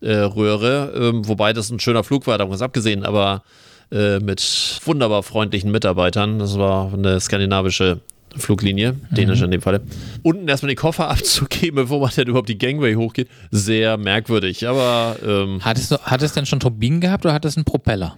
äh, 0.00 0.12
Röhre, 0.12 0.92
ähm, 0.96 1.26
wobei 1.28 1.52
das 1.52 1.70
ein 1.70 1.80
schöner 1.80 2.04
Flug 2.04 2.26
war, 2.26 2.38
davon 2.38 2.50
ganz 2.50 2.62
abgesehen, 2.62 3.04
aber 3.04 3.42
äh, 3.90 4.18
mit 4.20 4.80
wunderbar 4.84 5.22
freundlichen 5.22 5.70
Mitarbeitern. 5.70 6.38
Das 6.38 6.58
war 6.58 6.92
eine 6.92 7.20
skandinavische 7.20 8.00
Fluglinie, 8.36 8.94
dänische 9.10 9.44
in 9.44 9.50
dem 9.50 9.60
Falle. 9.60 9.82
Unten 10.22 10.48
erstmal 10.48 10.68
den 10.68 10.76
Koffer 10.78 11.08
abzugeben, 11.10 11.76
bevor 11.76 12.00
man 12.00 12.10
dann 12.16 12.26
überhaupt 12.26 12.48
die 12.48 12.58
Gangway 12.58 12.94
hochgeht, 12.94 13.28
sehr 13.50 13.96
merkwürdig. 13.96 14.66
Aber 14.66 15.16
ähm, 15.24 15.62
Hat 15.64 15.78
es, 15.78 15.90
hat 15.90 16.22
es 16.22 16.32
denn 16.32 16.46
schon 16.46 16.60
Turbinen 16.60 17.00
gehabt 17.00 17.24
oder 17.24 17.34
hat 17.34 17.44
es 17.44 17.56
einen 17.56 17.64
Propeller? 17.64 18.16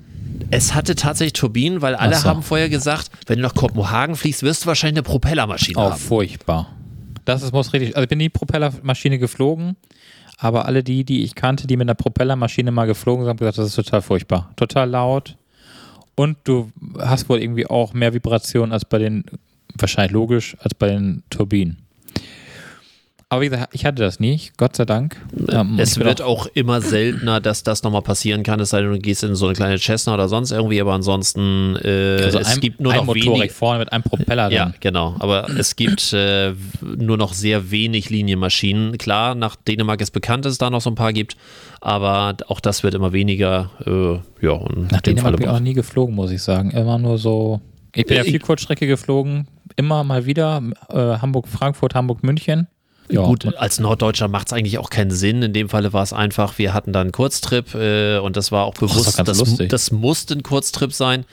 Es 0.51 0.75
hatte 0.75 0.95
tatsächlich 0.95 1.33
Turbinen, 1.35 1.83
weil 1.83 1.95
alle 1.95 2.17
so. 2.17 2.29
haben 2.29 2.43
vorher 2.43 2.69
gesagt, 2.69 3.11
wenn 3.27 3.37
du 3.39 3.43
nach 3.43 3.55
Kopenhagen 3.55 4.17
fliegst, 4.17 4.43
wirst 4.43 4.65
du 4.65 4.67
wahrscheinlich 4.67 4.99
eine 4.99 5.03
Propellermaschine 5.03 5.79
Oh, 5.79 5.91
haben. 5.91 5.97
furchtbar. 6.01 6.71
Das 7.25 7.43
ist, 7.43 7.53
muss 7.53 7.73
richtig. 7.73 7.97
Also 7.97 8.03
ich 8.05 8.09
bin 8.09 8.19
nie 8.19 8.29
Propellermaschine 8.29 9.19
geflogen, 9.19 9.77
aber 10.39 10.67
alle 10.67 10.83
die, 10.83 11.05
die 11.05 11.23
ich 11.23 11.35
kannte, 11.35 11.67
die 11.67 11.77
mit 11.77 11.87
einer 11.87 11.95
Propellermaschine 11.95 12.71
mal 12.71 12.87
geflogen 12.87 13.25
sind, 13.25 13.31
haben 13.31 13.37
gesagt, 13.39 13.59
das 13.59 13.69
ist 13.69 13.75
total 13.77 14.03
furchtbar. 14.03 14.51
Total 14.57 14.89
laut. 14.91 15.37
Und 16.17 16.37
du 16.45 16.71
hast 16.99 17.29
wohl 17.29 17.41
irgendwie 17.41 17.67
auch 17.67 17.93
mehr 17.93 18.13
Vibration 18.15 18.73
als 18.73 18.85
bei 18.85 18.99
den, 18.99 19.25
wahrscheinlich 19.79 20.13
logisch, 20.13 20.57
als 20.61 20.75
bei 20.75 20.89
den 20.89 21.23
Turbinen. 21.31 21.79
Aber 23.29 23.41
wie 23.43 23.49
gesagt, 23.49 23.75
ich 23.75 23.85
hatte 23.85 24.03
das 24.03 24.21
nie, 24.21 24.41
Gott 24.57 24.77
sei 24.77 24.85
Dank. 24.85 25.17
Ähm, 25.49 25.77
es 25.79 25.99
wird 25.99 26.23
auch, 26.23 26.47
auch, 26.47 26.47
immer 26.55 26.81
seltener, 26.81 27.41
dass 27.41 27.63
das 27.63 27.83
nochmal 27.83 28.03
passieren 28.03 28.43
kann, 28.43 28.61
es 28.61 28.71
sei 28.71 28.81
denn, 28.81 28.91
du 28.91 28.99
gehst 28.99 29.25
in 29.25 29.35
so 29.35 29.47
eine 29.47 29.55
kleine 29.55 29.79
Cessna 29.79 30.15
oder 30.15 30.29
sonst 30.29 30.53
irgendwie, 30.53 30.81
aber 30.81 30.93
ansonsten 30.93 31.77
äh, 31.83 32.23
also 32.23 32.39
es 32.39 32.55
ein, 32.55 32.61
gibt 32.61 32.81
nur 32.81 32.93
ein 32.93 33.07
noch 33.07 33.15
wenig. 33.15 33.53
vorne 33.53 33.79
mit 33.81 33.93
einem 33.93 34.03
Propeller 34.03 34.51
Ja, 34.51 34.67
drin. 34.67 34.75
genau. 34.81 35.17
Aber 35.19 35.49
es 35.59 35.77
gibt 35.77 36.13
äh, 36.13 36.53
nur 36.83 37.17
noch 37.17 37.33
sehr 37.33 37.71
wenig 37.71 38.11
Linienmaschinen. 38.11 38.99
Klar, 38.99 39.35
nach 39.35 39.57
Dänemark 39.57 40.01
ist 40.01 40.11
bekannt, 40.11 40.45
dass 40.45 40.53
es 40.53 40.59
da 40.59 40.71
noch 40.71 40.81
so 40.81 40.91
ein 40.91 40.95
paar 40.95 41.13
gibt, 41.13 41.37
aber 41.81 42.37
auch 42.49 42.61
das 42.61 42.83
wird 42.83 42.95
immer 42.95 43.13
weniger. 43.13 43.71
Äh, 43.87 44.45
ja, 44.45 44.61
nach 44.91 45.01
Dänemark 45.01 45.37
bin 45.37 45.47
ich 45.47 45.51
auch 45.51 45.61
nie 45.61 45.75
geflogen, 45.75 46.15
muss 46.15 46.31
ich 46.31 46.43
sagen. 46.43 46.71
Immer 46.71 46.99
nur 46.99 47.19
so. 47.19 47.61
Ich 47.95 48.07
bin 48.07 48.17
ja 48.17 48.25
viel 48.25 48.41
Kurzstrecke 48.41 48.87
geflogen, 48.87 49.47
immer 49.77 50.05
mal 50.05 50.27
wieder. 50.27 50.63
Äh, 50.91 50.97
Hamburg, 50.97 51.49
Frankfurt, 51.49 51.95
Hamburg, 51.95 52.23
München. 52.23 52.67
Ja. 53.11 53.23
Gut, 53.23 53.57
als 53.57 53.79
Norddeutscher 53.81 54.29
macht 54.29 54.49
es 54.49 54.53
eigentlich 54.53 54.79
auch 54.79 54.89
keinen 54.89 55.11
Sinn. 55.11 55.43
In 55.43 55.53
dem 55.53 55.69
Falle 55.69 55.93
war 55.93 56.03
es 56.03 56.13
einfach, 56.13 56.59
wir 56.59 56.73
hatten 56.73 56.93
da 56.93 57.03
einen 57.03 57.13
Kurztrip 57.13 57.75
äh, 57.75 58.19
und 58.19 58.37
das 58.37 58.51
war 58.51 58.65
auch 58.65 58.75
bewusst, 58.75 59.19
oh, 59.19 59.23
das, 59.23 59.39
das, 59.39 59.59
das, 59.69 59.91
musste 59.91 60.35
ein 60.35 60.43
Kurztrip 60.43 60.93
sein. 60.93 61.25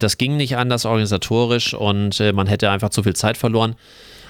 Das 0.00 0.18
ging 0.18 0.36
nicht 0.36 0.56
anders 0.56 0.86
organisatorisch 0.86 1.74
und 1.74 2.18
äh, 2.20 2.32
man 2.32 2.46
hätte 2.46 2.70
einfach 2.70 2.90
zu 2.90 3.02
viel 3.02 3.14
Zeit 3.14 3.36
verloren. 3.36 3.76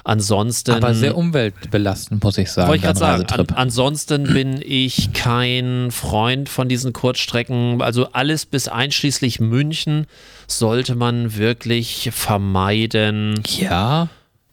Ansonsten. 0.04 0.72
Aber 0.72 0.94
sehr 0.94 1.16
umweltbelastend, 1.16 2.24
muss 2.24 2.38
ich 2.38 2.50
sagen. 2.50 2.68
Wollte 2.68 2.78
ich 2.78 2.84
gerade 2.84 2.98
sagen. 2.98 3.26
An, 3.26 3.56
ansonsten 3.56 4.24
bin 4.24 4.62
ich 4.64 5.12
kein 5.12 5.90
Freund 5.90 6.48
von 6.48 6.68
diesen 6.68 6.92
Kurzstrecken. 6.92 7.82
Also 7.82 8.08
alles 8.12 8.46
bis 8.46 8.68
einschließlich 8.68 9.40
München 9.40 10.06
sollte 10.46 10.94
man 10.94 11.36
wirklich 11.36 12.10
vermeiden. 12.12 13.40
Ja. 13.44 14.08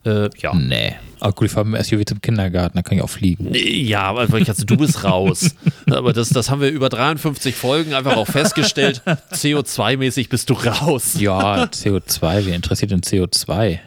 Äh, 0.07 0.29
ja. 0.37 0.53
Nee. 0.53 0.95
Aber 1.19 1.33
gut, 1.33 1.47
ich 1.47 1.51
fahre 1.51 1.65
mit 1.65 1.79
dem 1.79 1.83
SUV 1.83 2.05
zum 2.05 2.21
Kindergarten, 2.21 2.77
da 2.77 2.83
kann 2.83 2.97
ich 2.97 3.03
auch 3.03 3.09
fliegen. 3.09 3.49
Ja, 3.53 4.03
aber 4.03 4.21
also, 4.21 4.65
du 4.65 4.77
bist 4.77 5.03
raus. 5.03 5.55
aber 5.89 6.13
das, 6.13 6.29
das 6.29 6.49
haben 6.49 6.61
wir 6.61 6.69
über 6.69 6.89
53 6.89 7.55
Folgen 7.55 7.93
einfach 7.93 8.15
auch 8.15 8.27
festgestellt. 8.27 9.01
CO2-mäßig 9.33 10.29
bist 10.29 10.49
du 10.49 10.53
raus. 10.53 11.19
Ja, 11.19 11.63
CO2, 11.63 12.45
wer 12.45 12.55
interessiert 12.55 12.91
denn 12.91 13.01
CO2? 13.01 13.79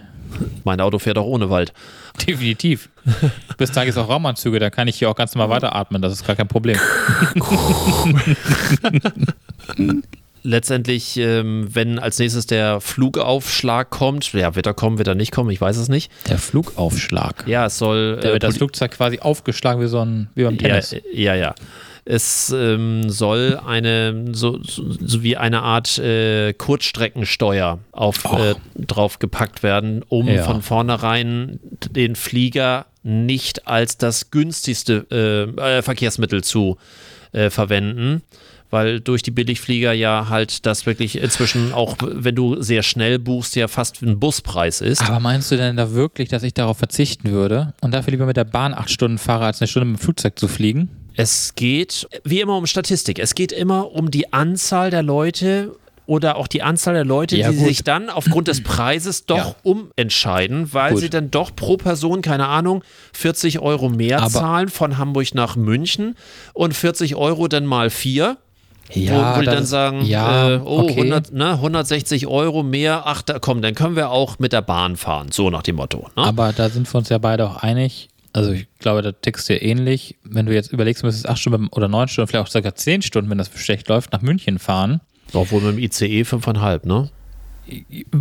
Mein 0.65 0.81
Auto 0.81 0.99
fährt 0.99 1.19
auch 1.19 1.27
ohne 1.27 1.51
Wald. 1.51 1.73
Definitiv. 2.27 2.89
Bis 3.57 3.73
dahin 3.73 3.89
ist 3.89 3.97
auch 3.97 4.09
Raumanzüge, 4.09 4.59
da 4.59 4.71
kann 4.71 4.89
ich 4.89 4.97
hier 4.97 5.09
auch 5.09 5.17
ganz 5.17 5.35
normal 5.35 5.57
weiteratmen, 5.57 6.03
das 6.03 6.13
ist 6.13 6.27
gar 6.27 6.37
kein 6.37 6.49
Problem. 6.49 6.77
letztendlich, 10.43 11.17
ähm, 11.17 11.69
wenn 11.73 11.99
als 11.99 12.19
nächstes 12.19 12.47
der 12.47 12.81
Flugaufschlag 12.81 13.91
kommt, 13.91 14.33
ja, 14.33 14.55
wird 14.55 14.67
er 14.67 14.75
kommen, 14.75 14.99
wird 14.99 15.09
er 15.09 15.15
nicht 15.15 15.33
kommen, 15.33 15.51
ich 15.51 15.61
weiß 15.61 15.77
es 15.77 15.89
nicht. 15.89 16.11
Der 16.29 16.39
Flugaufschlag? 16.39 17.47
Ja, 17.47 17.67
es 17.67 17.79
soll. 17.79 18.17
Da 18.17 18.33
wird 18.33 18.45
äh, 18.45 18.47
das 18.47 18.57
Flugzeug 18.57 18.93
quasi 18.93 19.21
aufgeschlagen 19.21 19.83
wie 19.83 19.89
so 19.89 20.01
ein, 20.01 20.29
wie 20.35 20.45
beim 20.45 20.59
Tennis. 20.59 20.93
Ja, 21.13 21.35
ja. 21.35 21.35
ja. 21.35 21.55
Es 22.07 22.51
ähm, 22.51 23.11
soll 23.11 23.61
eine, 23.65 24.33
so, 24.33 24.59
so, 24.63 25.23
wie 25.23 25.37
eine 25.37 25.63
Art 25.63 25.99
äh, 25.99 26.55
Kurzstreckensteuer 26.55 27.79
auf, 27.93 28.25
äh, 28.25 28.55
drauf 28.75 29.19
gepackt 29.19 29.63
werden, 29.63 30.03
um 30.09 30.27
ja. 30.27 30.43
von 30.43 30.63
vornherein 30.63 31.61
den 31.91 32.17
Flieger 32.17 32.87
nicht 33.03 33.69
als 33.69 33.99
das 33.99 34.31
günstigste 34.31 35.07
äh, 35.11 35.79
äh 35.79 35.83
Verkehrsmittel 35.83 36.43
zu 36.43 36.79
äh, 37.33 37.51
verwenden 37.51 38.23
weil 38.71 39.01
durch 39.01 39.23
die 39.23 39.31
Billigflieger 39.31 39.93
ja 39.93 40.29
halt 40.29 40.65
das 40.65 40.87
wirklich 40.87 41.19
inzwischen 41.19 41.73
auch, 41.73 41.97
wenn 42.01 42.35
du 42.35 42.63
sehr 42.63 42.83
schnell 42.83 43.19
buchst, 43.19 43.57
ja 43.57 43.69
fast 43.69 44.03
ein 44.03 44.19
Buspreis 44.19 44.81
ist. 44.81 45.03
Aber 45.03 45.21
meinst 45.21 45.51
du 45.51 45.57
denn 45.57 45.77
da 45.77 45.93
wirklich, 45.93 46.29
dass 46.29 46.43
ich 46.43 46.55
darauf 46.55 46.79
verzichten 46.79 47.31
würde 47.31 47.75
und 47.81 47.93
dafür 47.93 48.13
lieber 48.13 48.27
mit 48.27 48.37
der 48.37 48.45
Bahn 48.45 48.73
acht 48.75 48.91
Stunden 48.91 49.19
fahre, 49.19 49.47
als 49.47 49.61
eine 49.61 49.69
Stunde 49.69 49.87
mit 49.87 49.99
dem 49.99 50.03
Flugzeug 50.03 50.39
zu 50.39 50.49
fliegen? 50.49 50.89
Es 51.17 51.55
geht 51.55 52.09
wie 52.25 52.41
immer 52.41 52.57
um 52.57 52.67
Statistik. 52.67 53.19
Es 53.19 53.35
geht 53.35 53.53
immer 53.53 53.93
um 53.93 54.11
die 54.11 54.33
Anzahl 54.33 54.91
der 54.91 55.03
Leute 55.03 55.77
oder 56.07 56.37
auch 56.37 56.49
die 56.49 56.63
Anzahl 56.63 56.95
der 56.95 57.05
Leute, 57.05 57.37
ja, 57.37 57.51
die 57.51 57.59
gut. 57.59 57.69
sich 57.69 57.85
dann 57.85 58.11
aufgrund 58.11 58.49
des 58.49 58.63
Preises 58.63 59.27
doch 59.27 59.37
ja. 59.37 59.55
umentscheiden, 59.63 60.73
weil 60.73 60.93
gut. 60.93 61.03
sie 61.03 61.11
dann 61.11 61.31
doch 61.31 61.55
pro 61.55 61.77
Person, 61.77 62.21
keine 62.21 62.49
Ahnung, 62.49 62.83
40 63.13 63.61
Euro 63.61 63.89
mehr 63.89 64.21
Aber 64.21 64.31
zahlen 64.31 64.69
von 64.69 64.99
Hamburg 64.99 65.35
nach 65.35 65.55
München 65.55 66.17
und 66.53 66.75
40 66.75 67.15
Euro 67.15 67.47
dann 67.47 67.65
mal 67.65 67.91
vier 67.91 68.39
ja, 68.95 69.35
wo, 69.35 69.37
wo 69.37 69.41
die 69.41 69.47
dann 69.47 69.65
sagen, 69.65 70.03
ja, 70.05 70.55
äh, 70.55 70.61
oh, 70.65 70.83
okay. 70.83 71.01
100, 71.01 71.33
ne, 71.33 71.53
160 71.53 72.27
Euro 72.27 72.63
mehr, 72.63 73.03
ach, 73.07 73.23
da, 73.23 73.39
komm, 73.39 73.63
dann 73.63 73.75
können 73.75 73.97
wir 73.97 74.11
auch 74.11 74.39
mit 74.39 74.53
der 74.53 74.63
Bahn 74.63 74.97
fahren, 74.97 75.29
so 75.31 75.51
nach 75.51 75.63
dem 75.63 75.77
Motto. 75.77 76.09
Ne? 76.17 76.23
Aber 76.23 76.53
da 76.53 76.69
sind 76.69 76.93
wir 76.93 76.99
uns 76.99 77.09
ja 77.09 77.19
beide 77.19 77.49
auch 77.49 77.57
einig. 77.57 78.09
Also 78.33 78.53
ich 78.53 78.67
glaube, 78.79 79.03
da 79.03 79.13
tickst 79.13 79.49
du 79.49 79.57
ähnlich. 79.57 80.17
Wenn 80.23 80.47
du 80.47 80.55
jetzt 80.55 80.73
überlegst, 80.73 81.03
du 81.03 81.07
müsstest 81.07 81.29
acht 81.29 81.39
Stunden 81.39 81.69
oder 81.69 81.89
neun 81.89 82.09
Stunden, 82.09 82.29
vielleicht 82.29 82.47
auch 82.47 82.51
sogar 82.51 82.75
zehn 82.75 83.03
Stunden, 83.03 83.31
wenn 83.31 83.39
das 83.39 83.51
schlecht 83.55 83.89
läuft, 83.89 84.13
nach 84.13 84.23
München 84.23 84.59
fahren. 84.59 85.01
Obwohl 85.33 85.61
mit 85.61 85.77
dem 85.77 85.79
ICE 85.79 86.25
fünfeinhalb, 86.25 86.85
ne? 86.87 87.11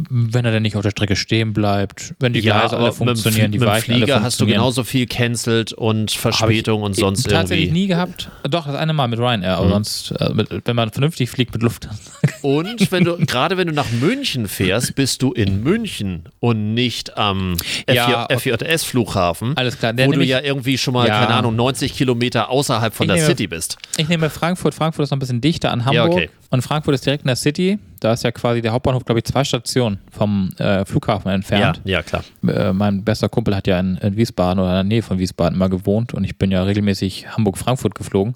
Wenn 0.10 0.45
er 0.45 0.52
denn 0.52 0.64
nicht 0.64 0.76
auf 0.76 0.84
der 0.84 0.91
Strecke 0.91 1.16
stehen 1.16 1.54
bleibt, 1.54 2.14
wenn 2.20 2.34
die 2.34 2.41
Gleise 2.41 2.78
alle 2.78 2.91
funktionieren, 2.91 3.52
die 3.52 3.62
Weichen 3.62 3.95
Flieger 3.95 4.16
alle 4.16 4.24
hast 4.24 4.39
du 4.41 4.45
genauso 4.45 4.84
viel 4.84 5.08
cancelt 5.08 5.74
und 5.74 6.12
Verspätung 6.12 6.84
und 6.84 6.95
sonst 6.95 7.26
irgendwie. 7.26 7.36
Tatsächlich 7.36 7.72
nie 7.72 7.88
gehabt. 7.88 8.30
Doch, 8.50 8.66
das 8.66 8.76
eine 8.76 8.93
Mal 8.93 9.08
mit 9.08 9.20
Ryanair, 9.20 9.58
aber 9.58 9.68
mhm. 9.68 9.72
sonst, 9.72 10.12
äh, 10.12 10.34
mit, 10.34 10.50
wenn 10.66 10.76
man 10.76 10.91
vernünftig 10.91 11.30
fliegt 11.30 11.54
mit 11.54 11.64
Luft. 11.64 11.88
Und 12.41 12.91
wenn 12.91 13.04
du, 13.04 13.18
gerade 13.18 13.58
wenn 13.58 13.68
du 13.68 13.74
nach 13.74 13.89
München 13.91 14.47
fährst, 14.47 14.95
bist 14.95 15.22
du 15.22 15.32
in 15.34 15.62
München 15.64 16.24
und 16.39 16.74
nicht 16.74 17.18
am 17.18 17.58
ja, 17.89 18.28
FJS-Flughafen, 18.30 19.58
alles 19.58 19.78
klar. 19.78 19.93
wo 19.97 20.12
du 20.12 20.24
ja 20.24 20.39
irgendwie 20.39 20.78
schon 20.78 20.93
mal, 20.93 21.08
ja. 21.08 21.20
keine 21.20 21.34
Ahnung, 21.34 21.56
90 21.56 21.93
Kilometer 21.93 22.50
außerhalb 22.50 22.93
von 22.93 23.06
ich 23.06 23.08
der 23.10 23.16
nehme, 23.18 23.28
City 23.28 23.47
bist. 23.47 23.78
Ich 23.97 24.08
nehme 24.08 24.30
Frankfurt. 24.30 24.74
Frankfurt 24.74 25.04
ist 25.04 25.12
noch 25.12 25.18
ein 25.18 25.20
bisschen 25.20 25.41
dichter 25.41 25.72
an 25.72 25.86
Hamburg. 25.86 25.95
Ja, 25.95 26.06
okay. 26.06 26.30
Und 26.50 26.62
Frankfurt 26.62 26.95
ist 26.95 27.06
direkt 27.06 27.24
in 27.24 27.28
der 27.28 27.36
City. 27.36 27.80
Da 28.00 28.14
ist 28.14 28.24
ja 28.24 28.32
quasi 28.32 28.62
der 28.62 28.72
Hauptbahnhof, 28.72 29.06
glaube 29.06 29.20
ich, 29.20 29.26
zwei 29.26 29.43
Stationen 29.43 30.00
vom 30.12 30.52
äh, 30.58 30.86
Flughafen 30.86 31.32
entfernt. 31.32 31.82
Ja, 31.84 31.97
ja 31.97 32.04
klar. 32.04 32.24
Äh, 32.47 32.74
mein 32.74 33.04
bester 33.04 33.30
Kumpel 33.30 33.56
hat 33.56 33.68
ja 33.68 33.80
in, 33.80 33.97
in, 33.97 34.16
Wiesbaden 34.16 34.60
oder 34.60 34.70
in 34.70 34.76
der 34.76 34.84
Nähe 34.84 35.02
von 35.02 35.20
Wiesbaden 35.20 35.56
immer 35.56 35.70
gewohnt 35.70 36.14
und 36.14 36.24
ich 36.24 36.38
bin 36.38 36.52
ja 36.52 36.64
regelmäßig 36.64 37.28
Hamburg-Frankfurt 37.36 37.95
geflogen. 37.95 38.36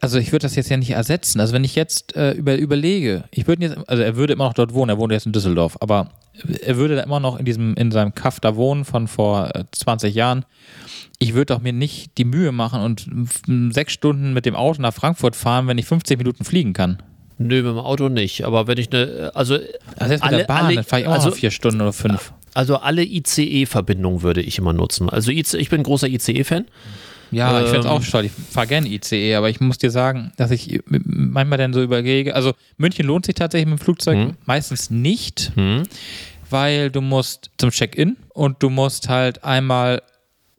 Also 0.00 0.18
ich 0.18 0.32
würde 0.32 0.44
das 0.44 0.56
jetzt 0.56 0.70
ja 0.70 0.76
nicht 0.76 0.90
ersetzen. 0.90 1.40
Also 1.40 1.52
wenn 1.52 1.62
ich 1.62 1.76
jetzt 1.76 2.16
äh, 2.16 2.32
über, 2.32 2.56
überlege, 2.56 3.24
ich 3.30 3.46
würde 3.46 3.62
jetzt, 3.62 3.78
also 3.88 4.02
er 4.02 4.16
würde 4.16 4.32
immer 4.32 4.46
noch 4.46 4.54
dort 4.54 4.74
wohnen, 4.74 4.88
er 4.88 4.98
wohnt 4.98 5.12
jetzt 5.12 5.26
in 5.26 5.32
Düsseldorf, 5.32 5.76
aber 5.80 6.10
er 6.62 6.76
würde 6.76 6.96
da 6.96 7.02
immer 7.02 7.20
noch 7.20 7.38
in 7.38 7.44
diesem, 7.44 7.74
in 7.74 7.90
seinem 7.90 8.14
Kaff 8.14 8.40
da 8.40 8.56
wohnen 8.56 8.84
von 8.84 9.06
vor 9.06 9.50
20 9.72 10.14
äh, 10.14 10.16
Jahren 10.16 10.44
ich 11.22 11.34
würde 11.34 11.54
doch 11.54 11.60
mir 11.60 11.74
nicht 11.74 12.16
die 12.18 12.24
Mühe 12.24 12.50
machen 12.50 12.80
und 12.80 13.06
sechs 13.74 13.92
Stunden 13.92 14.32
mit 14.32 14.46
dem 14.46 14.56
Auto 14.56 14.80
nach 14.80 14.94
Frankfurt 14.94 15.36
fahren, 15.36 15.68
wenn 15.68 15.78
ich 15.78 15.84
15 15.84 16.16
Minuten 16.16 16.44
fliegen 16.44 16.72
kann. 16.72 17.02
Nö, 17.42 17.62
mit 17.62 17.72
dem 17.72 17.78
Auto 17.78 18.10
nicht. 18.10 18.44
Aber 18.44 18.66
wenn 18.66 18.76
ich 18.76 18.92
eine, 18.92 19.32
also. 19.34 19.54
Also 19.54 20.12
jetzt 20.12 20.22
mit 20.22 20.22
alle, 20.22 20.36
der 20.36 20.44
Bahn, 20.44 20.66
alle, 20.66 20.74
dann 20.76 20.84
fahre 20.84 21.02
ich 21.02 21.08
auch 21.08 21.12
also, 21.12 21.30
vier 21.30 21.50
Stunden 21.50 21.80
oder 21.80 21.94
fünf. 21.94 22.32
Also 22.52 22.76
alle 22.76 23.02
ICE-Verbindungen 23.02 24.22
würde 24.22 24.42
ich 24.42 24.58
immer 24.58 24.74
nutzen. 24.74 25.08
Also 25.08 25.30
ICE, 25.30 25.56
ich 25.56 25.70
bin 25.70 25.82
großer 25.82 26.06
ICE-Fan. 26.06 26.66
Ja, 27.30 27.58
ähm, 27.58 27.64
ich 27.64 27.70
finde 27.70 27.86
es 27.86 27.86
auch 27.86 28.04
toll. 28.04 28.26
Ich 28.26 28.32
fahre 28.32 28.66
gerne 28.66 28.88
ICE, 28.88 29.36
aber 29.36 29.48
ich 29.48 29.58
muss 29.58 29.78
dir 29.78 29.90
sagen, 29.90 30.32
dass 30.36 30.50
ich 30.50 30.80
manchmal 30.86 31.58
dann 31.58 31.72
so 31.72 31.82
überlege, 31.82 32.34
also 32.34 32.52
München 32.76 33.06
lohnt 33.06 33.24
sich 33.24 33.36
tatsächlich 33.36 33.70
mit 33.70 33.78
dem 33.78 33.82
Flugzeug 33.82 34.16
hm. 34.16 34.36
meistens 34.44 34.90
nicht, 34.90 35.52
hm. 35.54 35.84
weil 36.50 36.90
du 36.90 37.00
musst 37.00 37.50
zum 37.56 37.70
Check-in 37.70 38.16
und 38.34 38.62
du 38.62 38.68
musst 38.68 39.08
halt 39.08 39.44
einmal 39.44 40.02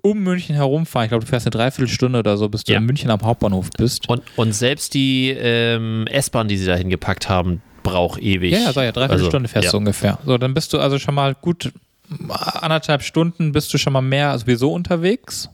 um 0.01 0.19
München 0.19 0.55
herumfahren. 0.55 1.05
Ich 1.05 1.09
glaube, 1.09 1.25
du 1.25 1.29
fährst 1.29 1.45
eine 1.45 1.51
Dreiviertelstunde 1.51 2.19
oder 2.19 2.37
so, 2.37 2.49
bis 2.49 2.63
du 2.63 2.73
ja. 2.73 2.79
in 2.79 2.85
München 2.85 3.09
am 3.09 3.21
Hauptbahnhof 3.21 3.69
bist. 3.77 4.09
Und, 4.09 4.23
und 4.35 4.53
selbst 4.53 4.93
die 4.93 5.29
ähm, 5.29 6.07
S-Bahn, 6.07 6.47
die 6.47 6.57
sie 6.57 6.65
da 6.65 6.75
hingepackt 6.75 7.29
haben, 7.29 7.61
braucht 7.83 8.21
ewig. 8.21 8.51
Ja, 8.51 8.59
ja, 8.59 8.73
sag 8.73 8.83
ja, 8.83 8.91
Dreiviertelstunde 8.91 9.47
also, 9.47 9.53
fährst 9.53 9.65
ja. 9.65 9.71
du 9.71 9.77
ungefähr. 9.77 10.19
So, 10.25 10.37
dann 10.37 10.53
bist 10.53 10.73
du 10.73 10.79
also 10.79 10.99
schon 10.99 11.15
mal 11.15 11.35
gut 11.35 11.71
anderthalb 12.29 13.03
Stunden 13.03 13.51
bist 13.51 13.73
du 13.73 13.77
schon 13.77 13.93
mal 13.93 14.01
mehr 14.01 14.37
sowieso 14.37 14.73
unterwegs. 14.73 15.49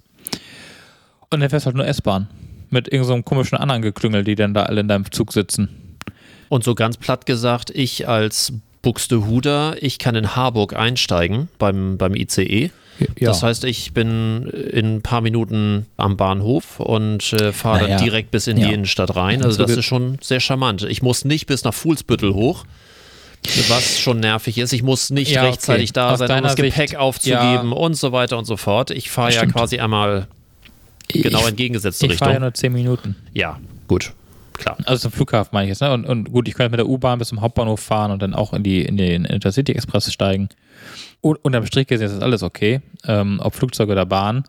Und 1.29 1.41
dann 1.41 1.49
fährst 1.49 1.65
du 1.65 1.67
halt 1.67 1.75
nur 1.75 1.87
S-Bahn. 1.87 2.27
Mit 2.69 2.87
irgendeinem 2.87 3.19
so 3.19 3.23
komischen 3.23 3.57
anderen 3.57 3.81
Geklüngel, 3.81 4.23
die 4.23 4.35
dann 4.35 4.53
da 4.53 4.63
alle 4.63 4.81
in 4.81 4.87
deinem 4.87 5.09
Zug 5.11 5.33
sitzen. 5.33 5.97
Und 6.49 6.63
so 6.63 6.75
ganz 6.75 6.97
platt 6.97 7.25
gesagt, 7.25 7.69
ich 7.69 8.07
als 8.07 8.53
Buxtehuder, 8.81 9.75
ich 9.81 9.99
kann 9.99 10.15
in 10.15 10.35
Harburg 10.35 10.75
einsteigen 10.75 11.49
beim, 11.59 11.97
beim 11.97 12.15
ICE. 12.15 12.71
Ja. 12.99 13.29
Das 13.29 13.43
heißt, 13.43 13.63
ich 13.63 13.93
bin 13.93 14.47
in 14.47 14.97
ein 14.97 15.01
paar 15.01 15.21
Minuten 15.21 15.85
am 15.97 16.17
Bahnhof 16.17 16.79
und 16.79 17.33
äh, 17.33 17.51
fahre 17.51 17.83
naja. 17.83 17.95
dann 17.95 18.03
direkt 18.03 18.31
bis 18.31 18.47
in 18.47 18.57
ja. 18.57 18.67
die 18.67 18.73
Innenstadt 18.73 19.15
rein. 19.15 19.43
Also 19.43 19.65
das 19.65 19.75
ist 19.75 19.85
schon 19.85 20.17
sehr 20.21 20.39
charmant. 20.39 20.83
Ich 20.83 21.01
muss 21.01 21.25
nicht 21.25 21.47
bis 21.47 21.63
nach 21.63 21.73
Fuhlsbüttel 21.73 22.33
hoch. 22.33 22.65
Was 23.69 23.99
schon 23.99 24.19
nervig 24.19 24.57
ist. 24.57 24.73
Ich 24.73 24.83
muss 24.83 25.09
nicht 25.09 25.31
ja, 25.31 25.43
rechtzeitig 25.43 25.91
okay. 25.91 25.93
da 25.93 26.11
Aus 26.11 26.19
sein, 26.19 26.31
um 26.31 26.43
das 26.43 26.55
Gepäck 26.55 26.89
Sicht, 26.89 26.97
aufzugeben 26.97 27.71
und 27.71 27.93
so 27.93 28.11
weiter 28.11 28.37
und 28.37 28.45
so 28.45 28.57
fort. 28.57 28.91
Ich 28.91 29.09
fahre 29.09 29.33
ja 29.33 29.45
quasi 29.45 29.79
einmal 29.79 30.27
genau 31.07 31.39
ich, 31.41 31.47
entgegengesetzte 31.47 32.07
ich 32.07 32.13
Richtung. 32.13 32.25
Ich 32.25 32.29
fahre 32.29 32.33
ja 32.33 32.39
nur 32.39 32.53
zehn 32.53 32.73
Minuten. 32.73 33.15
Ja, 33.33 33.59
gut 33.87 34.11
klar. 34.57 34.77
Also 34.85 35.03
zum 35.03 35.11
Flughafen 35.11 35.49
meine 35.53 35.65
ich 35.65 35.69
jetzt. 35.69 35.81
Ne? 35.81 35.91
Und, 35.91 36.05
und, 36.05 36.31
gut, 36.31 36.47
ich 36.47 36.53
könnte 36.53 36.71
mit 36.71 36.79
der 36.79 36.87
U-Bahn 36.87 37.19
bis 37.19 37.29
zum 37.29 37.41
Hauptbahnhof 37.41 37.79
fahren 37.79 38.11
und 38.11 38.21
dann 38.21 38.33
auch 38.33 38.53
in, 38.53 38.63
die, 38.63 38.81
in 38.81 38.97
den 38.97 39.25
Intercity 39.25 39.71
Express 39.73 40.11
steigen. 40.11 40.49
Und 41.21 41.37
unterm 41.43 41.65
Strich 41.65 41.89
ist 41.91 42.01
das 42.01 42.21
alles 42.21 42.43
okay, 42.43 42.81
ähm, 43.05 43.39
ob 43.41 43.55
Flugzeug 43.55 43.89
oder 43.89 44.05
Bahn. 44.05 44.43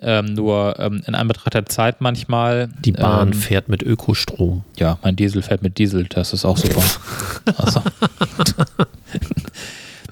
Ähm, 0.00 0.34
nur 0.34 0.78
ähm, 0.78 1.02
in 1.06 1.14
Anbetracht 1.14 1.54
der 1.54 1.66
Zeit 1.66 2.00
manchmal. 2.00 2.68
Die 2.80 2.92
Bahn 2.92 3.28
ähm, 3.28 3.34
fährt 3.34 3.68
mit 3.68 3.82
Ökostrom. 3.82 4.64
Ja, 4.76 4.98
mein 5.02 5.16
Diesel 5.16 5.42
fährt 5.42 5.62
mit 5.62 5.78
Diesel, 5.78 6.04
das 6.04 6.32
ist 6.32 6.44
auch 6.44 6.56
super. 6.56 6.82
also, 7.58 7.82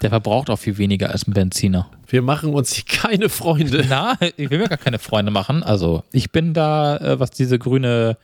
der 0.03 0.11
verbraucht 0.11 0.51
auch 0.51 0.59
viel 0.59 0.79
weniger 0.79 1.11
als 1.11 1.27
ein 1.27 1.33
Benziner. 1.33 1.89
Wir 2.07 2.23
machen 2.23 2.53
uns 2.53 2.75
hier 2.75 2.85
keine 2.87 3.29
Freunde. 3.29 3.85
Na, 3.89 4.16
ich 4.37 4.51
will 4.51 4.59
mir 4.59 4.68
gar 4.68 4.79
keine 4.79 4.99
Freunde 4.99 5.31
machen. 5.31 5.62
Also, 5.62 6.05
ich 6.12 6.31
bin 6.31 6.55
da, 6.55 6.97
äh, 6.99 7.21
was 7.21 7.31
diese 7.31 7.59
grüne 7.59 8.16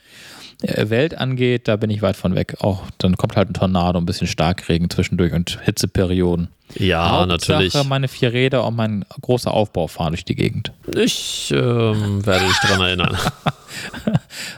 Welt 0.62 1.18
angeht, 1.18 1.68
da 1.68 1.76
bin 1.76 1.90
ich 1.90 2.00
weit 2.02 2.16
von 2.16 2.34
weg. 2.34 2.56
Auch 2.60 2.82
dann 2.98 3.16
kommt 3.16 3.36
halt 3.36 3.50
ein 3.50 3.54
Tornado, 3.54 3.98
ein 3.98 4.06
bisschen 4.06 4.26
Starkregen 4.26 4.88
zwischendurch 4.90 5.32
und 5.32 5.58
Hitzeperioden. 5.64 6.48
Ja, 6.74 7.10
Hauptsache 7.20 7.52
natürlich. 7.52 7.84
meine 7.84 8.08
vier 8.08 8.32
Räder 8.32 8.66
und 8.66 8.74
mein 8.74 9.04
großer 9.20 9.52
Aufbau 9.52 9.86
fahren 9.86 10.12
durch 10.12 10.24
die 10.24 10.34
Gegend. 10.34 10.72
Ich 10.96 11.52
ähm, 11.54 12.24
werde 12.26 12.46
dich 12.46 12.58
daran 12.62 12.80
erinnern. 12.80 13.16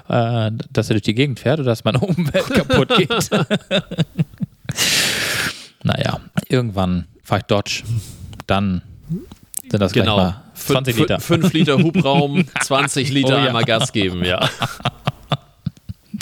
Äh, 0.09 0.53
dass 0.73 0.89
er 0.89 0.95
durch 0.95 1.03
die 1.03 1.15
Gegend 1.15 1.41
fährt 1.41 1.59
oder 1.59 1.71
dass 1.71 1.83
meine 1.83 1.99
Umwelt 2.01 2.47
kaputt 2.51 2.97
geht. 2.97 3.11
naja, 5.83 6.21
irgendwann 6.49 7.07
fahre 7.25 7.41
ich 7.41 7.47
Dodge. 7.47 7.83
Dann 8.47 8.83
sind 9.69 9.81
das 9.81 9.93
genau. 9.93 10.15
gleich 10.15 10.27
mal 10.35 10.43
20 10.55 10.95
Fün- 10.95 10.99
Liter. 11.01 11.17
fün- 11.17 11.41
5 11.41 11.53
Liter 11.53 11.79
Hubraum, 11.79 12.45
20 12.61 13.11
Liter 13.11 13.37
Oh 13.37 13.39
ja. 13.41 13.47
einmal 13.49 13.65
Gas 13.65 13.93
geben, 13.93 14.25
ja. 14.25 14.49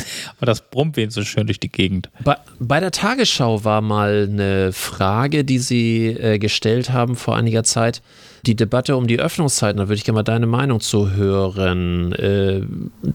Aber 0.36 0.46
das 0.46 0.62
brummt 0.62 0.96
wenigstens 0.96 1.26
schön 1.26 1.46
durch 1.46 1.60
die 1.60 1.70
Gegend. 1.70 2.10
Bei, 2.24 2.36
bei 2.58 2.80
der 2.80 2.90
Tagesschau 2.90 3.64
war 3.64 3.80
mal 3.80 4.28
eine 4.30 4.72
Frage, 4.72 5.44
die 5.44 5.58
Sie 5.58 6.08
äh, 6.08 6.38
gestellt 6.38 6.90
haben 6.90 7.16
vor 7.16 7.36
einiger 7.36 7.64
Zeit. 7.64 8.02
Die 8.44 8.54
Debatte 8.54 8.96
um 8.96 9.06
die 9.06 9.18
Öffnungszeiten, 9.18 9.78
da 9.78 9.88
würde 9.88 9.94
ich 9.94 10.04
gerne 10.04 10.16
mal 10.16 10.22
deine 10.22 10.46
Meinung 10.46 10.80
zu 10.80 11.12
hören. 11.12 12.12
Äh, 12.12 12.62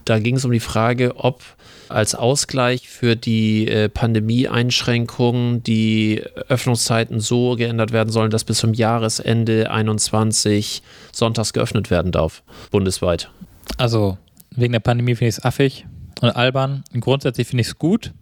da 0.04 0.18
ging 0.18 0.36
es 0.36 0.44
um 0.44 0.52
die 0.52 0.60
Frage, 0.60 1.16
ob 1.16 1.42
als 1.88 2.14
Ausgleich 2.14 2.88
für 2.88 3.16
die 3.16 3.68
äh, 3.68 3.88
Pandemie-Einschränkungen 3.88 5.62
die 5.62 6.22
Öffnungszeiten 6.48 7.20
so 7.20 7.56
geändert 7.56 7.92
werden 7.92 8.10
sollen, 8.10 8.30
dass 8.30 8.44
bis 8.44 8.58
zum 8.58 8.74
Jahresende 8.74 9.70
21 9.70 10.82
sonntags 11.12 11.52
geöffnet 11.52 11.90
werden 11.90 12.12
darf, 12.12 12.42
bundesweit. 12.70 13.30
Also, 13.76 14.18
wegen 14.50 14.72
der 14.72 14.80
Pandemie 14.80 15.14
finde 15.14 15.28
ich 15.28 15.36
es 15.36 15.44
affig 15.44 15.86
und 16.22 16.30
albern. 16.30 16.84
Grundsätzlich 16.98 17.46
finde 17.48 17.62
ich 17.62 17.68
es 17.68 17.78
gut. 17.78 18.12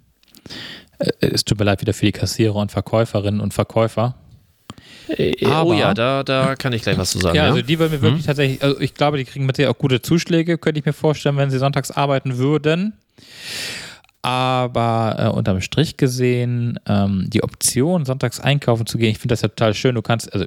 Äh, 0.99 1.11
Es 1.21 1.45
tut 1.45 1.59
mir 1.59 1.65
leid 1.65 1.81
wieder 1.81 1.95
für 1.95 2.07
die 2.07 2.13
Kassierer 2.13 2.57
und 2.57 2.71
Verkäuferinnen 2.73 3.41
und 3.41 3.55
Verkäufer. 3.55 4.15
Äh, 5.09 5.35
oh 5.47 5.49
Aber- 5.51 5.75
ja, 5.75 5.95
da, 5.95 6.23
da 6.23 6.55
kann 6.57 6.73
ich 6.73 6.83
gleich 6.83 6.97
was 6.99 7.11
zu 7.11 7.19
sagen. 7.19 7.37
Ja, 7.37 7.45
Ja, 7.47 7.51
also 7.51 7.63
die 7.63 7.79
würden 7.79 7.93
mir 7.93 8.03
wirklich 8.03 8.25
tatsächlich, 8.27 8.63
also 8.63 8.81
ich 8.81 8.95
glaube, 8.95 9.19
die 9.19 9.25
kriegen 9.25 9.47
mit 9.47 9.57
Sicherheit 9.57 9.75
auch 9.75 9.79
gute 9.79 10.03
Zuschläge, 10.03 10.57
könnte 10.59 10.79
ich 10.81 10.87
mir 10.87 10.93
vorstellen, 10.93 11.37
wenn 11.37 11.51
sie 11.51 11.59
sonntags 11.59 11.91
arbeiten 11.91 12.39
würden. 12.39 12.95
Aber 14.23 15.17
äh, 15.19 15.27
unterm 15.29 15.61
Strich 15.63 15.97
gesehen, 15.97 16.79
ähm, 16.87 17.25
die 17.29 17.43
Option, 17.43 18.05
sonntags 18.05 18.39
einkaufen 18.39 18.85
zu 18.87 18.99
gehen, 18.99 19.11
ich 19.11 19.19
finde 19.19 19.33
das 19.33 19.41
ja 19.43 19.49
total 19.49 19.73
schön. 19.75 19.95
Du 19.95 20.03
kannst, 20.03 20.33
also 20.35 20.47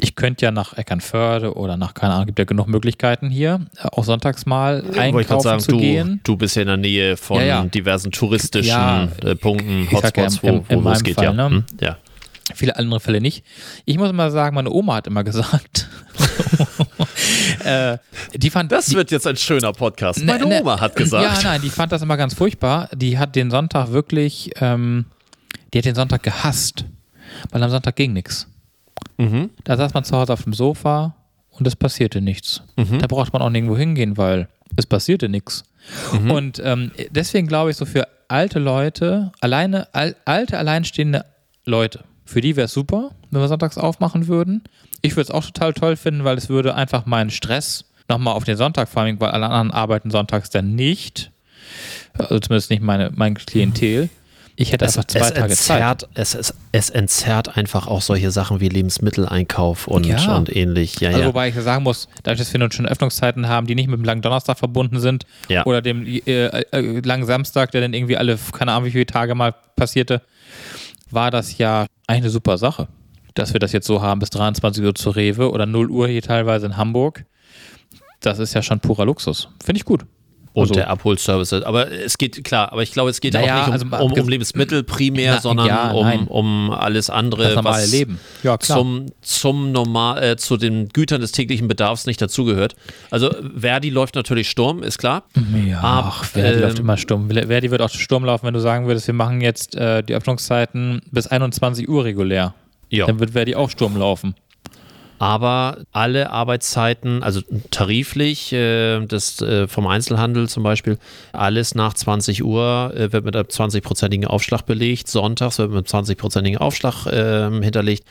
ich 0.00 0.16
könnte 0.16 0.44
ja 0.44 0.50
nach 0.50 0.76
Eckernförde 0.76 1.54
oder 1.56 1.76
nach, 1.76 1.94
keine 1.94 2.14
Ahnung, 2.14 2.26
gibt 2.26 2.38
ja 2.38 2.44
genug 2.44 2.66
Möglichkeiten 2.68 3.30
hier, 3.30 3.66
äh, 3.76 3.88
auch 3.92 4.04
sonntags 4.04 4.44
mal 4.44 4.82
gerade 4.82 5.00
einkaufen 5.00 5.40
sagen, 5.42 5.60
zu 5.60 5.70
du, 5.72 5.78
gehen. 5.78 6.20
du 6.24 6.36
bist 6.36 6.56
ja 6.56 6.62
in 6.62 6.68
der 6.68 6.76
Nähe 6.76 7.16
von 7.16 7.38
Ja, 7.38 7.44
ja. 7.44 7.64
diversen 7.64 8.10
touristischen 8.12 8.68
Ja, 8.68 9.08
äh, 9.22 9.34
Punkten, 9.36 9.86
sag 10.00 10.16
ja, 10.16 10.24
Hotspots, 10.24 10.40
im- 10.42 10.64
im- 10.78 10.84
wo, 10.84 10.90
es 10.90 11.02
geht. 11.04 11.14
Fall, 11.14 11.24
ja. 11.24 11.32
ne? 11.32 11.46
Hm? 11.46 11.64
ja. 11.80 11.96
Viele 12.54 12.76
andere 12.76 13.00
Fälle 13.00 13.22
nicht. 13.22 13.42
Ich 13.86 13.96
muss 13.96 14.12
mal 14.12 14.30
sagen, 14.30 14.54
meine 14.54 14.70
Oma 14.70 14.96
hat 14.96 15.06
immer 15.06 15.24
gesagt, 15.24 15.88
äh, 17.64 17.96
die 18.34 18.50
fand 18.50 18.70
Das 18.70 18.92
wird 18.94 19.10
jetzt 19.10 19.26
ein 19.26 19.36
schöner 19.36 19.72
Podcast. 19.72 20.18
Ne, 20.20 20.26
Meine 20.26 20.46
ne, 20.46 20.60
Oma 20.60 20.78
hat 20.80 20.94
gesagt. 20.94 21.24
Ja, 21.42 21.50
nein, 21.50 21.62
die 21.62 21.70
fand 21.70 21.92
das 21.92 22.02
immer 22.02 22.16
ganz 22.16 22.34
furchtbar. 22.34 22.88
Die 22.94 23.18
hat 23.18 23.34
den 23.34 23.50
Sonntag 23.50 23.92
wirklich, 23.92 24.50
ähm, 24.60 25.06
die 25.72 25.78
hat 25.78 25.84
den 25.86 25.94
Sonntag 25.94 26.22
gehasst, 26.22 26.84
weil 27.50 27.62
am 27.62 27.70
Sonntag 27.70 27.96
ging 27.96 28.12
nichts. 28.12 28.46
Mhm. 29.18 29.50
Da 29.64 29.76
saß 29.76 29.94
man 29.94 30.04
zu 30.04 30.16
Hause 30.16 30.32
auf 30.32 30.44
dem 30.44 30.52
Sofa 30.52 31.14
und 31.50 31.66
es 31.66 31.76
passierte 31.76 32.20
nichts. 32.20 32.62
Da 32.98 33.06
braucht 33.06 33.32
man 33.32 33.42
auch 33.42 33.50
nirgendwo 33.50 33.76
hingehen, 33.76 34.16
weil 34.16 34.48
es 34.76 34.86
passierte 34.86 35.28
nichts. 35.28 35.64
Und 36.30 36.60
ähm, 36.64 36.90
deswegen 37.10 37.46
glaube 37.46 37.70
ich, 37.70 37.76
so 37.76 37.84
für 37.84 38.08
alte 38.28 38.58
Leute, 38.58 39.32
alleine, 39.40 39.92
al, 39.94 40.16
alte, 40.24 40.58
alleinstehende 40.58 41.24
Leute, 41.64 42.04
für 42.24 42.40
die 42.40 42.56
wäre 42.56 42.64
es 42.66 42.72
super, 42.72 43.10
wenn 43.30 43.40
wir 43.40 43.48
sonntags 43.48 43.76
aufmachen 43.78 44.26
würden. 44.26 44.62
Ich 45.02 45.12
würde 45.12 45.24
es 45.24 45.30
auch 45.30 45.44
total 45.44 45.74
toll 45.74 45.96
finden, 45.96 46.24
weil 46.24 46.38
es 46.38 46.48
würde 46.48 46.74
einfach 46.74 47.04
meinen 47.06 47.30
Stress 47.30 47.84
nochmal 48.08 48.34
auf 48.34 48.44
den 48.44 48.56
Sonntag 48.56 48.88
fallen, 48.88 49.20
weil 49.20 49.30
alle 49.30 49.46
anderen 49.46 49.70
arbeiten 49.70 50.10
sonntags 50.10 50.50
dann 50.50 50.74
nicht. 50.74 51.30
Also 52.14 52.38
zumindest 52.40 52.70
nicht 52.70 52.82
meine, 52.82 53.10
mein 53.14 53.34
Klientel. 53.34 54.08
Ich 54.56 54.70
hätte 54.72 54.84
Es, 54.84 54.96
einfach 54.96 55.08
zwei 55.08 55.18
es, 55.20 55.26
Tage 55.32 55.54
Zeit. 55.54 55.80
entzerrt, 55.80 56.08
es, 56.14 56.34
es, 56.34 56.54
es 56.70 56.90
entzerrt 56.90 57.56
einfach 57.56 57.86
auch 57.88 58.00
solche 58.02 58.30
Sachen 58.30 58.60
wie 58.60 58.68
Lebensmitteleinkauf 58.68 59.88
und, 59.88 60.06
Ja. 60.06 60.36
und 60.36 60.54
ähnlich. 60.54 61.00
Ja, 61.00 61.08
Also 61.08 61.20
ja. 61.22 61.26
wobei 61.26 61.48
ich 61.48 61.54
sagen 61.56 61.82
muss, 61.82 62.08
dadurch, 62.22 62.38
dass 62.38 62.52
wir 62.52 62.60
nun 62.60 62.70
schon 62.70 62.86
Öffnungszeiten 62.86 63.48
haben, 63.48 63.66
die 63.66 63.74
nicht 63.74 63.88
mit 63.88 63.98
dem 63.98 64.04
langen 64.04 64.22
Donnerstag 64.22 64.58
verbunden 64.58 65.00
sind 65.00 65.26
Ja. 65.48 65.64
oder 65.66 65.82
dem 65.82 66.06
äh, 66.06 66.20
äh, 66.46 67.00
langen 67.00 67.26
Samstag, 67.26 67.72
der 67.72 67.80
dann 67.80 67.94
irgendwie 67.94 68.16
alle, 68.16 68.38
keine 68.52 68.72
Ahnung, 68.72 68.86
wie 68.86 68.92
viele 68.92 69.06
Tage 69.06 69.34
mal 69.34 69.52
passierte, 69.76 70.22
war 71.10 71.30
das 71.30 71.58
ja 71.58 71.86
eigentlich 72.06 72.22
eine 72.24 72.30
super 72.30 72.56
Sache. 72.58 72.88
Dass 73.34 73.52
wir 73.52 73.58
das 73.60 73.72
jetzt 73.72 73.88
so 73.88 74.00
haben 74.02 74.20
bis 74.20 74.30
23 74.30 74.84
Uhr 74.84 74.94
zu 74.94 75.10
Rewe 75.10 75.50
oder 75.50 75.66
0 75.66 75.90
Uhr 75.90 76.06
hier 76.06 76.22
teilweise 76.22 76.66
in 76.66 76.76
Hamburg. 76.76 77.24
Das 78.20 78.38
ist 78.38 78.54
ja 78.54 78.62
schon 78.62 78.78
purer 78.78 79.04
Luxus. 79.04 79.48
Finde 79.64 79.78
ich 79.78 79.84
gut. 79.84 80.04
Und 80.54 80.62
Also- 80.62 80.74
der 80.74 80.88
Abholservice. 80.88 81.52
Aber 81.52 81.90
es 81.90 82.16
geht, 82.16 82.42
klar, 82.44 82.72
aber 82.72 82.82
ich 82.82 82.92
glaube, 82.92 83.10
es 83.10 83.20
geht 83.20 83.34
Naja, 83.34 83.62
auch 83.62 83.66
nicht 83.66 83.72
also 83.72 83.84
um, 83.84 83.90
mal 83.90 84.00
um, 84.00 84.12
um 84.12 84.28
Lebensmittel 84.28 84.84
primär, 84.84 85.34
Na, 85.34 85.40
sondern 85.40 85.66
ja, 85.66 85.90
um, 85.90 86.28
um 86.28 86.70
alles 86.70 87.10
andere, 87.10 87.62
was 87.64 87.90
Leben. 87.90 88.20
Ja, 88.44 88.58
zum, 88.60 89.06
zum 89.20 89.72
normal, 89.72 90.22
äh, 90.22 90.36
zu 90.36 90.56
den 90.56 90.88
Gütern 90.90 91.20
des 91.20 91.32
täglichen 91.32 91.66
Bedarfs 91.66 92.06
nicht 92.06 92.22
dazugehört. 92.22 92.76
Also 93.10 93.34
Verdi 93.56 93.90
läuft 93.90 94.14
natürlich 94.14 94.48
Sturm, 94.48 94.84
ist 94.84 94.98
klar. 94.98 95.24
Ja, 95.68 95.80
Aber, 95.80 96.08
ach, 96.08 96.24
Verdi 96.24 96.54
ähm, 96.56 96.60
läuft 96.62 96.78
immer 96.78 96.96
Sturm. 96.96 97.28
Verdi 97.28 97.70
wird 97.72 97.82
auch 97.82 97.90
Sturm 97.90 98.24
laufen, 98.24 98.46
wenn 98.46 98.54
du 98.54 98.60
sagen 98.60 98.86
würdest, 98.86 99.08
wir 99.08 99.14
machen 99.14 99.40
jetzt 99.40 99.74
äh, 99.74 100.04
die 100.04 100.14
Öffnungszeiten 100.14 101.02
bis 101.10 101.26
21 101.26 101.88
Uhr 101.88 102.04
regulär. 102.04 102.54
Ja. 102.90 103.06
Dann 103.06 103.18
wird 103.18 103.32
Verdi 103.32 103.56
auch 103.56 103.70
Sturm 103.70 103.96
laufen. 103.96 104.36
Aber 105.24 105.78
alle 105.90 106.28
Arbeitszeiten, 106.28 107.22
also 107.22 107.40
tariflich, 107.70 108.52
äh, 108.52 109.00
das 109.06 109.40
äh, 109.40 109.66
vom 109.66 109.86
Einzelhandel 109.86 110.50
zum 110.50 110.62
Beispiel, 110.62 110.98
alles 111.32 111.74
nach 111.74 111.94
20 111.94 112.44
Uhr 112.44 112.92
äh, 112.94 113.10
wird 113.10 113.24
mit 113.24 113.34
einem 113.34 113.46
20-prozentigen 113.46 114.26
Aufschlag 114.26 114.66
belegt. 114.66 115.08
Sonntags 115.08 115.56
wird 115.56 115.70
mit 115.70 115.94
einem 115.94 116.04
20-prozentigen 116.04 116.58
Aufschlag 116.58 117.06
äh, 117.06 117.50
hinterlegt. 117.62 118.04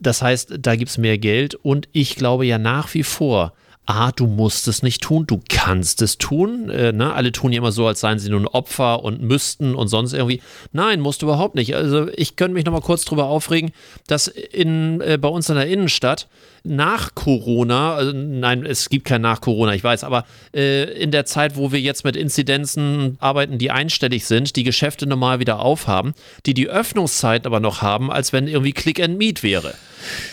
Das 0.00 0.22
heißt, 0.22 0.54
da 0.58 0.74
gibt 0.74 0.90
es 0.90 0.98
mehr 0.98 1.18
Geld 1.18 1.54
und 1.54 1.88
ich 1.92 2.16
glaube 2.16 2.46
ja 2.46 2.58
nach 2.58 2.92
wie 2.94 3.04
vor, 3.04 3.52
A, 3.88 4.10
du 4.10 4.26
musst 4.26 4.66
es 4.66 4.82
nicht 4.82 5.00
tun, 5.00 5.28
du 5.28 5.40
kannst 5.48 6.02
es 6.02 6.18
tun. 6.18 6.68
Äh, 6.70 6.92
ne? 6.92 7.14
Alle 7.14 7.30
tun 7.30 7.52
ja 7.52 7.58
immer 7.58 7.70
so, 7.70 7.86
als 7.86 8.00
seien 8.00 8.18
sie 8.18 8.30
nun 8.30 8.48
Opfer 8.48 9.04
und 9.04 9.22
müssten 9.22 9.76
und 9.76 9.86
sonst 9.86 10.12
irgendwie. 10.12 10.42
Nein, 10.72 11.00
musst 11.00 11.22
du 11.22 11.26
überhaupt 11.26 11.54
nicht. 11.54 11.76
Also 11.76 12.08
ich 12.16 12.34
könnte 12.34 12.54
mich 12.54 12.64
noch 12.64 12.72
mal 12.72 12.80
kurz 12.80 13.04
drüber 13.04 13.26
aufregen, 13.26 13.70
dass 14.08 14.26
in, 14.26 15.00
äh, 15.00 15.18
bei 15.20 15.28
uns 15.28 15.48
in 15.48 15.54
der 15.54 15.68
Innenstadt 15.68 16.26
nach 16.66 17.14
Corona, 17.14 17.94
also 17.94 18.12
nein, 18.12 18.66
es 18.66 18.88
gibt 18.88 19.06
kein 19.06 19.20
nach 19.20 19.40
Corona, 19.40 19.74
ich 19.74 19.84
weiß, 19.84 20.04
aber 20.04 20.24
äh, 20.54 20.84
in 21.00 21.10
der 21.10 21.24
Zeit, 21.26 21.56
wo 21.56 21.72
wir 21.72 21.80
jetzt 21.80 22.04
mit 22.04 22.16
Inzidenzen 22.16 23.16
arbeiten, 23.20 23.58
die 23.58 23.70
einstellig 23.70 24.24
sind, 24.26 24.56
die 24.56 24.62
Geschäfte 24.64 25.06
normal 25.06 25.38
wieder 25.40 25.60
aufhaben, 25.60 26.14
die 26.46 26.54
die 26.54 26.68
Öffnungszeit 26.68 27.46
aber 27.46 27.60
noch 27.60 27.82
haben, 27.82 28.10
als 28.10 28.32
wenn 28.32 28.48
irgendwie 28.48 28.72
Click 28.72 29.00
and 29.00 29.18
Meet 29.18 29.42
wäre. 29.42 29.74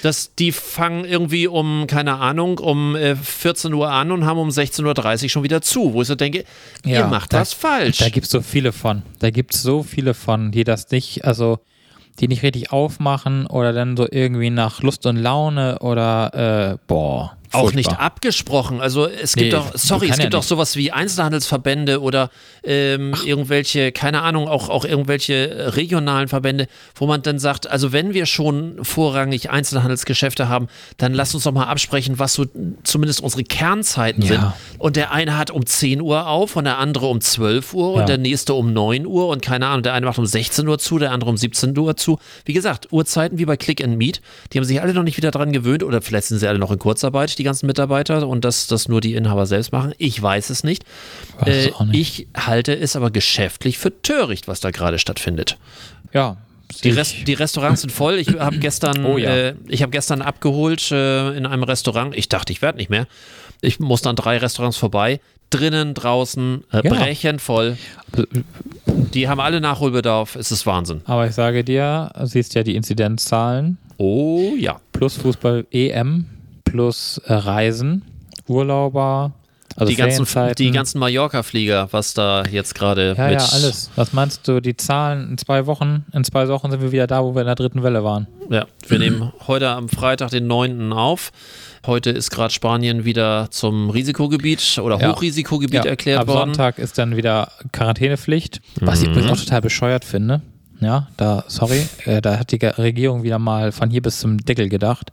Das, 0.02 0.36
die 0.36 0.52
fangen 0.52 1.06
irgendwie 1.06 1.48
um, 1.48 1.88
keine 1.88 2.16
Ahnung, 2.16 2.60
um 2.60 2.96
äh, 2.96 3.16
14 3.16 3.74
Uhr 3.74 3.90
an 3.90 4.12
und 4.12 4.26
haben 4.26 4.38
um 4.40 4.50
16.30 4.50 5.24
Uhr 5.24 5.30
schon 5.30 5.44
wieder 5.44 5.62
zu, 5.62 5.94
wo 5.94 6.02
ich 6.02 6.08
so 6.08 6.16
denke, 6.16 6.46
ihr 6.86 6.94
Ja, 6.94 7.08
macht 7.08 7.34
da- 7.34 7.40
das 7.40 7.54
falsch. 7.54 7.98
Da 8.00 8.10
gibt 8.10 8.26
es 8.26 8.32
so 8.32 8.42
viele 8.42 8.72
von. 8.72 9.02
Da 9.20 9.30
gibt 9.30 9.56
es 9.56 9.62
so 9.62 9.84
viele 9.84 10.14
von, 10.14 10.52
die 10.52 10.64
das 10.64 10.92
nicht, 10.92 11.26
also 11.26 11.60
die 12.20 12.28
nicht 12.28 12.44
richtig 12.44 12.72
aufmachen 12.72 13.48
oder 13.48 13.74
dann 13.74 13.98
so 13.98 14.08
irgendwie 14.10 14.50
nach 14.50 14.82
Lust 14.82 15.06
und 15.06 15.18
Laune 15.18 15.80
oder 15.80 16.74
äh, 16.74 16.78
boah. 16.88 17.38
Auch 17.54 17.62
furchtbar. 17.72 17.78
nicht 17.78 18.00
abgesprochen. 18.00 18.82
Also 18.82 19.08
es 19.08 19.34
gibt 19.36 19.46
Nee, 19.46 19.50
doch, 19.52 19.72
sorry, 19.76 20.10
es 20.10 20.18
ja 20.18 20.24
gibt 20.24 20.34
doch 20.34 20.40
nicht. 20.40 20.48
sowas 20.50 20.76
wie 20.76 20.92
Einzelhandelsverbände 20.92 22.02
oder 22.02 22.30
ähm, 22.64 23.14
irgendwelche, 23.26 23.92
keine 23.92 24.22
Ahnung, 24.22 24.48
auch, 24.48 24.70
auch 24.70 24.86
irgendwelche 24.86 25.76
regionalen 25.76 26.28
Verbände, 26.28 26.68
wo 26.96 27.08
man 27.08 27.22
dann 27.22 27.40
sagt, 27.40 27.70
also 27.70 27.92
wenn 27.92 28.14
wir 28.14 28.26
schon 28.26 28.78
vorrangig 28.84 29.50
Einzelhandelsgeschäfte 29.50 30.50
haben, 30.50 30.68
dann 30.98 31.14
lass 31.14 31.34
uns 31.34 31.44
doch 31.44 31.52
mal 31.52 31.66
absprechen, 31.66 32.20
was 32.20 32.34
so 32.34 32.46
zumindest 32.84 33.22
unsere 33.22 33.44
Kernzeiten 33.44 34.24
Ja. 34.24 34.28
sind. 34.28 34.44
Und 34.80 34.96
der 34.96 35.12
eine 35.12 35.38
hat 35.38 35.52
um 35.52 35.66
10 35.66 36.02
Uhr 36.02 36.28
auf 36.28 36.56
und 36.56 36.66
der 36.66 36.78
andere 36.78 37.08
um 37.08 37.22
12 37.22 37.74
Uhr 37.74 37.96
Ja. 37.96 38.02
und 38.02 38.10
der 38.10 38.18
nächste 38.18 38.54
um 38.54 38.74
9 38.74 39.06
Uhr 39.06 39.28
und 39.28 39.42
keine 39.42 39.68
Ahnung, 39.68 39.84
der 39.84 39.94
eine 39.94 40.06
macht 40.06 40.18
um 40.20 40.26
16 40.26 40.68
Uhr 40.68 40.80
zu, 40.80 41.00
der 41.00 41.12
andere 41.12 41.30
um 41.30 41.38
17 41.38 41.78
Uhr 41.78 41.96
zu. 41.98 42.20
Wie 42.46 42.54
gesagt, 42.54 42.88
Uhrzeiten 42.92 43.38
wie 43.38 43.46
bei 43.46 43.58
Click 43.58 43.84
and 43.84 43.98
Meet, 43.98 44.22
die 44.52 44.58
haben 44.58 44.66
sich 44.66 44.82
alle 44.82 44.94
noch 44.94 45.04
nicht 45.04 45.18
wieder 45.18 45.32
dran 45.32 45.52
gewöhnt 45.52 45.84
oder 45.84 46.02
vielleicht 46.02 46.28
sind 46.28 46.40
sie 46.40 46.48
alle 46.48 46.60
noch 46.60 46.72
in 46.72 46.80
Kurzarbeit, 46.80 47.38
die 47.38 47.43
die 47.44 47.46
ganzen 47.46 47.68
Mitarbeiter 47.68 48.26
und 48.28 48.46
dass 48.46 48.68
das 48.68 48.88
nur 48.88 49.02
die 49.02 49.14
Inhaber 49.16 49.46
selbst 49.46 49.72
machen. 49.74 49.94
Ich 49.98 50.22
weiß 50.22 50.50
es 50.50 50.64
nicht. 50.64 50.84
Weiß 51.40 51.68
Äh, 51.68 51.84
nicht. 51.86 51.94
ich 51.94 52.28
halte 52.48 52.74
es 52.74 52.96
aber 52.96 53.12
geschäftlich 53.12 53.78
für 53.78 54.02
töricht, 54.02 54.48
was 54.48 54.62
da 54.62 54.72
gerade 54.72 54.98
stattfindet. 54.98 55.58
Ja. 56.14 56.38
Die, 56.84 56.90
Rest, 56.90 57.16
die 57.28 57.34
Restaurants 57.34 57.82
sind 57.82 57.92
voll. 57.92 58.16
Ich 58.16 58.30
habe 58.40 58.58
gestern, 58.60 59.06
Oh 59.06 59.18
ja. 59.18 59.30
äh, 59.30 59.56
ich 59.68 59.82
habe 59.84 59.92
gestern 59.92 60.22
abgeholt 60.22 60.90
äh, 60.92 61.36
in 61.38 61.46
einem 61.46 61.64
Restaurant. 61.64 62.16
Ich 62.16 62.30
dachte, 62.30 62.52
ich 62.54 62.62
werde 62.62 62.78
nicht 62.80 62.90
mehr. 62.90 63.06
Ich 63.62 63.80
muss 63.80 64.02
dann 64.02 64.16
drei 64.16 64.38
Restaurants 64.38 64.78
vorbei. 64.78 65.20
Drinnen, 65.52 65.94
draußen, 65.94 66.64
äh, 66.72 66.78
Ja. 66.78 66.82
brechend 66.94 67.42
voll. 67.42 67.78
Die 68.88 69.28
haben 69.28 69.40
alle 69.40 69.62
Nachholbedarf. 69.62 70.36
Es 70.36 70.52
ist 70.52 70.66
Wahnsinn. 70.66 71.02
Aber 71.06 71.28
ich 71.28 71.34
sage 71.36 71.64
dir, 71.64 72.12
siehst 72.24 72.56
ja 72.56 72.64
die 72.64 72.76
Inzidenzzahlen 72.76 73.78
Oh 73.98 74.54
ja. 74.58 74.80
plus 74.94 75.18
Fußball 75.18 75.66
EM 75.72 76.26
plus 76.74 77.20
äh, 77.28 77.34
Reisen, 77.34 78.02
Urlauber, 78.48 79.32
also 79.76 79.90
die 79.90 79.96
ganzen, 79.96 80.26
die 80.58 80.72
ganzen 80.72 80.98
Mallorca-Flieger, 81.00 81.88
was 81.92 82.14
da 82.16 82.44
jetzt 82.46 82.74
gerade 82.76 83.16
ja, 83.18 83.28
mit. 83.28 83.34
ja, 83.40 83.46
alles. 83.54 83.90
Was 83.96 84.12
meinst 84.14 84.48
du, 84.48 84.60
die 84.60 84.76
Zahlen 84.76 85.30
in 85.32 85.38
zwei 85.38 85.66
Wochen? 85.68 86.06
In 86.14 86.24
zwei 86.24 86.48
Wochen 86.48 86.70
sind 86.72 86.82
wir 86.82 86.92
wieder 86.92 87.06
da, 87.08 87.24
wo 87.24 87.34
wir 87.36 87.42
in 87.42 87.46
der 87.48 87.56
dritten 87.56 87.82
Welle 87.84 88.04
waren. 88.04 88.28
Ja, 88.50 88.66
wir 88.88 89.00
nehmen 89.00 89.32
heute 89.48 89.70
am 89.70 89.88
Freitag, 89.90 90.30
den 90.32 90.48
9. 90.48 90.94
auf. 90.94 91.32
Heute 91.86 92.10
ist 92.12 92.30
gerade 92.32 92.54
Spanien 92.54 93.04
wieder 93.06 93.50
zum 93.52 93.90
Risikogebiet 93.90 94.80
oder 94.82 95.00
Ja. 95.00 95.12
Hochrisikogebiet 95.12 95.86
Ja, 95.86 95.90
erklärt 95.92 96.22
ab 96.22 96.28
worden. 96.28 96.54
Sonntag 96.54 96.78
ist 96.80 96.98
dann 96.98 97.16
wieder 97.18 97.52
Quarantänepflicht, 97.72 98.62
was 98.80 99.00
Mhm. 99.00 99.06
ich 99.06 99.12
übrigens 99.12 99.32
auch 99.32 99.44
total 99.44 99.62
bescheuert 99.62 100.06
finde. 100.06 100.42
Ja, 100.82 101.08
da, 101.18 101.46
sorry, 101.48 101.88
äh, 102.06 102.22
da 102.22 102.38
hat 102.40 102.52
die 102.52 102.64
Regierung 102.64 103.24
wieder 103.24 103.40
mal 103.40 103.72
von 103.72 103.90
hier 103.90 104.02
bis 104.02 104.20
zum 104.20 104.38
Deckel 104.38 104.70
gedacht. 104.70 105.12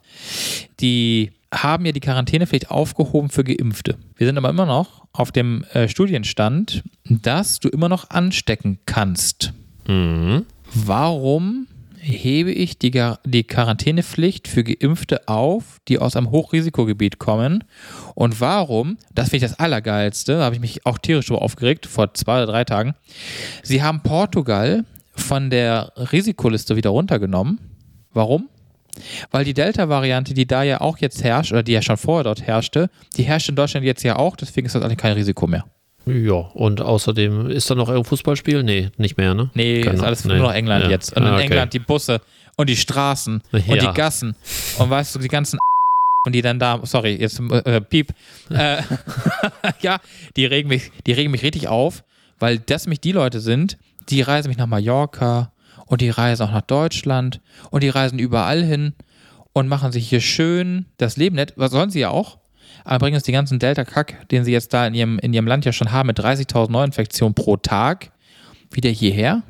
Die 0.81 1.33
haben 1.53 1.85
ja 1.85 1.93
die 1.93 2.01
Quarantänepflicht 2.01 2.71
aufgehoben 2.71 3.29
für 3.29 3.45
Geimpfte. 3.45 3.97
Wir 4.17 4.27
sind 4.27 4.39
aber 4.39 4.51
immer 4.51 4.67
noch 4.67 5.07
auf 5.13 5.33
dem 5.33 5.65
äh, 5.73 5.89
Studienstand, 5.89 6.85
dass 7.09 7.59
du 7.59 7.69
immer 7.69 7.89
noch 7.89 8.11
anstecken 8.11 8.79
kannst. 8.87 9.53
Mhm. 9.89 10.47
Warum 10.73 11.67
hebe 12.03 12.53
ich 12.53 12.79
die, 12.79 12.93
Gar- 12.93 13.19
die 13.27 13.45
Quarantänepflicht 13.45 14.49
für 14.49 14.65
Geimpfte 14.65 15.29
auf, 15.29 15.79
die 15.89 15.99
aus 15.99 16.17
einem 16.17 16.31
Hochrisikogebiet 16.31 17.19
kommen? 17.19 17.65
Und 18.15 18.41
warum, 18.41 18.97
das 19.15 19.29
finde 19.31 19.45
ich 19.45 19.51
das 19.51 19.59
Allergeilste, 19.59 20.39
da 20.39 20.45
habe 20.45 20.55
ich 20.55 20.61
mich 20.61 20.87
auch 20.87 20.99
tierisch 20.99 21.27
drüber 21.27 21.43
aufgeregt, 21.43 21.87
vor 21.87 22.15
zwei 22.15 22.37
oder 22.43 22.53
drei 22.53 22.65
Tagen, 22.65 22.95
sie 23.63 23.83
haben 23.83 24.01
Portugal 24.03 24.85
von 25.15 25.51
der 25.51 25.93
Risikoliste 25.97 26.77
wieder 26.77 26.91
runtergenommen. 26.91 27.59
Warum? 28.13 28.49
Weil 29.31 29.45
die 29.45 29.55
Delta-Variante, 29.55 30.35
die 30.35 30.47
da 30.47 30.63
ja 30.63 30.81
auch 30.81 30.99
jetzt 30.99 31.23
herrscht, 31.25 31.53
oder 31.53 31.63
die 31.63 31.73
ja 31.73 31.83
schon 31.83 31.97
vorher 31.97 32.25
dort 32.25 32.43
herrschte, 32.47 32.91
die 33.17 33.23
herrscht 33.23 33.49
in 33.49 33.57
Deutschland 33.57 33.85
jetzt 33.87 34.03
ja 34.03 34.17
auch, 34.17 34.37
deswegen 34.37 34.67
ist 34.67 34.75
das 34.75 34.83
eigentlich 34.83 34.99
kein 34.99 35.13
Risiko 35.15 35.47
mehr. 35.47 35.65
Ja, 36.07 36.33
und 36.35 36.81
außerdem 36.81 37.51
ist 37.51 37.71
da 37.71 37.75
noch 37.75 37.89
irgendein 37.89 38.09
Fußballspiel? 38.09 38.63
Nee, 38.63 38.91
nicht 38.97 39.17
mehr, 39.19 39.35
ne? 39.35 39.51
Nee, 39.55 39.83
Keine- 39.83 39.97
ist 39.97 40.03
alles 40.03 40.25
nee. 40.25 40.35
nur 40.35 40.45
noch 40.49 40.53
England 40.55 40.85
Ja. 40.85 40.91
jetzt. 40.91 41.15
Und 41.17 41.23
Ah, 41.25 41.29
in 41.29 41.35
okay. 41.35 41.43
England 41.45 41.73
die 41.75 41.79
Busse 41.79 42.21
und 42.57 42.69
die 42.71 42.77
Straßen 42.77 43.43
und 43.53 43.67
Ja. 43.67 43.77
die 43.77 43.95
Gassen. 43.97 44.35
Und 44.79 44.91
weißt 44.91 45.15
du, 45.15 45.19
die 45.19 45.29
ganzen 45.29 45.59
und 46.27 46.33
die 46.35 46.43
dann 46.43 46.59
da, 46.59 46.81
sorry, 46.85 47.15
jetzt 47.17 47.39
äh, 47.41 47.81
piep. 47.83 48.13
Äh, 48.51 48.83
ja, 49.83 49.99
die 50.37 50.47
regen 50.47 50.69
mich, 50.69 50.91
die 51.07 51.13
regen 51.13 51.31
mich 51.31 51.43
richtig 51.43 51.69
auf, 51.69 52.03
weil 52.39 52.59
das 52.59 52.87
mich 52.87 53.01
die 53.01 53.13
Leute 53.13 53.41
sind, 53.41 53.77
die 54.09 54.23
reisen 54.23 54.49
mich 54.49 54.57
nach 54.59 54.67
Mallorca 54.67 55.53
und 55.91 56.01
die 56.01 56.09
reisen 56.11 56.45
auch 56.47 56.53
nach 56.53 56.63
Deutschland 56.63 57.41
und 57.71 57.83
die 57.83 57.89
reisen 57.89 58.19
überall 58.19 58.63
hin 58.63 58.95
und 59.53 59.67
machen 59.69 59.91
sich 59.93 60.09
hier 60.09 60.21
schön 60.21 60.87
das 60.99 61.17
Leben 61.17 61.35
nett. 61.37 61.53
Was 61.57 61.73
sollen 61.73 61.91
sie 61.91 61.99
ja 62.01 62.11
auch? 62.11 62.39
Aber 62.85 63.01
bringen 63.01 63.17
uns 63.17 63.25
die 63.25 63.33
ganzen 63.33 63.59
Delta-Kack, 63.59 64.29
den 64.31 64.45
sie 64.45 64.53
jetzt 64.53 64.73
da 64.73 64.87
in 64.87 64.95
ihrem, 64.95 65.19
in 65.19 65.35
ihrem 65.35 65.47
Land 65.49 65.65
ja 65.65 65.73
schon 65.73 65.91
haben, 65.93 66.07
mit 66.07 66.19
30.000 66.19 66.71
Neuinfektionen 66.71 67.35
pro 67.35 67.57
Tag, 67.57 68.13
wieder 68.71 68.89
hierher? 68.89 69.43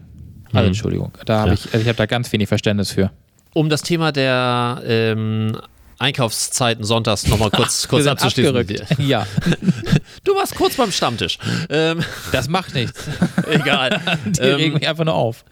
Also, 0.52 0.66
Entschuldigung, 0.66 1.12
da 1.26 1.40
habe 1.40 1.48
Ja. 1.50 1.54
ich, 1.54 1.66
also 1.66 1.78
ich 1.78 1.86
habe 1.88 1.96
da 1.96 2.06
ganz 2.06 2.32
wenig 2.32 2.48
Verständnis 2.48 2.90
für. 2.90 3.10
Um 3.52 3.68
das 3.68 3.82
Thema 3.82 4.10
der 4.10 4.82
ähm, 4.84 5.56
Einkaufszeiten 5.98 6.82
sonntags 6.84 7.26
nochmal 7.28 7.50
kurz, 7.50 7.86
kurz 7.88 8.06
abzuschließen. 8.06 8.66
Ja, 9.06 9.26
Du 10.24 10.34
warst 10.34 10.54
kurz 10.54 10.76
beim 10.76 10.90
Stammtisch. 10.90 11.38
Ähm, 11.68 12.00
das 12.32 12.48
macht 12.48 12.74
nichts. 12.74 13.04
egal. 13.50 14.00
Die 14.26 14.40
Ähm, 14.40 14.54
regen 14.56 14.74
mich 14.74 14.88
einfach 14.88 15.04
nur 15.04 15.14
auf. 15.14 15.44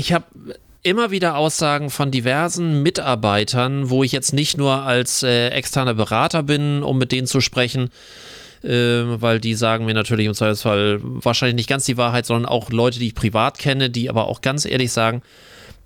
Ich 0.00 0.14
habe 0.14 0.24
immer 0.82 1.10
wieder 1.10 1.36
Aussagen 1.36 1.90
von 1.90 2.10
diversen 2.10 2.82
Mitarbeitern, 2.82 3.90
wo 3.90 4.02
ich 4.02 4.12
jetzt 4.12 4.32
nicht 4.32 4.56
nur 4.56 4.82
als 4.82 5.22
äh, 5.22 5.48
externer 5.48 5.92
Berater 5.92 6.42
bin, 6.42 6.82
um 6.82 6.96
mit 6.96 7.12
denen 7.12 7.26
zu 7.26 7.42
sprechen, 7.42 7.90
äh, 8.62 9.02
weil 9.04 9.40
die 9.40 9.54
sagen 9.54 9.84
mir 9.84 9.92
natürlich 9.92 10.24
im 10.24 10.32
Zweifelsfall 10.32 11.00
wahrscheinlich 11.02 11.56
nicht 11.56 11.68
ganz 11.68 11.84
die 11.84 11.98
Wahrheit, 11.98 12.24
sondern 12.24 12.50
auch 12.50 12.70
Leute, 12.70 12.98
die 12.98 13.08
ich 13.08 13.14
privat 13.14 13.58
kenne, 13.58 13.90
die 13.90 14.08
aber 14.08 14.26
auch 14.26 14.40
ganz 14.40 14.64
ehrlich 14.64 14.90
sagen, 14.90 15.20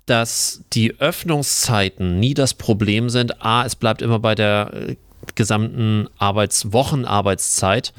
dass 0.05 0.61
die 0.71 0.97
Öffnungszeiten 0.97 2.17
nie 2.17 2.33
das 2.33 2.53
Problem 2.53 3.09
sind. 3.09 3.43
A, 3.43 3.65
es 3.65 3.75
bleibt 3.75 4.01
immer 4.01 4.19
bei 4.19 4.33
der 4.33 4.95
gesamten 5.35 6.07
Arbeitswochenarbeitszeit 6.17 7.93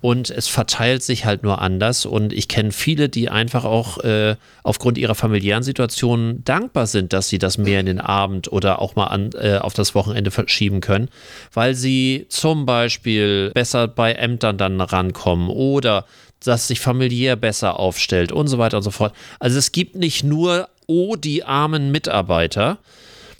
und 0.00 0.30
es 0.30 0.48
verteilt 0.48 1.02
sich 1.02 1.24
halt 1.24 1.42
nur 1.42 1.60
anders. 1.60 2.06
Und 2.06 2.32
ich 2.32 2.48
kenne 2.48 2.72
viele, 2.72 3.08
die 3.08 3.28
einfach 3.28 3.64
auch 3.64 3.98
äh, 3.98 4.36
aufgrund 4.62 4.98
ihrer 4.98 5.14
familiären 5.14 5.62
Situation 5.62 6.42
dankbar 6.44 6.86
sind, 6.86 7.12
dass 7.12 7.28
sie 7.28 7.38
das 7.38 7.58
mehr 7.58 7.80
in 7.80 7.86
den 7.86 8.00
Abend 8.00 8.52
oder 8.52 8.80
auch 8.80 8.94
mal 8.96 9.06
an, 9.06 9.30
äh, 9.34 9.58
auf 9.58 9.74
das 9.74 9.94
Wochenende 9.94 10.30
verschieben 10.30 10.80
können, 10.80 11.08
weil 11.52 11.74
sie 11.74 12.26
zum 12.28 12.66
Beispiel 12.66 13.50
besser 13.54 13.88
bei 13.88 14.12
Ämtern 14.12 14.58
dann 14.58 14.80
rankommen 14.80 15.48
oder 15.48 16.06
dass 16.44 16.68
sich 16.68 16.80
familiär 16.80 17.36
besser 17.36 17.78
aufstellt 17.78 18.32
und 18.32 18.48
so 18.48 18.58
weiter 18.58 18.78
und 18.78 18.82
so 18.82 18.90
fort. 18.90 19.14
Also 19.38 19.58
es 19.58 19.72
gibt 19.72 19.96
nicht 19.96 20.24
nur, 20.24 20.68
oh, 20.86 21.16
die 21.16 21.44
armen 21.44 21.90
Mitarbeiter, 21.92 22.78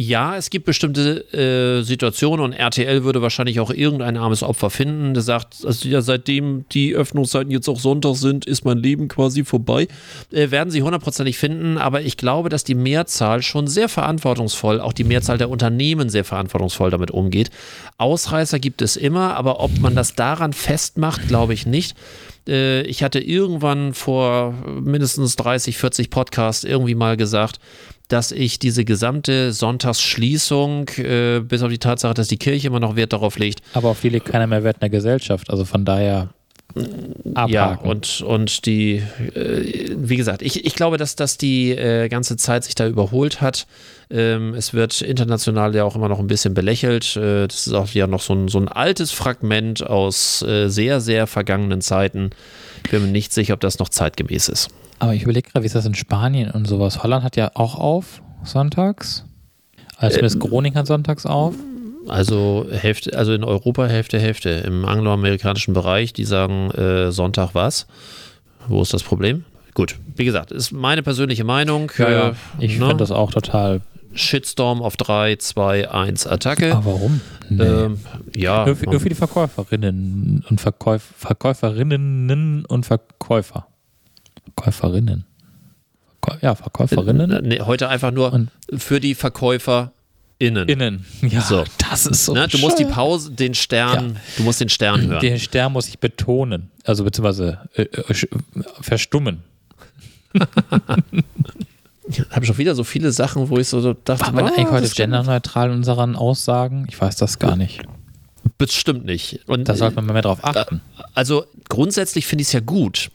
ja, 0.02 0.36
es 0.36 0.50
gibt 0.50 0.66
bestimmte 0.66 1.32
äh, 1.32 1.82
Situationen 1.82 2.44
und 2.44 2.52
RTL 2.52 3.04
würde 3.04 3.22
wahrscheinlich 3.22 3.60
auch 3.60 3.70
irgendein 3.70 4.16
armes 4.16 4.42
Opfer 4.42 4.70
finden, 4.70 5.14
der 5.14 5.22
sagt, 5.22 5.64
also 5.64 5.88
ja, 5.88 6.02
seitdem 6.02 6.64
die 6.72 6.94
Öffnungszeiten 6.94 7.50
jetzt 7.50 7.68
auch 7.68 7.78
Sonntag 7.78 8.16
sind, 8.16 8.44
ist 8.44 8.64
mein 8.64 8.78
Leben 8.78 9.08
quasi 9.08 9.44
vorbei. 9.44 9.88
Äh, 10.30 10.50
werden 10.50 10.70
sie 10.70 10.82
hundertprozentig 10.82 11.38
finden, 11.38 11.78
aber 11.78 12.02
ich 12.02 12.16
glaube, 12.16 12.48
dass 12.48 12.64
die 12.64 12.74
Mehrzahl 12.74 13.42
schon 13.42 13.68
sehr 13.68 13.88
verantwortungsvoll, 13.88 14.80
auch 14.80 14.92
die 14.92 15.04
Mehrzahl 15.04 15.38
der 15.38 15.50
Unternehmen 15.50 16.08
sehr 16.08 16.24
verantwortungsvoll 16.24 16.90
damit 16.90 17.10
umgeht. 17.10 17.50
Ausreißer 17.98 18.58
gibt 18.58 18.82
es 18.82 18.96
immer, 18.96 19.36
aber 19.36 19.60
ob 19.60 19.78
man 19.78 19.94
das 19.94 20.14
daran 20.14 20.52
festmacht, 20.52 21.28
glaube 21.28 21.54
ich 21.54 21.66
nicht. 21.66 21.96
Äh, 22.48 22.82
ich 22.82 23.02
hatte 23.02 23.20
irgendwann 23.20 23.94
vor 23.94 24.54
mindestens 24.80 25.36
30, 25.36 25.76
40 25.76 26.10
Podcasts 26.10 26.64
irgendwie 26.64 26.94
mal 26.94 27.16
gesagt, 27.16 27.58
dass 28.12 28.30
ich 28.30 28.58
diese 28.58 28.84
gesamte 28.84 29.52
Sonntagsschließung, 29.52 30.88
äh, 30.98 31.40
bis 31.40 31.62
auf 31.62 31.70
die 31.70 31.78
Tatsache, 31.78 32.14
dass 32.14 32.28
die 32.28 32.36
Kirche 32.36 32.66
immer 32.66 32.80
noch 32.80 32.94
Wert 32.94 33.12
darauf 33.12 33.38
legt, 33.38 33.62
Aber 33.72 33.88
auf 33.88 34.00
die 34.00 34.10
legt 34.10 34.26
keiner 34.26 34.46
mehr 34.46 34.62
Wert 34.64 34.76
in 34.76 34.80
der 34.80 34.90
Gesellschaft. 34.90 35.48
Also 35.50 35.64
von 35.64 35.84
daher 35.84 36.28
abhaken. 37.34 37.52
ja, 37.52 37.74
und, 37.74 38.20
und 38.22 38.66
die, 38.66 39.02
äh, 39.34 39.94
wie 39.96 40.16
gesagt, 40.16 40.42
ich, 40.42 40.64
ich 40.64 40.74
glaube, 40.74 40.96
dass, 40.96 41.16
dass 41.16 41.38
die 41.38 41.70
äh, 41.70 42.08
ganze 42.08 42.36
Zeit 42.36 42.64
sich 42.64 42.74
da 42.74 42.86
überholt 42.86 43.40
hat. 43.40 43.66
Ähm, 44.10 44.54
es 44.54 44.74
wird 44.74 45.00
international 45.00 45.74
ja 45.74 45.84
auch 45.84 45.96
immer 45.96 46.08
noch 46.08 46.18
ein 46.18 46.26
bisschen 46.26 46.54
belächelt. 46.54 47.16
Äh, 47.16 47.48
das 47.48 47.66
ist 47.66 47.72
auch 47.72 47.88
ja 47.88 48.06
noch 48.06 48.20
so 48.20 48.34
ein, 48.34 48.48
so 48.48 48.58
ein 48.58 48.68
altes 48.68 49.12
Fragment 49.12 49.86
aus 49.86 50.42
äh, 50.42 50.68
sehr, 50.68 51.00
sehr 51.00 51.26
vergangenen 51.26 51.80
Zeiten. 51.80 52.30
Ich 52.84 52.90
bin 52.90 53.02
mir 53.02 53.08
nicht 53.08 53.32
sicher, 53.32 53.54
ob 53.54 53.60
das 53.60 53.78
noch 53.78 53.88
zeitgemäß 53.88 54.48
ist. 54.48 54.68
Aber 54.98 55.14
ich 55.14 55.22
überlege 55.22 55.50
gerade, 55.50 55.62
wie 55.62 55.66
ist 55.66 55.74
das 55.74 55.86
in 55.86 55.94
Spanien 55.94 56.50
und 56.50 56.66
sowas? 56.66 57.02
Holland 57.02 57.24
hat 57.24 57.36
ja 57.36 57.50
auch 57.54 57.76
auf 57.76 58.22
sonntags. 58.44 59.24
Also 59.96 60.16
zumindest 60.16 60.40
Groningen 60.40 60.76
hat 60.76 60.86
sonntags 60.86 61.26
auf. 61.26 61.54
Also 62.08 62.66
Hälfte, 62.70 63.16
also 63.16 63.32
in 63.32 63.44
Europa 63.44 63.86
Hälfte, 63.86 64.18
Hälfte. 64.18 64.50
Im 64.50 64.84
angloamerikanischen 64.84 65.74
Bereich, 65.74 66.12
die 66.12 66.24
sagen 66.24 66.70
äh, 66.72 67.12
Sonntag 67.12 67.50
was. 67.54 67.86
Wo 68.68 68.82
ist 68.82 68.92
das 68.92 69.02
Problem? 69.02 69.44
Gut, 69.74 69.96
wie 70.16 70.24
gesagt, 70.24 70.50
ist 70.52 70.72
meine 70.72 71.02
persönliche 71.02 71.44
Meinung. 71.44 71.90
Äh, 71.98 72.32
Ich 72.58 72.78
ne? 72.78 72.86
finde 72.88 72.96
das 72.98 73.10
auch 73.10 73.30
total. 73.30 73.80
Shitstorm 74.14 74.82
auf 74.82 74.98
3, 74.98 75.36
2, 75.36 75.90
1 75.90 76.26
Attacke. 76.26 76.72
Aber 76.76 76.84
warum? 76.84 77.20
Nee. 77.48 77.62
Ähm, 77.64 77.98
ja, 78.36 78.66
Nur 78.66 78.76
für, 78.76 78.84
nur 78.90 79.00
für 79.00 79.08
die 79.08 79.14
Verkäuferinnen 79.14 80.44
und 80.50 80.60
Verkäuf, 80.60 81.02
Verkäuferinnen 81.16 82.66
und 82.66 82.84
Verkäufer. 82.84 83.66
Verkäuferinnen. 84.54 85.24
Verkäu- 86.22 86.38
Ja, 86.42 86.54
Verkäuferinnen. 86.54 87.30
Äh, 87.30 87.40
nee, 87.42 87.60
heute 87.60 87.88
einfach 87.88 88.10
nur 88.10 88.32
Und- 88.34 88.50
für 88.76 89.00
die 89.00 89.14
VerkäuferInnen. 89.14 89.92
Innen. 90.68 91.06
Ja, 91.22 91.40
So. 91.40 91.64
das 91.90 92.06
ist 92.06 92.24
so. 92.24 92.34
Ne, 92.34 92.48
du 92.48 92.58
musst 92.58 92.78
die. 92.78 92.84
Pause, 92.84 93.30
den 93.30 93.54
Stern, 93.54 94.18
du 94.36 94.42
musst 94.42 94.60
den 94.60 94.68
Stern 94.68 95.06
hören. 95.06 95.20
Den 95.20 95.38
Stern 95.38 95.72
muss 95.72 95.88
ich 95.88 95.98
betonen. 95.98 96.70
Also 96.84 97.04
beziehungsweise 97.04 97.60
äh, 97.74 97.82
äh, 97.82 98.14
verstummen. 98.80 99.42
Ich 102.08 102.20
habe 102.30 102.44
schon 102.44 102.58
wieder 102.58 102.74
so 102.74 102.82
viele 102.84 103.12
Sachen, 103.12 103.48
wo 103.48 103.58
ich 103.58 103.68
so 103.68 103.80
so 103.80 103.92
dachte, 103.94 104.26
Waren 104.26 104.36
wir 104.36 104.44
ah, 104.44 104.48
eigentlich 104.48 104.70
heute 104.70 104.88
genderneutral 104.88 105.70
in 105.70 105.76
unseren 105.76 106.16
Aussagen? 106.16 106.86
Ich 106.88 107.00
weiß 107.00 107.14
das 107.16 107.38
gar 107.38 107.54
nicht. 107.56 107.80
Bestimmt 108.58 109.04
nicht. 109.04 109.40
Und 109.46 109.68
Da 109.68 109.76
sollte 109.76 109.94
man 109.96 110.06
mal 110.06 110.12
mehr 110.14 110.22
drauf 110.22 110.40
achten. 110.42 110.80
also 111.14 111.44
grundsätzlich 111.68 112.26
finde 112.26 112.42
ich 112.42 112.48
es 112.48 112.52
ja 112.52 112.60
gut. 112.60 113.10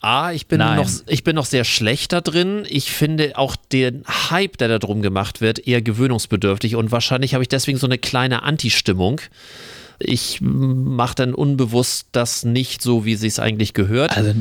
A, 0.00 0.32
ich 0.32 0.46
bin, 0.46 0.58
Nein. 0.58 0.76
noch, 0.76 0.88
ich 1.06 1.24
bin 1.24 1.34
noch 1.34 1.44
sehr 1.44 1.64
schlecht 1.64 2.12
da 2.12 2.20
drin. 2.20 2.64
Ich 2.68 2.92
finde 2.92 3.36
auch 3.36 3.56
den 3.56 4.04
Hype, 4.30 4.56
der 4.56 4.68
da 4.68 4.78
drum 4.78 5.02
gemacht 5.02 5.40
wird, 5.40 5.66
eher 5.66 5.82
gewöhnungsbedürftig 5.82 6.76
und 6.76 6.92
wahrscheinlich 6.92 7.34
habe 7.34 7.42
ich 7.42 7.48
deswegen 7.48 7.78
so 7.78 7.86
eine 7.86 7.98
kleine 7.98 8.44
Anti-Stimmung. 8.44 9.20
Ich 9.98 10.38
mache 10.40 11.16
dann 11.16 11.34
unbewusst 11.34 12.06
das 12.12 12.44
nicht 12.44 12.82
so, 12.82 13.04
wie 13.04 13.14
es 13.14 13.38
eigentlich 13.40 13.74
gehört. 13.74 14.16
Also 14.16 14.34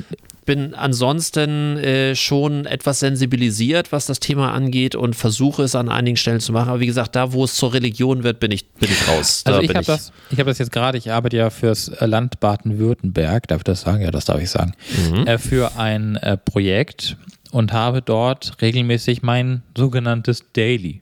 bin 0.48 0.74
ansonsten 0.74 1.78
äh, 1.78 2.16
schon 2.16 2.66
etwas 2.66 3.02
sensibilisiert, 3.02 3.92
was 3.92 4.08
das 4.08 4.20
Thema 4.20 4.52
angeht 4.54 4.96
und 4.96 5.16
versuche 5.16 5.62
es 5.62 5.76
an 5.76 5.90
einigen 5.90 6.18
Stellen 6.18 6.40
zu 6.40 6.52
machen. 6.52 6.70
Aber 6.70 6.80
wie 6.80 6.88
gesagt, 6.88 7.16
da, 7.16 7.34
wo 7.34 7.44
es 7.44 7.54
zur 7.54 7.76
Religion 7.76 8.24
wird, 8.24 8.40
bin 8.40 8.50
ich, 8.52 8.68
bin 8.68 8.90
ich 8.90 9.08
raus. 9.08 9.44
Da 9.44 9.52
Also 9.52 9.62
ich 9.62 9.76
habe 9.76 9.86
das, 9.86 10.12
ich 10.32 10.40
habe 10.40 10.50
das 10.50 10.58
jetzt 10.58 10.72
gerade, 10.72 10.98
ich 10.98 11.12
arbeite 11.12 11.38
ja 11.38 11.52
fürs 11.52 11.90
äh, 11.90 12.06
Land 12.08 12.40
Baden-Württemberg, 12.40 13.48
darf 13.48 13.60
ich 13.60 13.64
das 13.66 13.82
sagen? 13.82 14.02
Ja, 14.02 14.10
das 14.10 14.26
darf 14.26 14.42
ich 14.42 14.50
sagen. 14.50 14.74
Äh, 15.28 15.38
für 15.38 15.78
ein 15.78 16.16
äh, 16.16 16.38
Projekt 16.38 17.18
und 17.52 17.72
habe 17.72 18.02
dort 18.02 18.60
regelmäßig 18.62 19.22
mein 19.22 19.62
sogenanntes 19.78 20.44
Daily. 20.54 21.02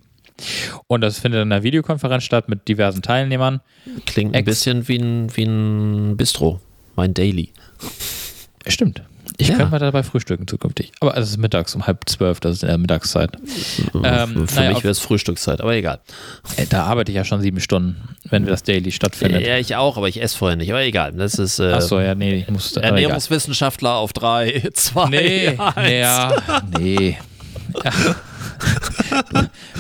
Und 0.88 1.00
das 1.00 1.20
findet 1.20 1.44
in 1.44 1.52
einer 1.54 1.64
Videokonferenz 1.64 2.26
statt 2.26 2.50
mit 2.50 2.68
diversen 2.68 3.02
Teilnehmern. 3.02 3.62
Klingt 4.06 4.36
ein 4.36 4.40
Ex- 4.40 4.46
bisschen 4.46 4.88
wie 4.90 4.98
ein, 4.98 5.38
wie 5.38 5.44
ein 5.44 6.18
Bistro, 6.18 6.60
mein 6.98 7.14
Daily. 7.14 7.54
Stimmt. 8.68 9.02
Ich 9.38 9.50
Ja. 9.50 9.56
könnte 9.56 9.72
mal 9.72 9.80
dabei 9.80 10.02
frühstücken 10.04 10.48
zukünftig. 10.48 10.92
Aber 11.02 11.18
es 11.18 11.30
ist 11.30 11.38
mittags 11.38 11.76
um 11.76 11.86
halb 11.88 12.08
zwölf, 12.10 12.40
das 12.40 12.54
ist 12.58 12.64
in 12.64 12.70
der 12.70 12.78
Mittagszeit. 12.78 13.32
Ähm, 14.04 14.48
Für 14.48 14.56
naja, 14.56 14.70
mich 14.70 14.84
wäre 14.84 14.92
es 14.92 15.00
Frühstückszeit, 15.00 15.60
aber 15.62 15.74
egal. 15.76 16.00
Äh, 16.58 16.66
Da 16.68 16.84
arbeite 16.86 17.12
ich 17.12 17.16
ja 17.18 17.26
schon 17.26 17.42
sieben 17.42 17.60
Stunden, 17.60 18.16
wenn 18.30 18.46
das 18.46 18.64
Daily 18.64 18.92
stattfindet. 18.92 19.46
Ja, 19.46 19.58
ich 19.58 19.76
auch, 19.76 19.98
aber 19.98 20.08
ich 20.08 20.22
esse 20.22 20.38
vorher 20.38 20.56
nicht, 20.56 20.70
aber 20.72 20.84
egal. 20.84 21.12
Das 21.14 21.36
ist 21.36 21.60
äh, 21.60 21.72
Achso, 21.74 22.00
ja, 22.00 22.16
nee, 22.16 22.36
ich 22.36 22.50
muss. 22.50 22.78
Ernährungswissenschaftler 22.78 23.96
auf 23.96 24.14
drei, 24.14 24.64
zwei, 24.74 25.10
Nee, 25.10 25.48
eins. 25.58 25.76
nee, 25.78 26.00
ja, 26.00 26.36
nee. 26.80 27.18
Ja. 27.84 27.92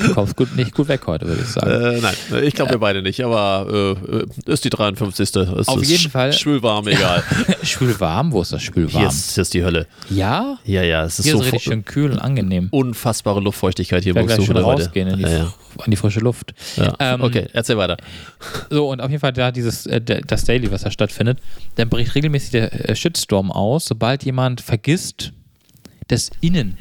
Du 0.02 0.14
kommst 0.14 0.36
gut, 0.36 0.56
nicht 0.56 0.74
gut 0.74 0.88
weg 0.88 1.02
heute, 1.08 1.26
würde 1.26 1.42
ich 1.42 1.48
sagen. 1.48 1.70
Äh, 1.70 2.02
nein, 2.02 2.44
ich 2.44 2.54
glaube 2.54 2.72
wir 2.72 2.80
beide 2.80 3.02
nicht, 3.02 3.24
aber 3.24 3.96
äh, 4.46 4.52
ist 4.52 4.66
die 4.66 4.70
53. 4.70 5.36
Es 5.36 5.68
Auf 5.68 5.82
ist 5.82 5.90
jeden 5.90 6.12
Fall. 6.12 6.34
Schwülwarm, 6.34 6.88
egal. 6.88 7.24
Schwülwarm, 7.64 8.32
wo 8.32 8.42
ist 8.42 8.52
das 8.54 8.62
Hier 8.62 8.74
Schwülwarm? 8.74 9.08
ist, 9.08 9.34
hier 9.34 9.42
ist 9.42 9.54
die 9.54 9.64
Hölle. 9.64 9.88
Ja? 10.10 10.58
Ja, 10.66 10.84
ja, 10.84 11.04
es 11.06 11.20
ist 11.20 11.26
Hier 11.26 11.34
so 11.34 11.40
ist 11.40 11.46
richtig 11.46 11.64
schön 11.64 11.86
kühl 11.86 12.12
und 12.12 12.20
angenehm. 12.20 12.68
unfassbare 12.72 13.40
Luftfeuchtigkeit 13.40 14.04
hier 14.04 14.12
Ich 14.12 14.16
werde 14.16 14.30
wo 14.30 14.36
gleich 14.36 14.46
schon 14.46 14.58
rausgehen 14.58 15.08
in 15.08 15.18
die, 15.18 15.24
Ja, 15.24 15.30
ja. 15.30 15.54
in 15.86 15.92
die 15.92 15.98
frische 15.98 16.20
Luft. 16.20 16.54
Ja. 16.76 16.94
Ähm, 17.00 17.22
okay, 17.22 17.48
erzähl 17.54 17.78
weiter. 17.78 17.98
So, 18.70 18.90
und 18.90 19.02
auf 19.02 19.10
jeden 19.10 19.22
Fall 19.22 19.34
da 19.34 19.52
dieses, 19.52 19.86
äh, 19.86 20.02
das 20.02 20.44
Daily, 20.44 20.72
was 20.72 20.82
da 20.84 20.92
stattfindet, 20.92 21.40
dann 21.76 21.90
bricht 21.90 22.16
regelmäßig 22.16 22.52
der 22.52 22.90
äh, 22.90 22.96
Shitstorm 22.96 23.52
aus, 23.52 23.86
sobald 23.86 24.24
jemand 24.24 24.62
vergisst, 24.62 25.32
das 26.08 26.30
Innen 26.42 26.78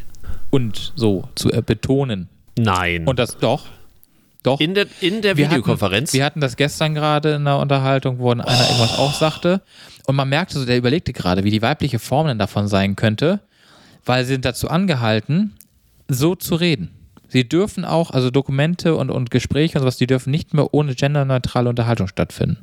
und 0.54 0.92
so 0.94 1.24
zu 1.34 1.52
äh, 1.52 1.62
betonen. 1.62 2.28
Nein. 2.56 3.08
Und 3.08 3.18
das 3.18 3.38
doch. 3.38 3.66
Doch. 4.44 4.60
in 4.60 4.74
der, 4.74 4.86
in 5.00 5.22
der 5.22 5.38
Wir 5.38 5.46
Videokonferenz? 5.46 6.10
Hatten, 6.10 6.18
wir 6.18 6.24
hatten 6.24 6.40
das 6.40 6.56
gestern 6.56 6.94
gerade 6.94 7.30
in 7.30 7.46
einer 7.46 7.58
Unterhaltung, 7.58 8.18
wo 8.18 8.30
einer 8.30 8.46
irgendwas 8.46 8.98
auch 8.98 9.14
sagte. 9.14 9.62
Und 10.06 10.16
man 10.16 10.28
merkte 10.28 10.58
so, 10.58 10.66
der 10.66 10.76
überlegte 10.76 11.14
gerade, 11.14 11.44
wie 11.44 11.50
die 11.50 11.62
weibliche 11.62 11.98
Form 11.98 12.26
denn 12.26 12.38
davon 12.38 12.68
sein 12.68 12.94
könnte, 12.94 13.40
weil 14.04 14.24
sie 14.24 14.34
sind 14.34 14.44
dazu 14.44 14.68
angehalten, 14.68 15.54
so 16.08 16.34
zu 16.34 16.56
reden. 16.56 16.90
Sie 17.26 17.48
dürfen 17.48 17.86
auch, 17.86 18.10
also 18.10 18.30
Dokumente 18.30 18.96
und, 18.96 19.10
und 19.10 19.30
Gespräche 19.30 19.78
und 19.78 19.82
sowas, 19.82 19.96
die 19.96 20.06
dürfen 20.06 20.30
nicht 20.30 20.52
mehr 20.52 20.72
ohne 20.72 20.94
genderneutrale 20.94 21.70
Unterhaltung 21.70 22.06
stattfinden. 22.06 22.58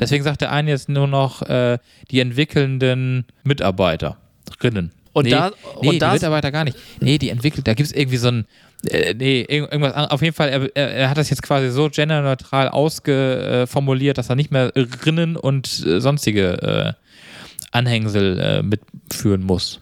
Deswegen 0.00 0.24
sagt 0.24 0.40
der 0.40 0.50
eine 0.50 0.70
jetzt 0.70 0.88
nur 0.88 1.06
noch 1.06 1.42
äh, 1.42 1.78
die 2.10 2.20
entwickelnden 2.20 3.26
Mitarbeiterinnen. 3.44 4.92
Und 5.18 5.24
nee, 5.24 5.30
da- 5.30 5.50
nee, 5.82 5.88
und 5.88 5.98
da- 6.00 6.08
die 6.08 6.14
Mitarbeiter 6.14 6.50
gar 6.52 6.64
nicht. 6.64 6.76
Nee, 7.00 7.18
die 7.18 7.30
entwickelt, 7.30 7.66
da 7.68 7.74
gibt 7.74 7.88
es 7.88 7.94
irgendwie 7.94 8.16
so 8.16 8.28
ein, 8.28 8.46
äh, 8.88 9.14
nee, 9.14 9.42
irg- 9.48 9.70
irgendwas, 9.72 10.10
auf 10.10 10.22
jeden 10.22 10.34
Fall, 10.34 10.48
er, 10.74 10.76
er, 10.94 11.10
hat 11.10 11.18
das 11.18 11.30
jetzt 11.30 11.42
quasi 11.42 11.70
so 11.70 11.88
genderneutral 11.90 12.68
ausgeformuliert, 12.68 14.18
dass 14.18 14.28
er 14.30 14.36
nicht 14.36 14.50
mehr 14.50 14.72
Rinnen 15.04 15.36
und 15.36 15.84
äh, 15.86 16.00
sonstige 16.00 16.62
äh, 16.62 16.92
Anhängsel 17.72 18.38
äh, 18.40 18.62
mitführen 18.62 19.42
muss. 19.42 19.80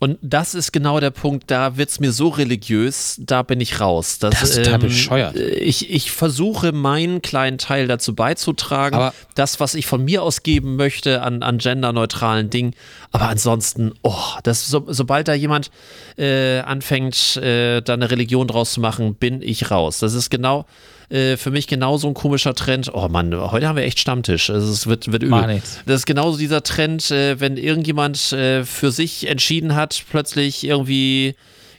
Und 0.00 0.18
das 0.22 0.54
ist 0.54 0.72
genau 0.72 0.98
der 0.98 1.10
Punkt, 1.10 1.50
da 1.50 1.76
wird 1.76 1.90
es 1.90 2.00
mir 2.00 2.10
so 2.10 2.28
religiös, 2.28 3.20
da 3.22 3.42
bin 3.42 3.60
ich 3.60 3.80
raus. 3.80 4.18
Das, 4.18 4.40
Das 4.40 4.50
ist 4.56 4.64
total 4.64 4.78
bescheuert. 4.78 5.36
Ich, 5.36 5.90
ich 5.90 6.10
versuche 6.10 6.72
meinen 6.72 7.20
kleinen 7.20 7.58
Teil 7.58 7.86
dazu 7.86 8.14
beizutragen, 8.14 8.96
Aber- 8.96 9.14
das, 9.34 9.60
was 9.60 9.74
ich 9.74 9.84
von 9.84 10.02
mir 10.02 10.22
aus 10.22 10.42
geben 10.42 10.76
möchte 10.76 11.20
an, 11.20 11.42
an 11.42 11.58
genderneutralen 11.58 12.48
Dingen. 12.48 12.74
Aber 13.12 13.28
ansonsten, 13.28 13.92
oh, 14.02 14.16
das, 14.42 14.66
so, 14.68 14.84
sobald 14.88 15.28
da 15.28 15.34
jemand 15.34 15.70
äh, 16.16 16.60
anfängt, 16.60 17.36
äh, 17.36 17.82
da 17.82 17.92
eine 17.92 18.10
Religion 18.10 18.46
draus 18.48 18.72
zu 18.72 18.80
machen, 18.80 19.14
bin 19.16 19.42
ich 19.42 19.70
raus. 19.70 19.98
Das 19.98 20.14
ist 20.14 20.30
genau 20.30 20.64
äh, 21.10 21.36
für 21.36 21.50
mich 21.50 21.66
genau 21.66 21.96
so 21.96 22.08
ein 22.08 22.14
komischer 22.14 22.54
Trend. 22.54 22.90
Oh 22.94 23.08
Mann, 23.08 23.34
heute 23.34 23.68
haben 23.68 23.76
wir 23.76 23.84
echt 23.84 23.98
Stammtisch. 23.98 24.50
Also 24.50 24.72
es 24.72 24.86
wird, 24.86 25.10
wird 25.12 25.22
übel. 25.22 25.60
Das 25.86 25.96
ist 25.96 26.06
genauso 26.06 26.38
dieser 26.38 26.62
Trend, 26.62 27.10
äh, 27.10 27.38
wenn 27.40 27.56
irgendjemand 27.56 28.32
äh, 28.32 28.64
für 28.64 28.90
sich 28.90 29.28
entschieden 29.28 29.74
hat, 29.74 30.02
plötzlich 30.10 30.64
irgendwie 30.64 31.34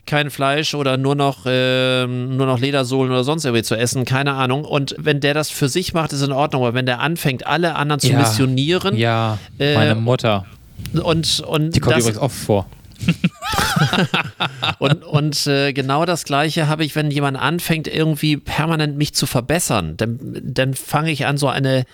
kein 0.06 0.30
Fleisch 0.32 0.74
oder 0.74 0.98
nur 0.98 1.16
noch, 1.16 1.46
ähm, 1.46 2.36
nur 2.36 2.48
noch 2.48 2.60
Ledersohlen 2.60 3.12
oder 3.12 3.24
sonst 3.24 3.46
irgendwie 3.46 3.64
zu 3.64 3.76
essen, 3.76 4.04
keine 4.04 4.34
Ahnung. 4.34 4.66
Und 4.66 4.96
wenn 4.98 5.20
der 5.20 5.34
das 5.34 5.50
für 5.50 5.70
sich 5.70 5.94
macht, 5.94 6.12
ist 6.12 6.22
in 6.24 6.32
Ordnung. 6.32 6.64
Aber 6.64 6.74
wenn 6.74 6.86
der 6.86 7.00
anfängt, 7.00 7.46
alle 7.46 7.76
anderen 7.76 8.00
zu 8.00 8.10
Ja. 8.10 8.18
missionieren 8.20 8.98
Ja, 8.98 9.38
Äh, 9.60 9.76
meine 9.76 9.96
Mutter, 9.96 10.46
und, 10.94 11.40
und 11.42 11.76
die 11.76 11.80
kommt 11.80 11.96
das, 11.96 12.02
übrigens 12.04 12.20
oft 12.22 12.36
vor. 12.36 12.66
Und, 14.80 15.04
und 15.04 15.48
äh, 15.48 15.74
genau 15.74 16.06
das 16.06 16.24
Gleiche 16.24 16.68
habe 16.68 16.84
ich, 16.84 16.96
wenn 16.96 17.12
jemand 17.12 17.38
anfängt, 17.38 17.88
irgendwie 17.88 18.38
permanent 18.38 18.98
mich 18.98 19.14
zu 19.14 19.26
verbessern. 19.26 19.96
Dann, 19.98 20.42
dann 20.44 20.74
fange 20.74 21.12
ich 21.12 21.26
an, 21.26 21.38
so 21.38 21.48
eine, 21.48 21.86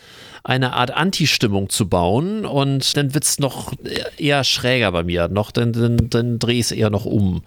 eine 0.44 0.74
Art 0.74 0.92
Anti-Stimmung 0.92 1.70
zu 1.70 1.90
bauen 1.90 2.46
und 2.46 2.96
dann 2.96 3.14
wird 3.14 3.26
es 3.26 3.40
noch 3.40 3.74
eher 4.18 4.44
schräger 4.44 4.92
bei 4.92 5.04
mir. 5.04 5.28
Noch, 5.28 5.52
dann, 5.52 5.74
dann, 5.74 5.98
dann 6.10 6.40
drehe 6.40 6.60
ich 6.60 6.68
es 6.68 6.72
eher 6.72 6.90
noch 6.90 7.06
um. 7.06 7.42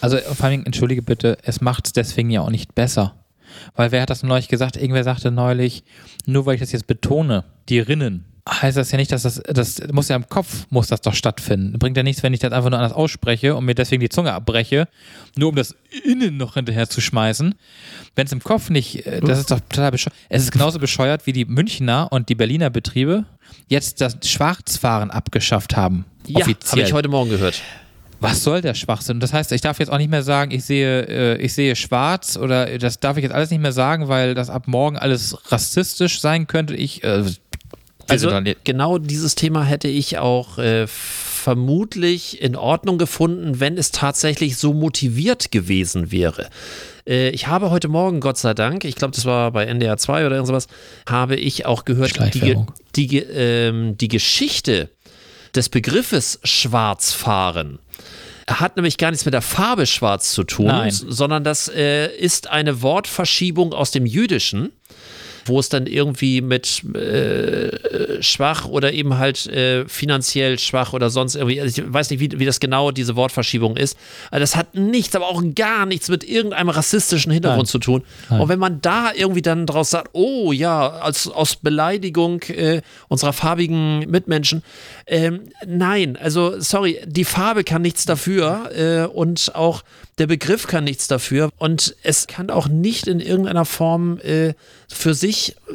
Also 0.00 0.18
vor 0.18 0.46
allem, 0.46 0.66
entschuldige 0.66 1.02
bitte, 1.02 1.38
es 1.42 1.60
macht 1.60 1.86
es 1.86 1.92
deswegen 1.92 2.30
ja 2.30 2.42
auch 2.42 2.50
nicht 2.50 2.74
besser. 2.74 3.14
Weil 3.74 3.92
wer 3.92 4.02
hat 4.02 4.10
das 4.10 4.22
neulich 4.22 4.48
gesagt? 4.48 4.76
Irgendwer 4.76 5.04
sagte 5.04 5.30
neulich, 5.30 5.84
nur 6.26 6.44
weil 6.44 6.56
ich 6.56 6.60
das 6.60 6.72
jetzt 6.72 6.86
betone, 6.86 7.44
die 7.68 7.80
Rinnen, 7.80 8.24
heißt 8.48 8.76
das 8.76 8.90
ja 8.90 8.98
nicht, 8.98 9.10
dass 9.10 9.22
das, 9.22 9.42
das 9.42 9.80
muss 9.92 10.08
ja 10.08 10.16
im 10.16 10.28
Kopf, 10.28 10.66
muss 10.68 10.88
das 10.88 11.00
doch 11.00 11.14
stattfinden. 11.14 11.78
Bringt 11.78 11.96
ja 11.96 12.02
nichts, 12.02 12.22
wenn 12.22 12.34
ich 12.34 12.40
das 12.40 12.52
einfach 12.52 12.70
nur 12.70 12.78
anders 12.78 12.92
ausspreche 12.92 13.56
und 13.56 13.64
mir 13.64 13.74
deswegen 13.74 14.00
die 14.00 14.10
Zunge 14.10 14.32
abbreche, 14.32 14.86
nur 15.36 15.48
um 15.48 15.56
das 15.56 15.74
Innen 16.04 16.36
noch 16.36 16.54
hinterher 16.54 16.88
zu 16.88 17.00
schmeißen. 17.00 17.54
Wenn 18.14 18.26
es 18.26 18.32
im 18.32 18.42
Kopf 18.42 18.68
nicht, 18.68 19.06
äh, 19.06 19.20
das 19.20 19.38
ist 19.38 19.50
doch 19.50 19.60
total 19.60 19.90
bescheuert. 19.90 20.14
Es 20.28 20.42
ist 20.42 20.52
genauso 20.52 20.78
bescheuert, 20.78 21.26
wie 21.26 21.32
die 21.32 21.46
Münchner 21.46 22.08
und 22.10 22.28
die 22.28 22.34
Berliner 22.34 22.68
Betriebe 22.68 23.24
jetzt 23.68 24.00
das 24.00 24.18
Schwarzfahren 24.24 25.10
abgeschafft 25.10 25.76
haben. 25.76 26.04
Ja, 26.26 26.46
habe 26.46 26.80
ich 26.80 26.92
heute 26.92 27.08
Morgen 27.08 27.30
gehört. 27.30 27.62
Was 28.20 28.42
soll 28.42 28.62
der 28.62 28.72
Schwachsinn? 28.72 29.20
Das 29.20 29.34
heißt, 29.34 29.52
ich 29.52 29.60
darf 29.60 29.78
jetzt 29.78 29.90
auch 29.90 29.98
nicht 29.98 30.10
mehr 30.10 30.22
sagen, 30.22 30.50
ich 30.50 30.64
sehe, 30.64 31.02
äh, 31.02 31.36
ich 31.42 31.52
sehe 31.52 31.76
schwarz 31.76 32.38
oder 32.38 32.78
das 32.78 32.98
darf 32.98 33.18
ich 33.18 33.22
jetzt 33.22 33.34
alles 33.34 33.50
nicht 33.50 33.60
mehr 33.60 33.72
sagen, 33.72 34.08
weil 34.08 34.34
das 34.34 34.48
ab 34.48 34.66
morgen 34.66 34.96
alles 34.96 35.36
rassistisch 35.52 36.20
sein 36.20 36.46
könnte. 36.46 36.74
Ich, 36.74 37.04
äh, 37.04 37.24
Also 38.08 38.40
nicht- 38.40 38.64
genau 38.64 38.98
dieses 38.98 39.34
Thema 39.34 39.64
hätte 39.64 39.88
ich 39.88 40.18
auch 40.18 40.58
äh, 40.58 40.86
vermutlich 40.86 42.40
in 42.40 42.56
Ordnung 42.56 42.98
gefunden, 42.98 43.60
wenn 43.60 43.76
es 43.76 43.90
tatsächlich 43.90 44.56
so 44.56 44.72
motiviert 44.72 45.50
gewesen 45.52 46.10
wäre. 46.10 46.48
Äh, 47.06 47.30
ich 47.30 47.46
habe 47.46 47.70
heute 47.70 47.88
Morgen, 47.88 48.20
Gott 48.20 48.38
sei 48.38 48.54
Dank, 48.54 48.84
ich 48.84 48.94
glaube, 48.96 49.14
das 49.14 49.24
war 49.24 49.50
bei 49.52 49.66
NDR 49.66 49.96
2 49.98 50.26
oder 50.26 50.36
irgendwas, 50.36 50.68
habe 51.08 51.36
ich 51.36 51.66
auch 51.66 51.84
gehört, 51.84 52.18
die, 52.34 52.56
die, 52.96 53.18
ähm, 53.18 53.96
die 53.98 54.08
Geschichte 54.08 54.88
des 55.54 55.68
Begriffes 55.68 56.40
Schwarzfahren 56.44 57.78
hat 58.46 58.76
nämlich 58.76 58.98
gar 58.98 59.10
nichts 59.10 59.24
mit 59.24 59.32
der 59.32 59.40
Farbe 59.40 59.86
schwarz 59.86 60.32
zu 60.32 60.44
tun, 60.44 60.66
Nein. 60.66 60.90
sondern 60.90 61.44
das 61.44 61.68
äh, 61.68 62.14
ist 62.14 62.50
eine 62.50 62.82
Wortverschiebung 62.82 63.72
aus 63.72 63.90
dem 63.90 64.04
Jüdischen 64.04 64.70
wo 65.44 65.60
es 65.60 65.68
dann 65.68 65.86
irgendwie 65.86 66.40
mit 66.40 66.82
äh, 66.94 68.22
schwach 68.22 68.66
oder 68.66 68.92
eben 68.92 69.18
halt 69.18 69.46
äh, 69.46 69.86
finanziell 69.88 70.58
schwach 70.58 70.92
oder 70.92 71.10
sonst 71.10 71.34
irgendwie, 71.34 71.60
also 71.60 71.82
ich 71.82 71.92
weiß 71.92 72.10
nicht, 72.10 72.20
wie, 72.20 72.38
wie 72.38 72.44
das 72.44 72.60
genau 72.60 72.90
diese 72.90 73.16
Wortverschiebung 73.16 73.76
ist. 73.76 73.98
Also 74.30 74.40
das 74.40 74.56
hat 74.56 74.74
nichts, 74.74 75.14
aber 75.14 75.26
auch 75.26 75.42
gar 75.54 75.86
nichts 75.86 76.08
mit 76.08 76.24
irgendeinem 76.24 76.68
rassistischen 76.68 77.32
Hintergrund 77.32 77.66
Nein. 77.66 77.66
zu 77.66 77.78
tun. 77.78 78.04
Nein. 78.30 78.40
Und 78.40 78.48
wenn 78.48 78.58
man 78.58 78.80
da 78.80 79.12
irgendwie 79.14 79.42
dann 79.42 79.66
draus 79.66 79.90
sagt, 79.90 80.10
oh 80.12 80.52
ja, 80.52 80.88
als, 80.88 81.28
aus 81.28 81.56
Beleidigung 81.56 82.42
äh, 82.42 82.82
unserer 83.08 83.32
farbigen 83.32 84.00
Mitmenschen, 84.10 84.62
ähm, 85.06 85.42
nein, 85.66 86.16
also 86.16 86.60
sorry, 86.60 87.00
die 87.06 87.24
Farbe 87.24 87.64
kann 87.64 87.82
nichts 87.82 88.04
dafür 88.04 88.70
äh, 88.76 89.06
und 89.06 89.52
auch 89.54 89.82
der 90.18 90.26
Begriff 90.28 90.66
kann 90.66 90.84
nichts 90.84 91.08
dafür 91.08 91.50
und 91.58 91.96
es 92.02 92.26
kann 92.26 92.50
auch 92.50 92.68
nicht 92.68 93.08
in 93.08 93.18
irgendeiner 93.18 93.64
Form 93.64 94.18
äh, 94.18 94.54
für 94.88 95.14
sich 95.14 95.56
äh, 95.68 95.72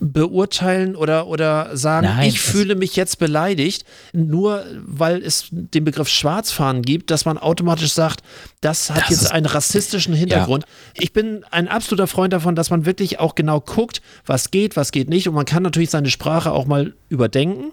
beurteilen 0.00 0.94
oder, 0.94 1.26
oder 1.26 1.76
sagen, 1.76 2.06
Nein, 2.06 2.28
ich 2.28 2.40
fühle 2.40 2.74
mich 2.74 2.96
jetzt 2.96 3.18
beleidigt, 3.18 3.84
nur 4.12 4.64
weil 4.84 5.22
es 5.22 5.46
den 5.50 5.84
Begriff 5.84 6.08
Schwarzfahren 6.08 6.82
gibt, 6.82 7.10
dass 7.10 7.24
man 7.24 7.38
automatisch 7.38 7.92
sagt, 7.92 8.22
das 8.60 8.90
hat 8.90 9.04
Das 9.04 9.10
jetzt 9.10 9.32
einen 9.32 9.46
rassistischen 9.46 10.14
Hintergrund. 10.14 10.64
Ich 10.94 11.12
bin 11.12 11.44
ein 11.50 11.68
absoluter 11.68 12.06
Freund 12.06 12.32
davon, 12.32 12.54
dass 12.54 12.68
man 12.68 12.84
wirklich 12.84 13.20
auch 13.20 13.34
genau 13.34 13.60
guckt, 13.60 14.02
was 14.26 14.50
geht, 14.50 14.76
was 14.76 14.92
geht 14.92 15.08
nicht. 15.08 15.28
Und 15.28 15.34
man 15.34 15.46
kann 15.46 15.62
natürlich 15.62 15.90
seine 15.90 16.10
Sprache 16.10 16.52
auch 16.52 16.66
mal 16.66 16.94
überdenken. 17.08 17.72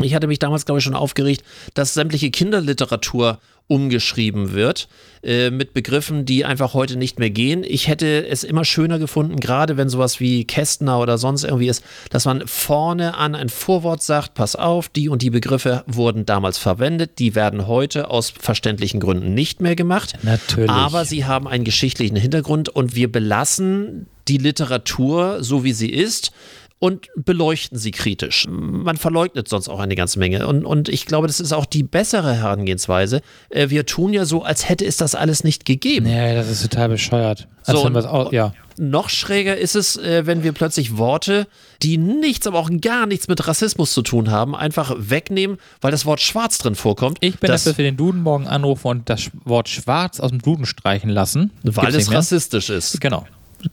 Ich 0.00 0.14
hatte 0.14 0.26
mich 0.26 0.38
damals, 0.38 0.64
glaube 0.64 0.78
ich, 0.78 0.84
schon 0.84 0.94
aufgeregt, 0.94 1.42
dass 1.74 1.94
sämtliche 1.94 2.30
Kinderliteratur 2.30 3.38
umgeschrieben 3.68 4.52
wird 4.52 4.88
äh, 5.22 5.50
mit 5.50 5.74
Begriffen, 5.74 6.24
die 6.24 6.44
einfach 6.44 6.74
heute 6.74 6.96
nicht 6.96 7.18
mehr 7.18 7.30
gehen. 7.30 7.62
Ich 7.64 7.86
hätte 7.86 8.26
es 8.26 8.42
immer 8.42 8.64
schöner 8.64 8.98
gefunden, 8.98 9.36
gerade 9.36 9.76
wenn 9.76 9.88
sowas 9.88 10.20
wie 10.20 10.44
Kästner 10.44 10.98
oder 10.98 11.18
sonst 11.18 11.44
irgendwie 11.44 11.68
ist, 11.68 11.84
dass 12.10 12.24
man 12.24 12.46
vorne 12.46 13.16
an 13.16 13.34
ein 13.34 13.50
Vorwort 13.50 14.02
sagt, 14.02 14.34
pass 14.34 14.56
auf, 14.56 14.88
die 14.88 15.08
und 15.08 15.22
die 15.22 15.30
Begriffe 15.30 15.84
wurden 15.86 16.24
damals 16.24 16.56
verwendet, 16.58 17.18
die 17.18 17.34
werden 17.34 17.66
heute 17.66 18.10
aus 18.10 18.30
verständlichen 18.30 19.00
Gründen 19.00 19.34
nicht 19.34 19.60
mehr 19.60 19.76
gemacht. 19.76 20.14
Natürlich. 20.22 20.70
Aber 20.70 21.04
sie 21.04 21.26
haben 21.26 21.46
einen 21.46 21.64
geschichtlichen 21.64 22.16
Hintergrund 22.16 22.70
und 22.70 22.94
wir 22.94 23.12
belassen 23.12 24.06
die 24.28 24.38
Literatur 24.38 25.42
so, 25.42 25.64
wie 25.64 25.72
sie 25.72 25.90
ist 25.90 26.32
und 26.80 27.08
beleuchten 27.16 27.76
sie 27.78 27.90
kritisch. 27.90 28.46
Man 28.48 28.96
verleugnet 28.96 29.48
sonst 29.48 29.68
auch 29.68 29.80
eine 29.80 29.96
ganze 29.96 30.18
Menge. 30.18 30.46
Und, 30.46 30.64
und 30.64 30.88
ich 30.88 31.06
glaube, 31.06 31.26
das 31.26 31.40
ist 31.40 31.52
auch 31.52 31.66
die 31.66 31.82
bessere 31.82 32.34
Herangehensweise. 32.34 33.20
Äh, 33.50 33.70
Wir 33.70 33.84
tun 33.84 34.12
ja 34.12 34.24
so, 34.24 34.42
als 34.42 34.68
hätte 34.68 34.84
es 34.84 34.96
das 34.96 35.14
alles 35.14 35.42
nicht 35.42 35.64
gegeben. 35.64 36.06
Nee, 36.06 36.34
das 36.34 36.48
ist 36.48 36.62
total 36.62 36.90
bescheuert. 36.90 37.48
So, 37.64 37.92
wir's 37.92 38.06
auch, 38.06 38.32
ja. 38.32 38.52
Noch 38.78 39.10
schräger 39.10 39.56
ist 39.56 39.74
es, 39.74 39.96
äh, 39.96 40.24
wenn 40.24 40.44
wir 40.44 40.52
plötzlich 40.52 40.96
Worte, 40.96 41.48
die 41.82 41.98
nichts, 41.98 42.46
aber 42.46 42.60
auch 42.60 42.70
gar 42.80 43.06
nichts 43.06 43.26
mit 43.26 43.46
Rassismus 43.46 43.92
zu 43.92 44.02
tun 44.02 44.30
haben, 44.30 44.54
einfach 44.54 44.94
wegnehmen, 44.96 45.58
weil 45.80 45.90
das 45.90 46.06
Wort 46.06 46.20
schwarz 46.20 46.58
drin 46.58 46.76
vorkommt. 46.76 47.18
Ich 47.20 47.38
bin 47.40 47.48
dafür, 47.48 47.72
dass 47.72 47.78
wir 47.78 47.84
den 47.84 47.96
Duden 47.96 48.22
morgen 48.22 48.46
anrufen 48.46 48.86
und 48.86 49.10
das 49.10 49.30
Wort 49.44 49.68
schwarz 49.68 50.20
aus 50.20 50.30
dem 50.30 50.40
Duden 50.40 50.64
streichen 50.64 51.10
lassen. 51.10 51.50
weil 51.64 51.90
Gibt's 51.90 52.06
es 52.06 52.12
rassistisch 52.12 52.70
ist. 52.70 53.00
Genau. 53.00 53.26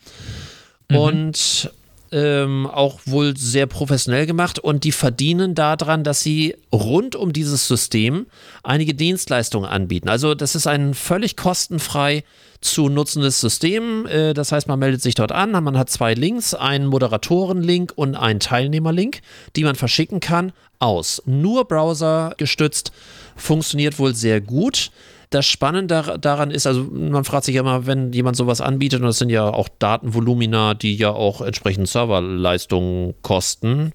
und 0.90 1.70
ähm, 2.16 2.66
auch 2.66 3.02
wohl 3.06 3.36
sehr 3.36 3.66
professionell 3.68 4.26
gemacht 4.26 4.58
und 4.58 4.86
die 4.86 4.94
verdienen 4.94 5.54
daran, 5.54 6.06
dass 6.06 6.22
sie 6.22 6.56
rund 6.72 7.18
um 7.18 7.34
dieses 7.34 7.68
System 7.68 8.28
einige 8.64 8.94
Dienstleistungen 8.94 9.70
anbieten. 9.70 10.08
Also 10.08 10.34
das 10.34 10.56
ist 10.56 10.66
ein 10.66 10.94
völlig 10.94 11.36
kostenfrei 11.36 12.24
zu 12.62 12.88
nutzendes 12.88 13.42
System. 13.42 14.06
Äh, 14.08 14.34
Das 14.34 14.54
heißt, 14.54 14.70
man 14.70 14.80
meldet 14.80 15.02
sich 15.02 15.16
dort 15.16 15.34
an, 15.34 15.52
man 15.52 15.78
hat 15.78 15.90
zwei 15.90 16.14
Links, 16.14 16.54
einen 16.54 16.86
Moderatorenlink 16.86 17.92
und 17.98 18.16
einen 18.16 18.40
Teilnehmerlink, 18.40 19.20
die 19.58 19.66
man 19.66 19.76
verschicken 19.76 20.22
kann, 20.22 20.54
aus. 20.80 21.22
Nur 21.26 21.66
Browser 21.66 22.34
gestützt, 22.38 22.94
funktioniert 23.36 24.00
wohl 24.00 24.16
sehr 24.16 24.40
gut. 24.40 24.90
Das 25.36 25.46
Spannende 25.46 25.88
dar- 25.88 26.18
daran 26.18 26.50
ist, 26.50 26.66
also 26.66 26.88
man 26.90 27.26
fragt 27.26 27.44
sich 27.44 27.56
ja 27.56 27.62
immer, 27.62 27.86
wenn 27.86 28.14
jemand 28.14 28.38
sowas 28.38 28.62
anbietet, 28.62 29.02
und 29.02 29.08
das 29.08 29.18
sind 29.18 29.30
ja 29.30 29.50
auch 29.50 29.68
Datenvolumina, 29.80 30.76
die 30.76 30.96
ja 30.96 31.10
auch 31.10 31.42
entsprechend 31.42 31.90
Serverleistungen 31.90 33.16
kosten, 33.22 33.92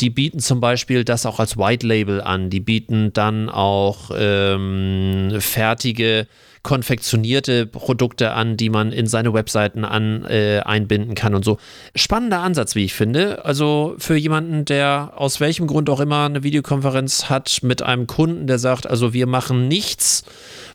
die 0.00 0.10
bieten 0.10 0.40
zum 0.40 0.58
Beispiel 0.58 1.04
das 1.04 1.24
auch 1.24 1.38
als 1.38 1.56
White 1.56 1.86
Label 1.86 2.20
an. 2.20 2.50
Die 2.50 2.58
bieten 2.58 3.12
dann 3.12 3.48
auch 3.48 4.10
ähm, 4.12 5.36
fertige 5.38 6.26
konfektionierte 6.62 7.66
Produkte 7.66 8.32
an, 8.32 8.56
die 8.56 8.70
man 8.70 8.92
in 8.92 9.06
seine 9.06 9.34
Webseiten 9.34 9.84
an, 9.84 10.24
äh, 10.24 10.60
einbinden 10.64 11.14
kann 11.14 11.34
und 11.34 11.44
so. 11.44 11.58
Spannender 11.94 12.40
Ansatz, 12.40 12.74
wie 12.74 12.84
ich 12.84 12.94
finde. 12.94 13.44
Also 13.44 13.94
für 13.98 14.16
jemanden, 14.16 14.64
der 14.64 15.12
aus 15.16 15.40
welchem 15.40 15.66
Grund 15.66 15.90
auch 15.90 16.00
immer 16.00 16.26
eine 16.26 16.42
Videokonferenz 16.42 17.28
hat 17.28 17.60
mit 17.62 17.82
einem 17.82 18.06
Kunden, 18.06 18.46
der 18.46 18.58
sagt, 18.58 18.88
also 18.88 19.12
wir 19.12 19.26
machen 19.26 19.66
nichts, 19.66 20.24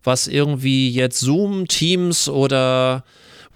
was 0.03 0.27
irgendwie 0.27 0.89
jetzt 0.89 1.19
Zoom, 1.19 1.67
Teams 1.67 2.27
oder 2.27 3.03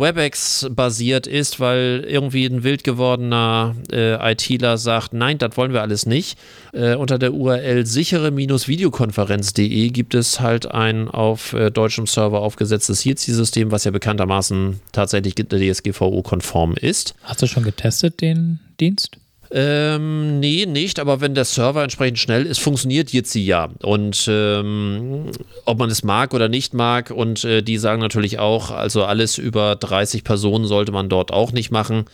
WebEx 0.01 0.67
basiert 0.71 1.27
ist, 1.27 1.59
weil 1.59 2.05
irgendwie 2.07 2.45
ein 2.45 2.63
wild 2.63 2.83
gewordener 2.83 3.75
äh, 3.91 4.31
ITler 4.31 4.77
sagt, 4.77 5.13
nein, 5.13 5.37
das 5.37 5.55
wollen 5.55 5.71
wir 5.71 5.81
alles 5.81 6.05
nicht. 6.05 6.37
Äh, 6.73 6.95
unter 6.95 7.19
der 7.19 7.33
URL 7.33 7.85
sichere-videokonferenz.de 7.85 9.89
gibt 9.89 10.15
es 10.15 10.41
halt 10.41 10.69
ein 10.69 11.07
auf 11.07 11.53
äh, 11.53 11.69
deutschem 11.69 12.07
Server 12.07 12.41
aufgesetztes 12.41 13.05
Jitsi-System, 13.05 13.71
was 13.71 13.83
ja 13.83 13.91
bekanntermaßen 13.91 14.79
tatsächlich 14.91 15.35
DSGVO-konform 15.35 16.73
ist. 16.73 17.13
Hast 17.23 17.41
du 17.41 17.47
schon 17.47 17.63
getestet, 17.63 18.21
den 18.21 18.59
Dienst? 18.79 19.20
Ähm, 19.53 20.39
nee, 20.39 20.65
nicht, 20.65 20.99
aber 20.99 21.19
wenn 21.19 21.35
der 21.35 21.43
Server 21.43 21.83
entsprechend 21.83 22.19
schnell 22.19 22.45
ist, 22.45 22.59
funktioniert 22.59 23.11
Jitsi 23.11 23.41
ja. 23.41 23.69
Und 23.81 24.25
ähm, 24.29 25.31
ob 25.65 25.77
man 25.77 25.89
es 25.89 26.03
mag 26.03 26.33
oder 26.33 26.47
nicht 26.47 26.73
mag, 26.73 27.11
und 27.11 27.43
äh, 27.43 27.61
die 27.61 27.77
sagen 27.77 28.01
natürlich 28.01 28.39
auch, 28.39 28.71
also 28.71 29.03
alles 29.03 29.37
über 29.37 29.75
30 29.75 30.23
Personen 30.23 30.65
sollte 30.65 30.93
man 30.93 31.09
dort 31.09 31.31
auch 31.31 31.51
nicht 31.51 31.69
machen. 31.69 32.05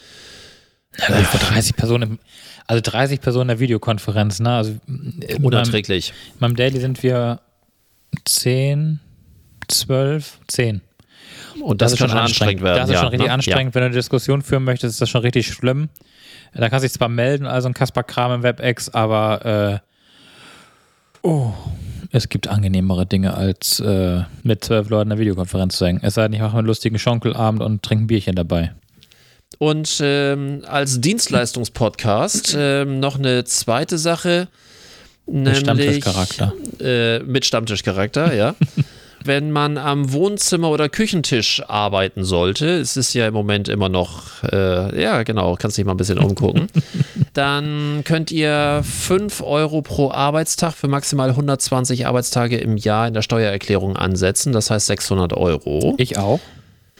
Ja, 0.97 1.15
gut, 1.15 1.27
für 1.27 1.37
30 1.37 1.75
Personen, 1.75 2.19
also 2.65 2.81
30 2.81 3.21
Personen 3.21 3.43
in 3.43 3.47
der 3.49 3.59
Videokonferenz, 3.59 4.39
ne? 4.39 4.55
Also 4.55 4.75
äh, 5.21 5.35
Unerträglich. 5.35 6.13
in 6.33 6.39
meinem 6.39 6.55
Daily 6.55 6.79
sind 6.79 7.03
wir 7.03 7.41
10, 8.25 8.99
12, 9.67 10.39
10. 10.47 10.81
Und 11.61 11.81
das, 11.81 11.95
kann 11.95 12.09
schon 12.09 12.17
anstrengend 12.17 12.63
werden. 12.63 12.77
Das 12.77 12.89
ist 12.89 12.95
ja, 12.95 13.01
schon 13.01 13.09
richtig 13.09 13.27
ne? 13.27 13.33
anstrengend. 13.33 13.75
Wenn 13.75 13.81
du 13.81 13.85
eine 13.87 13.95
Diskussion 13.95 14.41
führen 14.41 14.63
möchtest, 14.63 14.95
ist 14.95 15.01
das 15.01 15.09
schon 15.09 15.21
richtig 15.21 15.47
schlimm. 15.47 15.89
Da 16.53 16.69
kannst 16.69 16.83
du 16.83 16.87
dich 16.87 16.93
zwar 16.93 17.09
melden, 17.09 17.45
also 17.45 17.67
ein 17.67 17.73
Kasper-Kram 17.73 18.33
im 18.33 18.43
WebEx, 18.43 18.89
aber 18.89 19.81
äh, 21.23 21.27
oh, 21.27 21.53
es 22.11 22.29
gibt 22.29 22.47
angenehmere 22.47 23.05
Dinge, 23.05 23.33
als 23.33 23.79
äh, 23.79 24.21
mit 24.43 24.63
zwölf 24.63 24.89
Leuten 24.89 25.11
eine 25.11 25.19
Videokonferenz 25.19 25.77
zu 25.77 25.85
hängen. 25.85 25.99
Es 26.03 26.15
sei 26.15 26.23
denn, 26.23 26.33
ich 26.33 26.39
mache 26.39 26.57
einen 26.57 26.67
lustigen 26.67 26.97
Schonkelabend 26.99 27.61
und 27.61 27.83
trinke 27.83 28.05
ein 28.05 28.07
Bierchen 28.07 28.35
dabei. 28.35 28.73
Und 29.59 29.99
ähm, 30.01 30.63
als 30.67 31.01
Dienstleistungspodcast 31.01 32.55
ähm, 32.57 32.99
noch 32.99 33.17
eine 33.17 33.43
zweite 33.45 33.97
Sache. 33.97 34.47
Nämlich, 35.25 35.59
Stammtischcharakter. 35.59 36.53
Äh, 36.79 37.19
mit 37.19 37.45
Stammtischcharakter, 37.45 38.33
ja. 38.33 38.55
Wenn 39.27 39.51
man 39.51 39.77
am 39.77 40.13
Wohnzimmer 40.13 40.69
oder 40.69 40.87
Küchentisch 40.87 41.61
arbeiten 41.67 42.23
sollte, 42.23 42.65
es 42.77 42.95
ist 42.95 43.13
ja 43.13 43.27
im 43.27 43.33
Moment 43.33 43.67
immer 43.67 43.89
noch, 43.89 44.41
äh, 44.43 45.01
ja 45.01 45.23
genau, 45.23 45.57
kannst 45.59 45.77
dich 45.77 45.83
mal 45.83 45.91
ein 45.91 45.97
bisschen 45.97 46.17
umgucken, 46.17 46.67
dann 47.33 48.03
könnt 48.05 48.31
ihr 48.31 48.81
5 48.83 49.41
Euro 49.41 49.81
pro 49.81 50.11
Arbeitstag 50.11 50.75
für 50.75 50.87
maximal 50.87 51.29
120 51.29 52.07
Arbeitstage 52.07 52.57
im 52.57 52.77
Jahr 52.77 53.09
in 53.09 53.13
der 53.13 53.21
Steuererklärung 53.21 53.97
ansetzen, 53.97 54.53
das 54.53 54.71
heißt 54.71 54.87
600 54.87 55.33
Euro. 55.33 55.95
Ich 55.97 56.17
auch. 56.17 56.39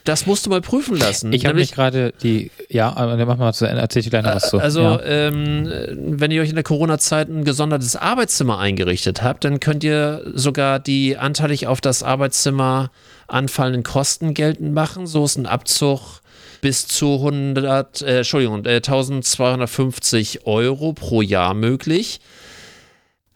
Das 0.08 0.26
musst 0.26 0.46
du 0.46 0.50
mal 0.50 0.62
prüfen 0.62 0.96
lassen. 0.96 1.34
Ich 1.34 1.46
habe 1.46 1.56
mich 1.56 1.74
gerade 1.74 2.14
die, 2.24 2.50
ja, 2.70 2.96
aber 2.96 3.18
dann 3.18 3.28
mach 3.28 3.36
mal 3.36 3.52
zu 3.52 3.66
Ende, 3.66 3.82
erzähl 3.82 4.02
ich 4.02 4.10
gleich 4.10 4.24
noch 4.24 4.36
was 4.36 4.50
zu. 4.50 4.58
Also, 4.58 4.82
ja. 4.82 5.04
ähm, 5.04 5.70
wenn 5.98 6.32
ihr 6.32 6.42
euch 6.42 6.48
in 6.48 6.56
der 6.56 6.64
Corona-Zeit 6.64 7.28
ein 7.28 7.44
gesondertes 7.44 7.98
Arbeitszimmer 7.98 8.58
eingerichtet 8.58 9.22
habt, 9.22 9.44
dann 9.44 9.60
könnt 9.60 9.84
ihr 9.84 10.22
sogar 10.34 10.80
die 10.80 11.18
anteilig 11.18 11.68
auf 11.68 11.82
das 11.82 12.04
Arbeitszimmer 12.04 12.90
anfallenden 13.28 13.84
Kosten 13.84 14.34
geltend 14.34 14.74
machen. 14.74 15.08
So 15.08 15.26
ist 15.26 15.38
ein 15.38 15.46
Abzug 15.46 16.22
bis 16.62 16.88
zu 16.88 17.16
100, 17.16 18.02
äh, 18.02 18.18
Entschuldigung, 18.20 18.64
äh, 18.64 18.82
1250 18.82 20.48
Euro 20.48 20.94
pro 20.94 21.22
Jahr 21.22 21.54
möglich. 21.54 22.22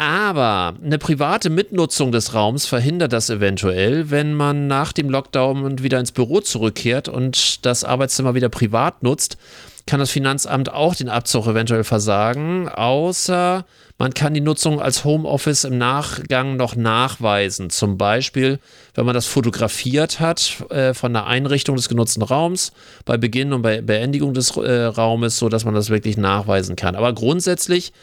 Aber 0.02 0.74
eine 0.84 0.98
private 0.98 1.52
Mitnutzung 1.52 2.12
des 2.12 2.34
Raums 2.34 2.66
verhindert 2.66 3.14
das 3.14 3.30
eventuell, 3.30 4.10
wenn 4.10 4.34
man 4.34 4.66
nach 4.66 4.94
dem 4.94 5.12
Lockdown 5.12 5.84
wieder 5.84 6.00
ins 6.00 6.12
Büro 6.12 6.42
zurückkehrt 6.42 7.08
und 7.08 7.64
das 7.68 7.84
Arbeitszimmer 7.84 8.34
wieder 8.34 8.50
privat 8.50 9.04
nutzt, 9.04 9.38
kann 9.86 10.00
das 10.00 10.10
Finanzamt 10.10 10.74
auch 10.74 10.96
den 10.96 11.08
Abzug 11.08 11.46
eventuell 11.46 11.84
versagen, 11.84 12.68
außer 12.68 13.64
man 14.00 14.16
kann 14.16 14.34
die 14.34 14.42
Nutzung 14.42 14.82
als 14.82 15.06
Homeoffice 15.06 15.66
im 15.66 15.78
Nachgang 15.78 16.58
noch 16.58 16.76
nachweisen. 16.76 17.70
Zum 17.70 18.00
Beispiel, 18.00 18.58
wenn 18.96 19.06
man 19.06 19.14
das 19.14 19.28
fotografiert 19.28 20.20
hat 20.20 20.64
äh, 20.72 20.96
von 20.96 21.14
der 21.14 21.28
Einrichtung 21.28 21.76
des 21.76 21.90
genutzten 21.90 22.24
Raums 22.24 22.72
bei 23.06 23.18
Beginn 23.18 23.54
und 23.54 23.62
bei 23.62 23.82
Beendigung 23.82 24.34
des 24.34 24.58
äh, 24.58 24.86
Raumes, 24.86 25.38
sodass 25.38 25.64
man 25.64 25.76
das 25.76 25.92
wirklich 25.92 26.18
nachweisen 26.18 26.76
kann. 26.76 26.96
Aber 26.96 27.14
grundsätzlich 27.14 27.94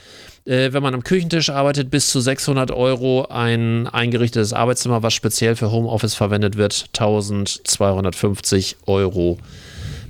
äh, 0.49 0.73
wenn 0.73 0.83
man 0.83 0.95
am 0.95 1.05
Küchentisch 1.05 1.51
arbeitet, 1.51 1.91
bis 1.91 2.09
zu 2.09 2.21
600 2.21 2.71
Euro 2.71 3.27
ein 3.29 3.87
eingerichtetes 3.87 4.53
Arbeitszimmer, 4.53 5.03
was 5.03 5.13
speziell 5.13 5.57
für 5.57 5.71
Homeoffice 5.71 6.15
verwendet 6.15 6.57
wird, 6.57 6.87
1250 6.95 8.77
Euro, 8.87 9.39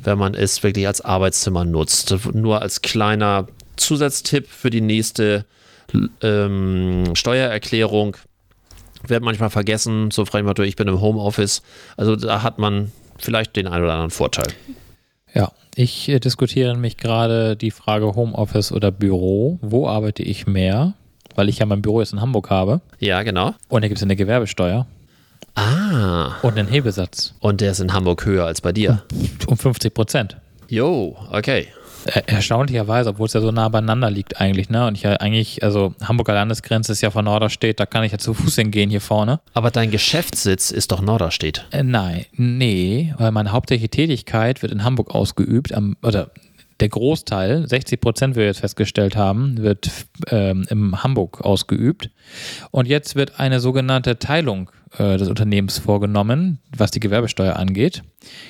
wenn 0.04 0.16
man 0.16 0.34
es 0.34 0.62
wirklich 0.62 0.86
als 0.86 1.00
Arbeitszimmer 1.00 1.64
nutzt. 1.64 2.14
Nur 2.32 2.62
als 2.62 2.82
kleiner 2.82 3.48
Zusatztipp 3.76 4.48
für 4.48 4.70
die 4.70 4.80
nächste 4.80 5.44
ähm, 6.22 7.14
Steuererklärung. 7.14 8.16
Wird 9.06 9.22
manchmal 9.22 9.50
vergessen, 9.50 10.10
so 10.10 10.24
frei 10.24 10.42
ich 10.64 10.76
bin 10.76 10.88
im 10.88 11.00
Homeoffice. 11.00 11.62
Also 11.96 12.16
da 12.16 12.42
hat 12.42 12.58
man 12.58 12.92
vielleicht 13.18 13.56
den 13.56 13.68
einen 13.68 13.84
oder 13.84 13.92
anderen 13.94 14.10
Vorteil. 14.10 14.48
Ja, 15.38 15.52
ich 15.76 16.08
äh, 16.08 16.18
diskutiere 16.18 16.76
mich 16.76 16.96
gerade 16.96 17.56
die 17.56 17.70
Frage 17.70 18.16
Homeoffice 18.16 18.72
oder 18.72 18.90
Büro. 18.90 19.60
Wo 19.62 19.86
arbeite 19.86 20.24
ich 20.24 20.48
mehr? 20.48 20.94
Weil 21.36 21.48
ich 21.48 21.60
ja 21.60 21.66
mein 21.66 21.80
Büro 21.80 22.00
jetzt 22.00 22.12
in 22.12 22.20
Hamburg 22.20 22.50
habe. 22.50 22.80
Ja, 22.98 23.22
genau. 23.22 23.54
Und 23.68 23.82
da 23.82 23.88
gibt 23.88 23.98
es 23.98 24.02
eine 24.02 24.16
Gewerbesteuer. 24.16 24.88
Ah. 25.54 26.32
Und 26.42 26.58
einen 26.58 26.66
Hebesatz. 26.66 27.34
Und 27.38 27.60
der 27.60 27.70
ist 27.70 27.78
in 27.78 27.92
Hamburg 27.92 28.26
höher 28.26 28.46
als 28.46 28.60
bei 28.60 28.72
dir. 28.72 29.04
Um 29.46 29.56
50 29.56 29.94
Prozent. 29.94 30.36
Jo, 30.68 31.16
okay 31.30 31.68
erstaunlicherweise, 32.26 33.10
obwohl 33.10 33.26
es 33.26 33.32
ja 33.32 33.40
so 33.40 33.50
nah 33.50 33.68
beieinander 33.68 34.10
liegt 34.10 34.40
eigentlich, 34.40 34.70
ne? 34.70 34.86
Und 34.86 34.96
ich 34.96 35.02
ja 35.02 35.12
eigentlich, 35.14 35.62
also 35.62 35.94
Hamburger 36.02 36.34
Landesgrenze 36.34 36.92
ist 36.92 37.00
ja 37.00 37.10
von 37.10 37.24
Norderstedt, 37.24 37.80
da 37.80 37.86
kann 37.86 38.04
ich 38.04 38.12
ja 38.12 38.18
zu 38.18 38.34
Fuß 38.34 38.56
hingehen 38.56 38.90
hier 38.90 39.00
vorne. 39.00 39.40
Aber 39.54 39.70
dein 39.70 39.90
Geschäftssitz 39.90 40.70
ist 40.70 40.92
doch 40.92 41.00
Norderstedt. 41.00 41.66
Äh, 41.70 41.82
nein, 41.82 42.26
nee, 42.32 43.14
weil 43.18 43.32
meine 43.32 43.52
hauptsächliche 43.52 43.90
Tätigkeit 43.90 44.62
wird 44.62 44.72
in 44.72 44.84
Hamburg 44.84 45.14
ausgeübt, 45.14 45.72
am, 45.72 45.96
oder 46.02 46.30
der 46.80 46.88
Großteil, 46.88 47.66
60 47.66 48.00
Prozent, 48.00 48.36
wie 48.36 48.40
wir 48.40 48.46
jetzt 48.46 48.60
festgestellt 48.60 49.16
haben, 49.16 49.58
wird 49.58 49.90
ähm, 50.30 50.66
in 50.70 51.02
Hamburg 51.02 51.40
ausgeübt. 51.40 52.10
Und 52.70 52.86
jetzt 52.86 53.16
wird 53.16 53.40
eine 53.40 53.60
sogenannte 53.60 54.18
Teilung 54.18 54.70
äh, 54.96 55.16
des 55.16 55.28
Unternehmens 55.28 55.78
vorgenommen, 55.78 56.60
was 56.76 56.90
die 56.90 57.00
Gewerbesteuer 57.00 57.56
angeht. 57.56 58.02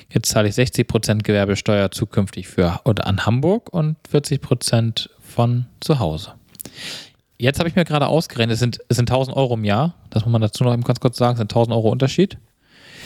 Jetzt 0.09 0.29
zahle 0.29 0.49
ich 0.49 0.55
60 0.55 0.87
Prozent 0.87 1.23
Gewerbesteuer 1.23 1.91
zukünftig 1.91 2.47
für 2.47 2.79
oder 2.85 3.07
an 3.07 3.25
Hamburg 3.25 3.73
und 3.73 3.97
40 4.09 4.41
Prozent 4.41 5.09
von 5.19 5.65
zu 5.79 5.99
Hause. 5.99 6.33
Jetzt 7.37 7.59
habe 7.59 7.69
ich 7.69 7.75
mir 7.75 7.85
gerade 7.85 8.07
ausgerechnet, 8.07 8.55
es 8.55 8.59
sind, 8.59 8.79
es 8.89 8.97
sind 8.97 9.09
1000 9.09 9.35
Euro 9.35 9.53
im 9.55 9.63
Jahr. 9.63 9.95
Das 10.09 10.25
muss 10.25 10.31
man 10.31 10.41
dazu 10.41 10.63
noch 10.63 10.73
eben 10.73 10.83
ganz 10.83 10.99
kurz 10.99 11.17
sagen, 11.17 11.33
es 11.33 11.37
sind 11.39 11.51
1000 11.51 11.73
Euro 11.73 11.89
Unterschied. 11.89 12.37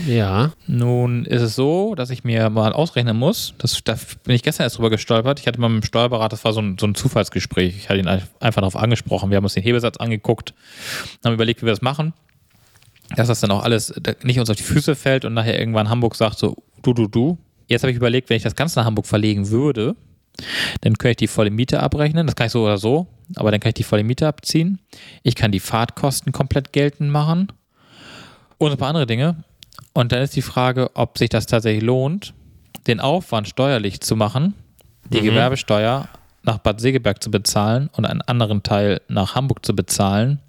Ja. 0.07 0.53
Nun 0.67 1.25
ist 1.25 1.41
es 1.41 1.55
so, 1.55 1.95
dass 1.95 2.09
ich 2.09 2.23
mir 2.23 2.49
mal 2.49 2.73
ausrechnen 2.73 3.17
muss. 3.17 3.53
Das, 3.57 3.83
da 3.83 3.95
bin 4.23 4.35
ich 4.35 4.43
gestern 4.43 4.63
erst 4.63 4.77
drüber 4.77 4.89
gestolpert. 4.89 5.39
Ich 5.39 5.47
hatte 5.47 5.59
mal 5.59 5.69
mit 5.69 5.83
dem 5.83 5.87
Steuerberater, 5.87 6.29
das 6.29 6.43
war 6.43 6.53
so 6.53 6.61
ein, 6.61 6.77
so 6.79 6.87
ein 6.87 6.95
Zufallsgespräch. 6.95 7.75
Ich 7.77 7.89
hatte 7.89 7.99
ihn 7.99 8.07
einfach 8.07 8.61
darauf 8.61 8.75
angesprochen. 8.75 9.29
Wir 9.29 9.37
haben 9.37 9.43
uns 9.43 9.53
den 9.53 9.63
Hebesatz 9.63 9.97
angeguckt, 9.97 10.53
haben 11.23 11.33
überlegt, 11.33 11.61
wie 11.61 11.65
wir 11.65 11.73
das 11.73 11.81
machen. 11.81 12.13
Dass 13.15 13.27
das 13.27 13.41
dann 13.41 13.51
auch 13.51 13.63
alles 13.63 13.93
nicht 14.23 14.39
uns 14.39 14.49
auf 14.49 14.55
die 14.55 14.63
Füße 14.63 14.95
fällt 14.95 15.25
und 15.25 15.33
nachher 15.33 15.59
irgendwann 15.59 15.89
Hamburg 15.89 16.15
sagt 16.15 16.39
so, 16.39 16.55
du, 16.81 16.93
du, 16.93 17.07
du. 17.07 17.37
Jetzt 17.67 17.83
habe 17.83 17.91
ich 17.91 17.97
überlegt, 17.97 18.29
wenn 18.29 18.37
ich 18.37 18.43
das 18.43 18.55
Ganze 18.55 18.79
nach 18.79 18.85
Hamburg 18.85 19.05
verlegen 19.05 19.49
würde, 19.49 19.95
dann 20.81 20.97
könnte 20.97 21.11
ich 21.11 21.17
die 21.17 21.27
volle 21.27 21.51
Miete 21.51 21.81
abrechnen. 21.81 22.25
Das 22.25 22.35
kann 22.35 22.47
ich 22.47 22.53
so 22.53 22.63
oder 22.63 22.77
so, 22.77 23.07
aber 23.35 23.51
dann 23.51 23.59
kann 23.59 23.69
ich 23.69 23.75
die 23.75 23.83
volle 23.83 24.03
Miete 24.03 24.27
abziehen. 24.27 24.79
Ich 25.21 25.35
kann 25.35 25.51
die 25.51 25.59
Fahrtkosten 25.59 26.31
komplett 26.31 26.73
geltend 26.73 27.11
machen 27.11 27.51
und 28.57 28.71
ein 28.71 28.77
paar 28.77 28.89
andere 28.89 29.05
Dinge. 29.05 29.43
Und 29.93 30.11
dann 30.11 30.21
ist 30.21 30.35
die 30.35 30.41
Frage, 30.41 30.89
ob 30.95 31.17
sich 31.17 31.29
das 31.29 31.45
tatsächlich 31.45 31.83
lohnt, 31.83 32.33
den 32.87 32.99
Aufwand 32.99 33.47
steuerlich 33.47 34.01
zu 34.01 34.15
machen, 34.15 34.55
die 35.09 35.21
mhm. 35.21 35.25
Gewerbesteuer 35.25 36.09
nach 36.43 36.57
Bad 36.57 36.81
Segeberg 36.81 37.23
zu 37.23 37.31
bezahlen 37.31 37.89
und 37.95 38.05
einen 38.05 38.21
anderen 38.21 38.63
Teil 38.63 39.01
nach 39.07 39.35
Hamburg 39.35 39.65
zu 39.65 39.75
bezahlen, 39.75 40.39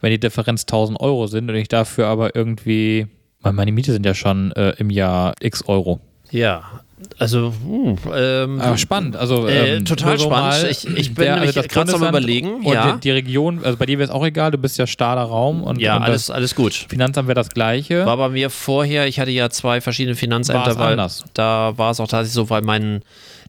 wenn 0.00 0.10
die 0.10 0.20
Differenz 0.20 0.62
1000 0.62 1.00
Euro 1.00 1.26
sind 1.26 1.50
und 1.50 1.56
ich 1.56 1.68
dafür 1.68 2.06
aber 2.06 2.36
irgendwie, 2.36 3.08
weil 3.40 3.52
meine 3.52 3.72
Miete 3.72 3.92
sind 3.92 4.06
ja 4.06 4.14
schon 4.14 4.52
äh, 4.52 4.70
im 4.78 4.90
Jahr 4.90 5.34
x 5.40 5.64
Euro. 5.66 6.00
Ja, 6.30 6.82
also, 7.18 7.52
hm, 7.64 7.98
ähm, 8.14 8.60
Aber 8.60 8.76
spannend. 8.76 9.16
Also, 9.16 9.46
äh, 9.46 9.76
ähm, 9.76 9.84
total 9.84 10.18
spannend. 10.18 10.66
Ich, 10.70 10.86
ich 10.86 11.14
bin 11.14 11.24
der, 11.24 11.40
also 11.40 11.62
gerade 11.62 11.94
am 11.94 12.02
Überlegen. 12.04 12.62
Ja. 12.64 12.92
Die, 12.92 13.00
die, 13.00 13.10
Region, 13.10 13.60
also 13.64 13.76
bei 13.76 13.86
dir 13.86 13.98
wäre 13.98 14.08
es 14.08 14.14
auch 14.14 14.24
egal, 14.24 14.50
du 14.50 14.58
bist 14.58 14.78
ja 14.78 14.86
Stahler 14.86 15.22
Raum. 15.22 15.62
Und, 15.62 15.80
ja, 15.80 15.96
und 15.96 16.02
alles, 16.02 16.30
alles 16.30 16.54
gut. 16.54 16.74
Finanzamt 16.88 17.28
wäre 17.28 17.34
das 17.34 17.50
Gleiche. 17.50 18.06
War 18.06 18.16
bei 18.16 18.28
mir 18.28 18.50
vorher, 18.50 19.06
ich 19.06 19.20
hatte 19.20 19.30
ja 19.30 19.50
zwei 19.50 19.80
verschiedene 19.80 20.16
Finanzämter, 20.16 20.78
weil 20.78 20.92
anders. 20.92 21.24
da 21.34 21.72
war 21.76 21.90
es 21.90 22.00
auch 22.00 22.08
tatsächlich 22.08 22.34
so, 22.34 22.50
weil 22.50 22.62
mein 22.62 23.02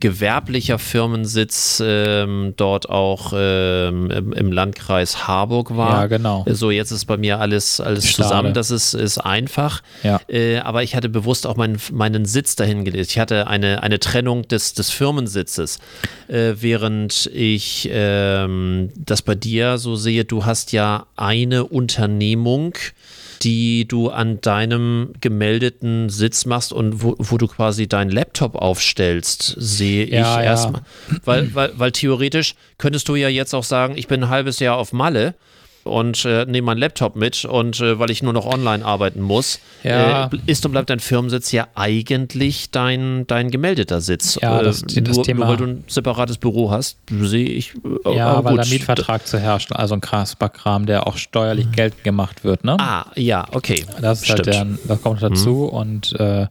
gewerblicher 0.03 0.79
Firmensitz 0.79 1.81
ähm, 1.83 2.55
dort 2.57 2.89
auch 2.89 3.31
ähm, 3.33 4.11
im, 4.11 4.51
Landkreis 4.51 5.29
Harburg 5.29 5.77
war. 5.77 6.01
Ja, 6.01 6.07
genau. 6.07 6.43
So, 6.49 6.71
jetzt 6.71 6.91
ist 6.91 7.05
bei 7.05 7.15
mir 7.15 7.39
alles, 7.39 7.79
alles 7.79 8.11
zusammen. 8.11 8.53
Das 8.53 8.69
ist, 8.69 8.95
ist 8.95 9.17
einfach. 9.17 9.81
Ja. 10.03 10.19
Äh, 10.27 10.57
aber 10.57 10.83
ich 10.83 10.97
hatte 10.97 11.07
bewusst 11.07 11.47
auch 11.47 11.55
meinen, 11.55 11.79
meinen 11.93 12.25
Sitz 12.25 12.57
dahin 12.57 12.83
gelegt. 12.83 13.11
Ich 13.11 13.17
hatte 13.17 13.47
eine, 13.47 13.81
eine 13.81 13.97
Trennung 13.97 14.45
des, 14.45 14.73
des 14.73 14.89
Firmensitzes. 14.89 15.79
Äh, 16.27 16.55
während 16.59 17.27
ich 17.33 17.87
ähm, 17.89 18.89
das 18.97 19.21
bei 19.21 19.35
dir 19.35 19.77
so 19.77 19.95
sehe, 19.95 20.25
du 20.25 20.43
hast 20.43 20.73
ja 20.73 21.05
eine 21.15 21.63
Unternehmung 21.63 22.73
die 23.41 23.87
du 23.87 24.09
an 24.09 24.39
deinem 24.41 25.13
gemeldeten 25.21 26.09
Sitz 26.09 26.45
machst 26.45 26.73
und 26.73 27.01
wo, 27.01 27.15
wo 27.17 27.37
du 27.37 27.47
quasi 27.47 27.87
deinen 27.87 28.11
Laptop 28.11 28.55
aufstellst, 28.55 29.55
sehe 29.57 30.05
ich 30.05 30.11
ja, 30.11 30.41
erstmal. 30.41 30.81
Ja. 31.09 31.17
Weil, 31.25 31.55
weil, 31.55 31.71
weil 31.75 31.91
theoretisch 31.91 32.55
könntest 32.77 33.07
du 33.09 33.15
ja 33.15 33.29
jetzt 33.29 33.53
auch 33.53 33.63
sagen, 33.63 33.97
ich 33.97 34.07
bin 34.07 34.23
ein 34.23 34.29
halbes 34.29 34.59
Jahr 34.59 34.77
auf 34.77 34.93
Malle 34.93 35.35
und 35.83 36.25
äh, 36.25 36.45
nehme 36.45 36.67
meinen 36.67 36.77
Laptop 36.77 37.15
mit 37.15 37.45
und 37.45 37.79
äh, 37.79 37.99
weil 37.99 38.11
ich 38.11 38.23
nur 38.23 38.33
noch 38.33 38.45
online 38.45 38.85
arbeiten 38.85 39.21
muss, 39.21 39.59
ja. 39.83 40.25
äh, 40.25 40.29
ist 40.45 40.65
und 40.65 40.71
bleibt 40.71 40.89
dein 40.89 40.99
Firmensitz 40.99 41.51
ja 41.51 41.67
eigentlich 41.75 42.71
dein, 42.71 43.25
dein 43.27 43.51
gemeldeter 43.51 44.01
Sitz. 44.01 44.39
Ja, 44.41 44.61
das, 44.61 44.83
äh, 44.83 45.01
das 45.01 45.17
nur, 45.17 45.25
Thema. 45.25 45.45
Nur 45.45 45.49
weil 45.49 45.57
du 45.57 45.65
ein 45.65 45.83
separates 45.87 46.37
Büro 46.37 46.71
hast, 46.71 46.97
sehe 47.09 47.47
ich. 47.47 47.73
Äh, 48.05 48.15
ja, 48.15 48.43
weil 48.43 48.55
der 48.55 48.67
Mietvertrag 48.67 49.27
zu 49.27 49.39
herrschen, 49.39 49.75
also 49.75 49.95
ein 49.95 50.01
Krasper-Kram, 50.01 50.85
der 50.85 51.07
auch 51.07 51.17
steuerlich 51.17 51.67
mhm. 51.67 51.71
geltend 51.73 52.03
gemacht 52.03 52.43
wird, 52.43 52.63
ne? 52.63 52.77
Ah, 52.79 53.05
ja, 53.15 53.45
okay. 53.51 53.85
Das 54.01 54.23
ist 54.23 54.29
halt 54.29 54.45
der, 54.45 54.65
das 54.87 55.01
kommt 55.01 55.21
dazu 55.21 55.69
mhm. 55.71 55.77
und 55.77 56.19
äh, 56.19 56.47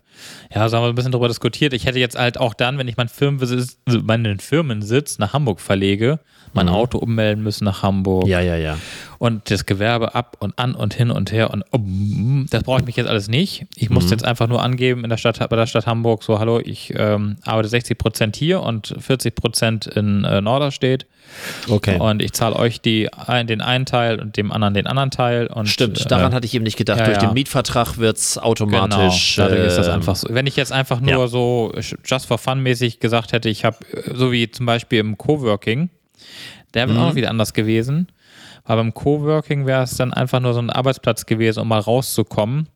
ja, 0.55 0.68
so 0.68 0.76
haben 0.76 0.85
wir 0.85 0.89
ein 0.89 0.95
bisschen 0.95 1.12
darüber 1.12 1.28
diskutiert. 1.28 1.72
Ich 1.72 1.87
hätte 1.87 1.99
jetzt 1.99 2.18
halt 2.18 2.39
auch 2.39 2.55
dann, 2.55 2.78
wenn 2.78 2.89
ich 2.89 2.97
meinen 2.97 3.09
Firmensitz, 3.09 3.78
meinen 3.87 4.39
Firmensitz 4.39 5.18
nach 5.18 5.33
Hamburg 5.33 5.61
verlege, 5.61 6.20
mein 6.53 6.66
mhm. 6.66 6.72
Auto 6.72 6.99
ummelden 6.99 7.43
müssen 7.43 7.64
nach 7.64 7.83
Hamburg. 7.83 8.26
Ja, 8.26 8.41
ja, 8.41 8.57
ja. 8.57 8.76
Und 9.23 9.53
das 9.53 9.66
Gewerbe 9.66 10.16
ab 10.16 10.37
und 10.41 10.59
an 10.59 10.75
und 10.75 10.95
hin 10.95 11.12
und 11.12 11.31
her 11.31 11.53
und 11.53 11.62
um, 11.70 12.47
das 12.51 12.64
brauche 12.64 12.81
ich 12.81 12.87
mich 12.87 12.97
jetzt 12.97 13.07
alles 13.07 13.29
nicht. 13.29 13.66
Ich 13.77 13.89
muss 13.89 14.07
mhm. 14.07 14.11
jetzt 14.11 14.25
einfach 14.25 14.49
nur 14.49 14.61
angeben 14.61 15.05
in 15.05 15.11
der 15.11 15.16
Stadt, 15.16 15.39
bei 15.49 15.55
der 15.55 15.68
Stadt 15.68 15.87
Hamburg, 15.87 16.25
so 16.25 16.41
hallo, 16.41 16.59
ich 16.59 16.93
ähm, 16.97 17.37
arbeite 17.45 17.68
60 17.68 17.97
Prozent 17.97 18.35
hier 18.35 18.62
und 18.62 18.97
40 18.99 19.37
Prozent 19.37 19.87
in 19.87 20.25
äh, 20.25 20.41
Norderstedt. 20.41 21.07
Okay. 21.68 22.01
Und 22.01 22.20
ich 22.20 22.33
zahle 22.33 22.57
euch 22.57 22.81
die, 22.81 23.09
den 23.45 23.61
einen 23.61 23.87
Teil 23.87 24.20
und 24.20 24.37
dem 24.37 24.51
anderen 24.51 24.75
den 24.75 24.89
anderen 24.89 25.12
Teil. 25.12 25.47
Und, 25.47 25.68
Stimmt, 25.68 26.11
daran 26.11 26.33
äh, 26.33 26.35
hatte 26.35 26.47
ich 26.47 26.55
eben 26.55 26.64
nicht 26.64 26.77
gedacht. 26.77 26.99
Ja, 26.99 27.05
Durch 27.05 27.18
ja. 27.18 27.29
den 27.29 27.35
Mietvertrag 27.35 27.99
wird 27.99 28.16
es 28.16 28.39
automatisch. 28.39 29.37
Genau, 29.37 29.49
dadurch 29.49 29.68
ist 29.68 29.79
das 29.79 29.87
ähm, 29.87 29.95
einfach 29.95 30.16
so. 30.16 30.27
Wenn 30.33 30.49
ich 30.49 30.57
jetzt 30.57 30.73
einfach 30.73 30.99
nur 30.99 31.12
ja. 31.12 31.29
so 31.29 31.73
just 32.05 32.27
for 32.27 32.39
fun 32.39 32.61
mäßig 32.61 32.99
gesagt 32.99 33.31
hätte, 33.31 33.49
ich 33.49 33.64
habe, 33.64 33.77
so 34.12 34.33
wie 34.33 34.51
zum 34.51 34.66
Beispiel 34.66 34.99
im 34.99 35.16
Coworking, 35.16 35.91
der 36.75 36.89
wäre 36.89 36.99
mhm. 36.99 37.05
auch 37.05 37.14
wieder 37.14 37.31
anders 37.31 37.53
gewesen. 37.53 38.09
Aber 38.65 38.83
beim 38.83 38.95
Coworking 38.95 39.67
wäre 39.67 39.83
es 39.83 39.97
dann 39.97 40.13
einfach 40.13 40.41
nur 40.41 40.55
so 40.55 40.61
ein 40.61 40.71
Arbeitsplatz 40.71 41.27
gewesen, 41.27 41.61
um 41.61 41.69
mal 41.69 41.81
rauszukommen. 41.81 42.69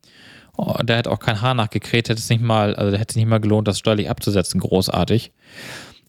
Oh, 0.57 0.73
der 0.81 0.97
hätte 0.97 1.11
auch 1.11 1.19
kein 1.19 1.41
Haar 1.41 1.53
nachgekräht, 1.53 2.09
hätte 2.09 2.19
es 2.19 2.29
nicht 2.29 2.41
mal, 2.41 2.75
also 2.75 2.89
der 2.89 2.99
hätte 2.99 3.11
es 3.11 3.15
nicht 3.15 3.27
mal 3.27 3.39
gelohnt, 3.39 3.67
das 3.67 3.79
steuerlich 3.79 4.09
abzusetzen, 4.09 4.59
großartig. 4.59 5.31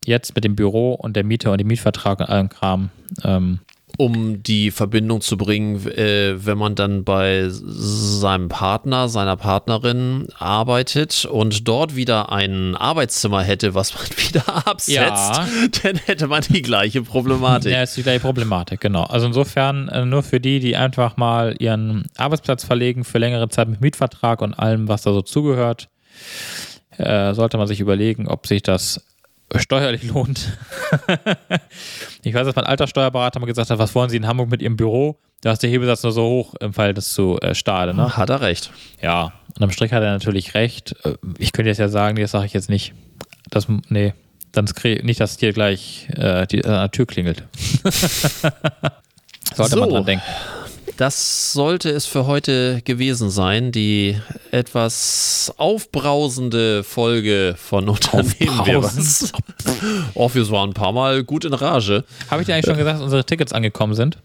Jetzt 0.05 0.35
mit 0.35 0.45
dem 0.45 0.57
Büro 0.57 0.95
und 0.95 1.17
der 1.17 1.25
Miete 1.25 1.51
und 1.51 1.59
dem 1.59 1.67
Mietvertrag 1.67 2.21
und 2.21 2.29
allem 2.31 2.49
Kram, 2.49 2.91
ähm, 3.25 3.61
um 3.99 4.45
die 4.45 4.71
Verbindung 4.71 5.21
zu 5.21 5.37
bringen, 5.37 5.85
äh, 5.89 6.47
wenn 6.47 6.57
man 6.57 6.77
dann 6.77 7.03
bei 7.03 7.49
seinem 7.49 8.49
Partner, 8.49 9.09
seiner 9.09 9.37
Partnerin 9.37 10.29
arbeitet 10.39 11.25
und 11.25 11.67
dort 11.67 11.97
wieder 11.97 12.31
ein 12.31 12.77
Arbeitszimmer 12.77 13.43
hätte, 13.43 13.75
was 13.75 13.95
man 13.95 14.05
wieder 14.17 14.67
absetzt, 14.69 14.95
ja. 14.95 15.47
dann 15.83 15.97
hätte 15.97 16.29
man 16.29 16.43
die 16.43 16.63
gleiche 16.63 17.03
Problematik. 17.03 17.73
Ja, 17.73 17.83
ist 17.83 17.97
die 17.97 18.05
gleiche 18.05 18.21
Problematik, 18.21 18.81
genau. 18.81 19.03
Also 19.03 19.27
insofern 19.27 19.89
äh, 19.89 20.05
nur 20.05 20.23
für 20.23 20.39
die, 20.39 20.61
die 20.61 20.77
einfach 20.77 21.17
mal 21.17 21.57
ihren 21.59 22.07
Arbeitsplatz 22.17 22.63
verlegen 22.63 23.03
für 23.03 23.19
längere 23.19 23.49
Zeit 23.49 23.69
mit 23.69 23.81
Mietvertrag 23.81 24.43
und 24.43 24.55
allem, 24.55 24.87
was 24.87 25.03
da 25.03 25.13
so 25.13 25.23
zugehört, 25.23 25.89
äh, 26.99 27.35
sollte 27.35 27.59
man 27.59 27.67
sich 27.67 27.81
überlegen, 27.81 28.29
ob 28.29 28.47
sich 28.47 28.63
das 28.63 29.01
steuerlich 29.57 30.05
lohnt. 30.05 30.59
ich 32.29 32.35
weiß, 32.35 32.47
dass 32.47 32.57
mein 32.57 32.67
alter 32.67 32.87
Steuerberater 32.87 33.41
mal 33.41 33.47
gesagt 33.47 33.71
hat, 33.71 33.79
was 33.79 33.95
wollen 33.95 34.11
Sie 34.11 34.17
in 34.17 34.27
Hamburg 34.27 34.51
mit 34.51 34.63
Ihrem 34.63 34.77
Büro? 34.77 35.19
Da 35.41 35.53
ist 35.53 35.63
der 35.63 35.71
Hebesatz 35.71 36.03
nur 36.03 36.13
so 36.13 36.25
hoch 36.25 36.55
im 36.61 36.73
Fall 36.73 36.95
des 36.95 37.13
zu 37.13 37.39
äh, 37.41 37.55
Stade. 37.55 37.95
Ne? 37.95 38.17
Hat 38.17 38.29
er 38.31 38.41
recht. 38.41 38.71
Ja, 39.01 39.33
und 39.57 39.63
am 39.63 39.71
Strich 39.71 39.93
hat 39.93 40.03
er 40.03 40.13
natürlich 40.13 40.55
recht. 40.55 40.95
Äh, 41.05 41.15
ich 41.39 41.53
könnte 41.53 41.69
jetzt 41.69 41.79
ja 41.79 41.89
sagen, 41.89 42.17
das 42.17 42.33
sage 42.33 42.47
ich 42.47 42.53
jetzt 42.53 42.69
nicht. 42.69 42.93
Das, 43.51 43.67
nee, 43.89 44.15
dann 44.53 44.67
nicht, 45.03 45.21
dass 45.21 45.39
hier 45.39 45.53
gleich 45.53 46.09
äh, 46.17 46.47
die 46.47 46.59
äh, 46.59 46.89
Tür 46.89 47.07
klingelt. 47.07 47.45
Sollte 49.55 49.75
so. 49.75 49.81
man 49.81 49.91
dran 49.91 50.05
denken. 50.05 50.25
Das 50.99 51.53
sollte 51.53 51.91
es 51.91 52.07
für 52.07 52.27
heute 52.27 52.83
gewesen 52.83 53.31
sein. 53.31 53.71
Die 53.71 54.21
etwas 54.51 55.55
aufbrausende 55.57 56.83
Folge 56.83 57.55
von 57.57 57.89
Unternehmen 57.89 58.67
wir 58.67 58.83
was. 58.83 59.33
Oh, 60.15 60.29
wir 60.35 60.51
waren 60.51 60.71
ein 60.71 60.75
paar 60.75 60.91
Mal 60.91 61.23
gut 61.23 61.45
in 61.45 61.55
Rage. 61.55 62.03
Habe 62.29 62.43
ich 62.43 62.47
dir 62.47 62.55
eigentlich 62.55 62.67
schon 62.67 62.77
gesagt, 62.77 62.97
dass 62.97 63.05
unsere 63.05 63.25
Tickets 63.25 63.53
angekommen 63.53 63.95
sind? 63.95 64.19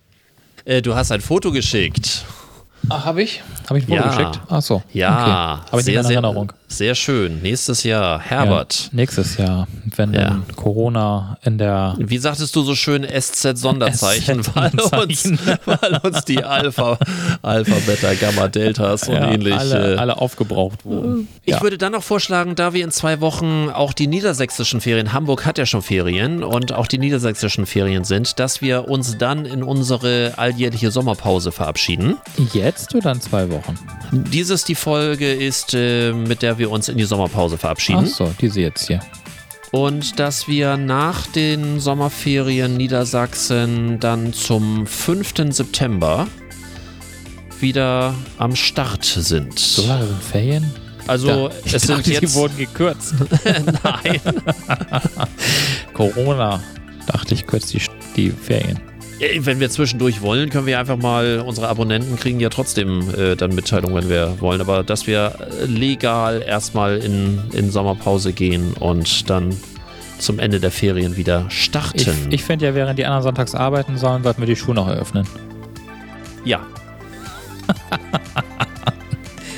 Äh, 0.66 0.82
du 0.82 0.96
hast 0.96 1.12
ein 1.12 1.22
Foto 1.22 1.52
geschickt. 1.52 2.26
Ach, 2.90 3.06
habe 3.06 3.22
ich? 3.22 3.44
Habe 3.70 3.78
ich 3.78 3.86
ein 3.86 3.90
Foto 3.90 4.02
ja. 4.02 4.08
geschickt? 4.08 4.42
Ach 4.50 4.62
so. 4.64 4.82
Ja, 4.94 5.12
okay. 5.12 5.72
habe 5.72 5.80
ich 5.80 5.86
sehr, 5.86 6.00
in 6.00 6.06
Erinnerung. 6.08 6.50
Sehr 6.50 6.58
schön. 6.96 7.42
Nächstes 7.42 7.84
Jahr, 7.84 8.20
Herbert. 8.20 8.86
Ja, 8.86 8.90
nächstes 8.94 9.38
Jahr, 9.38 9.68
wenn 9.96 10.14
ja. 10.14 10.30
dann 10.30 10.46
Corona 10.56 11.38
in 11.44 11.58
der. 11.58 11.96
Wie 12.00 12.18
sagtest 12.18 12.56
du 12.56 12.64
so 12.64 12.76
schön 12.76 13.04
SZ-Sonderzeichen, 13.04 14.44
weil, 14.56 14.72
uns, 15.02 15.26
weil 15.66 16.00
uns 16.04 16.26
die 16.26 16.44
Alpha, 16.44 16.98
Alpha, 17.42 17.76
Beta, 17.86 18.14
Gamma, 18.14 18.48
Deltas 18.48 19.08
und 19.08 19.16
ja, 19.16 19.32
ähnlich. 19.32 19.54
Alle, 19.54 20.00
alle 20.00 20.18
aufgebraucht 20.18 20.86
wurden. 20.86 21.28
Ich 21.46 21.62
würde 21.62 21.78
dann 21.78 21.92
noch 21.92 22.04
vorschlagen, 22.04 22.56
da 22.56 22.74
wir 22.74 22.84
in 22.84 22.92
zwei 22.92 23.22
Wochen 23.22 23.70
auch 23.70 23.94
die 23.94 24.08
niedersächsischen 24.08 24.82
Ferien, 24.82 25.14
Hamburg 25.14 25.46
hat 25.46 25.58
ja 25.58 25.66
schon 25.66 25.82
Ferien 25.82 26.44
und 26.44 26.74
auch 26.74 26.88
die 26.88 26.98
niedersächsischen 26.98 27.66
Ferien 27.66 28.04
sind, 28.04 28.40
dass 28.40 28.62
wir 28.62 28.88
uns 28.88 29.18
dann 29.18 29.46
in 29.46 29.64
unsere 29.64 30.34
alljährliche 30.38 30.92
Sommerpause 30.92 31.52
verabschieden. 31.52 32.18
Jetzt 32.54 32.96
oder 32.96 33.12
in 33.12 33.22
zwei 33.22 33.50
Wochen? 33.50 33.78
Dieses 34.12 34.64
die 34.64 34.76
Folge 34.76 35.34
ist, 35.34 35.74
äh, 35.74 36.14
mit 36.14 36.42
der 36.42 36.58
wir 36.58 36.63
wir 36.64 36.72
uns 36.72 36.88
in 36.88 36.98
die 36.98 37.04
Sommerpause 37.04 37.58
verabschieden. 37.58 38.06
Ach 38.06 38.16
so, 38.16 38.34
diese 38.40 38.62
jetzt 38.62 38.88
hier. 38.88 39.02
Und 39.72 40.20
dass 40.20 40.48
wir 40.48 40.78
nach 40.78 41.28
den 41.28 41.80
Sommerferien 41.80 42.78
Niedersachsen 42.78 44.00
dann 44.00 44.32
zum 44.32 44.88
5. 44.88 45.34
September 45.50 46.28
wieder 47.60 48.14
am 48.38 48.56
Start 48.56 49.04
sind. 49.04 49.60
So 49.60 49.86
lange 49.88 50.08
sind 50.08 50.24
Ferien? 50.24 50.72
Also 51.06 51.50
da, 51.50 51.56
es 51.66 51.82
sind 51.88 52.08
jetzt. 52.08 52.22
Die 52.22 52.34
wurden 52.34 52.58
gekürzt. 52.58 53.14
Nein. 53.84 54.22
Corona, 55.94 56.64
dachte 57.08 57.34
ich, 57.34 57.46
kürzt 57.46 57.74
die, 57.74 57.82
die 58.16 58.30
Ferien. 58.32 58.80
Wenn 59.40 59.60
wir 59.60 59.70
zwischendurch 59.70 60.22
wollen, 60.22 60.50
können 60.50 60.66
wir 60.66 60.80
einfach 60.80 60.98
mal, 60.98 61.44
unsere 61.46 61.68
Abonnenten 61.68 62.18
kriegen 62.18 62.40
ja 62.40 62.50
trotzdem 62.50 63.04
äh, 63.16 63.36
dann 63.36 63.56
Mitteilungen, 63.56 63.96
wenn 63.96 64.10
wir 64.10 64.40
wollen. 64.40 64.62
Aber 64.62 64.84
dass 64.84 65.08
wir 65.08 65.34
legal 65.66 66.42
erstmal 66.42 66.98
in, 66.98 67.42
in 67.54 67.72
Sommerpause 67.72 68.34
gehen 68.34 68.74
und 68.80 69.30
dann 69.30 69.56
zum 70.20 70.40
Ende 70.40 70.60
der 70.60 70.72
Ferien 70.72 71.18
wieder 71.18 71.46
starten. 71.50 72.28
Ich, 72.30 72.36
ich 72.36 72.44
finde 72.44 72.66
ja, 72.66 72.76
während 72.76 72.98
die 73.00 73.06
anderen 73.06 73.24
sonntags 73.24 73.56
arbeiten 73.56 73.98
sollen, 73.98 74.24
sollten 74.24 74.42
wir 74.42 74.48
die 74.48 74.56
Schuhe 74.56 74.76
noch 74.76 74.88
eröffnen. 74.88 75.28
Ja. 76.46 76.62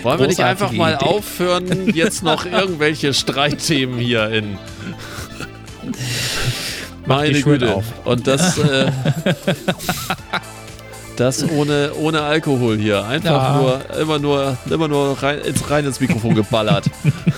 Wollen 0.03 0.19
wir 0.19 0.27
nicht 0.27 0.39
einfach 0.39 0.71
mal 0.71 0.95
Idee. 0.95 1.05
aufhören, 1.05 1.93
jetzt 1.95 2.23
noch 2.23 2.45
irgendwelche 2.45 3.13
Streitthemen 3.13 3.97
hier 3.97 4.29
in 4.29 4.57
meine 7.05 7.41
Güte. 7.41 7.75
Auf. 7.75 7.85
Und 8.03 8.27
das, 8.27 8.57
äh, 8.57 8.91
das 11.15 11.47
ohne, 11.49 11.91
ohne 11.95 12.21
Alkohol 12.21 12.77
hier. 12.77 13.05
Einfach 13.05 13.31
ja. 13.31 13.57
nur, 13.57 13.99
immer 13.99 14.19
nur, 14.19 14.57
immer 14.69 14.87
nur 14.87 15.21
rein 15.21 15.39
ins, 15.39 15.69
rein 15.69 15.85
ins 15.85 15.99
Mikrofon 15.99 16.35
geballert. 16.35 16.85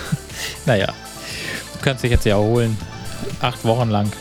naja, 0.65 0.87
du 0.87 1.79
kannst 1.81 2.03
dich 2.03 2.11
jetzt 2.11 2.25
ja 2.25 2.35
erholen. 2.35 2.77
Acht 3.41 3.63
Wochen 3.65 3.89
lang. 3.89 4.11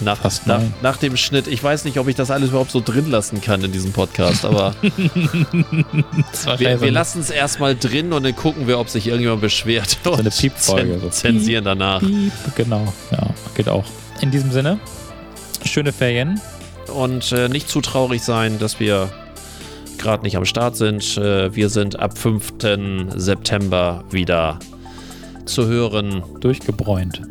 Nach, 0.00 0.18
nach, 0.46 0.60
nach, 0.80 0.96
dem 0.96 1.16
Schnitt. 1.16 1.48
Ich 1.48 1.62
weiß 1.62 1.84
nicht, 1.84 1.98
ob 1.98 2.06
ich 2.06 2.14
das 2.14 2.30
alles 2.30 2.50
überhaupt 2.50 2.70
so 2.70 2.80
drin 2.80 3.10
lassen 3.10 3.40
kann 3.40 3.64
in 3.64 3.72
diesem 3.72 3.92
Podcast, 3.92 4.44
aber 4.44 4.76
wir, 6.58 6.80
wir 6.80 6.92
lassen 6.92 7.20
es 7.20 7.30
erstmal 7.30 7.74
drin 7.74 8.12
und 8.12 8.22
dann 8.22 8.36
gucken 8.36 8.68
wir, 8.68 8.78
ob 8.78 8.88
sich 8.88 9.08
irgendjemand 9.08 9.40
beschwert. 9.40 9.98
So 10.04 10.12
eine 10.12 10.30
Piepfolge. 10.30 11.00
Zen 11.00 11.10
zensieren 11.10 11.64
danach. 11.64 11.98
Piep, 11.98 12.32
genau, 12.54 12.92
ja, 13.10 13.30
geht 13.56 13.68
auch. 13.68 13.84
In 14.20 14.30
diesem 14.30 14.50
Sinne, 14.50 14.78
schöne 15.64 15.92
Ferien. 15.92 16.40
Und 16.92 17.32
äh, 17.32 17.48
nicht 17.48 17.68
zu 17.68 17.80
traurig 17.80 18.22
sein, 18.22 18.58
dass 18.58 18.80
wir 18.80 19.10
gerade 19.98 20.22
nicht 20.22 20.36
am 20.36 20.44
Start 20.44 20.76
sind. 20.76 21.16
Äh, 21.18 21.54
wir 21.54 21.68
sind 21.68 21.98
ab 21.98 22.16
5. 22.16 22.54
September 23.16 24.04
wieder 24.10 24.58
zu 25.44 25.66
hören. 25.66 26.22
Durchgebräunt. 26.40 27.22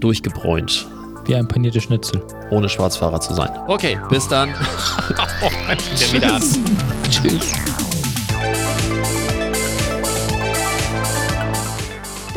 Durchgebräunt. 0.00 0.86
Wie 1.26 1.34
ein 1.34 1.48
paniertes 1.48 1.84
Schnitzel. 1.84 2.22
Ohne 2.50 2.68
Schwarzfahrer 2.68 3.20
zu 3.20 3.34
sein. 3.34 3.50
Okay, 3.66 3.98
bis 4.08 4.28
dann. 4.28 4.50
oh, 5.42 6.12
wieder 6.12 6.34
an. 6.34 6.42
Tschüss. 7.10 7.52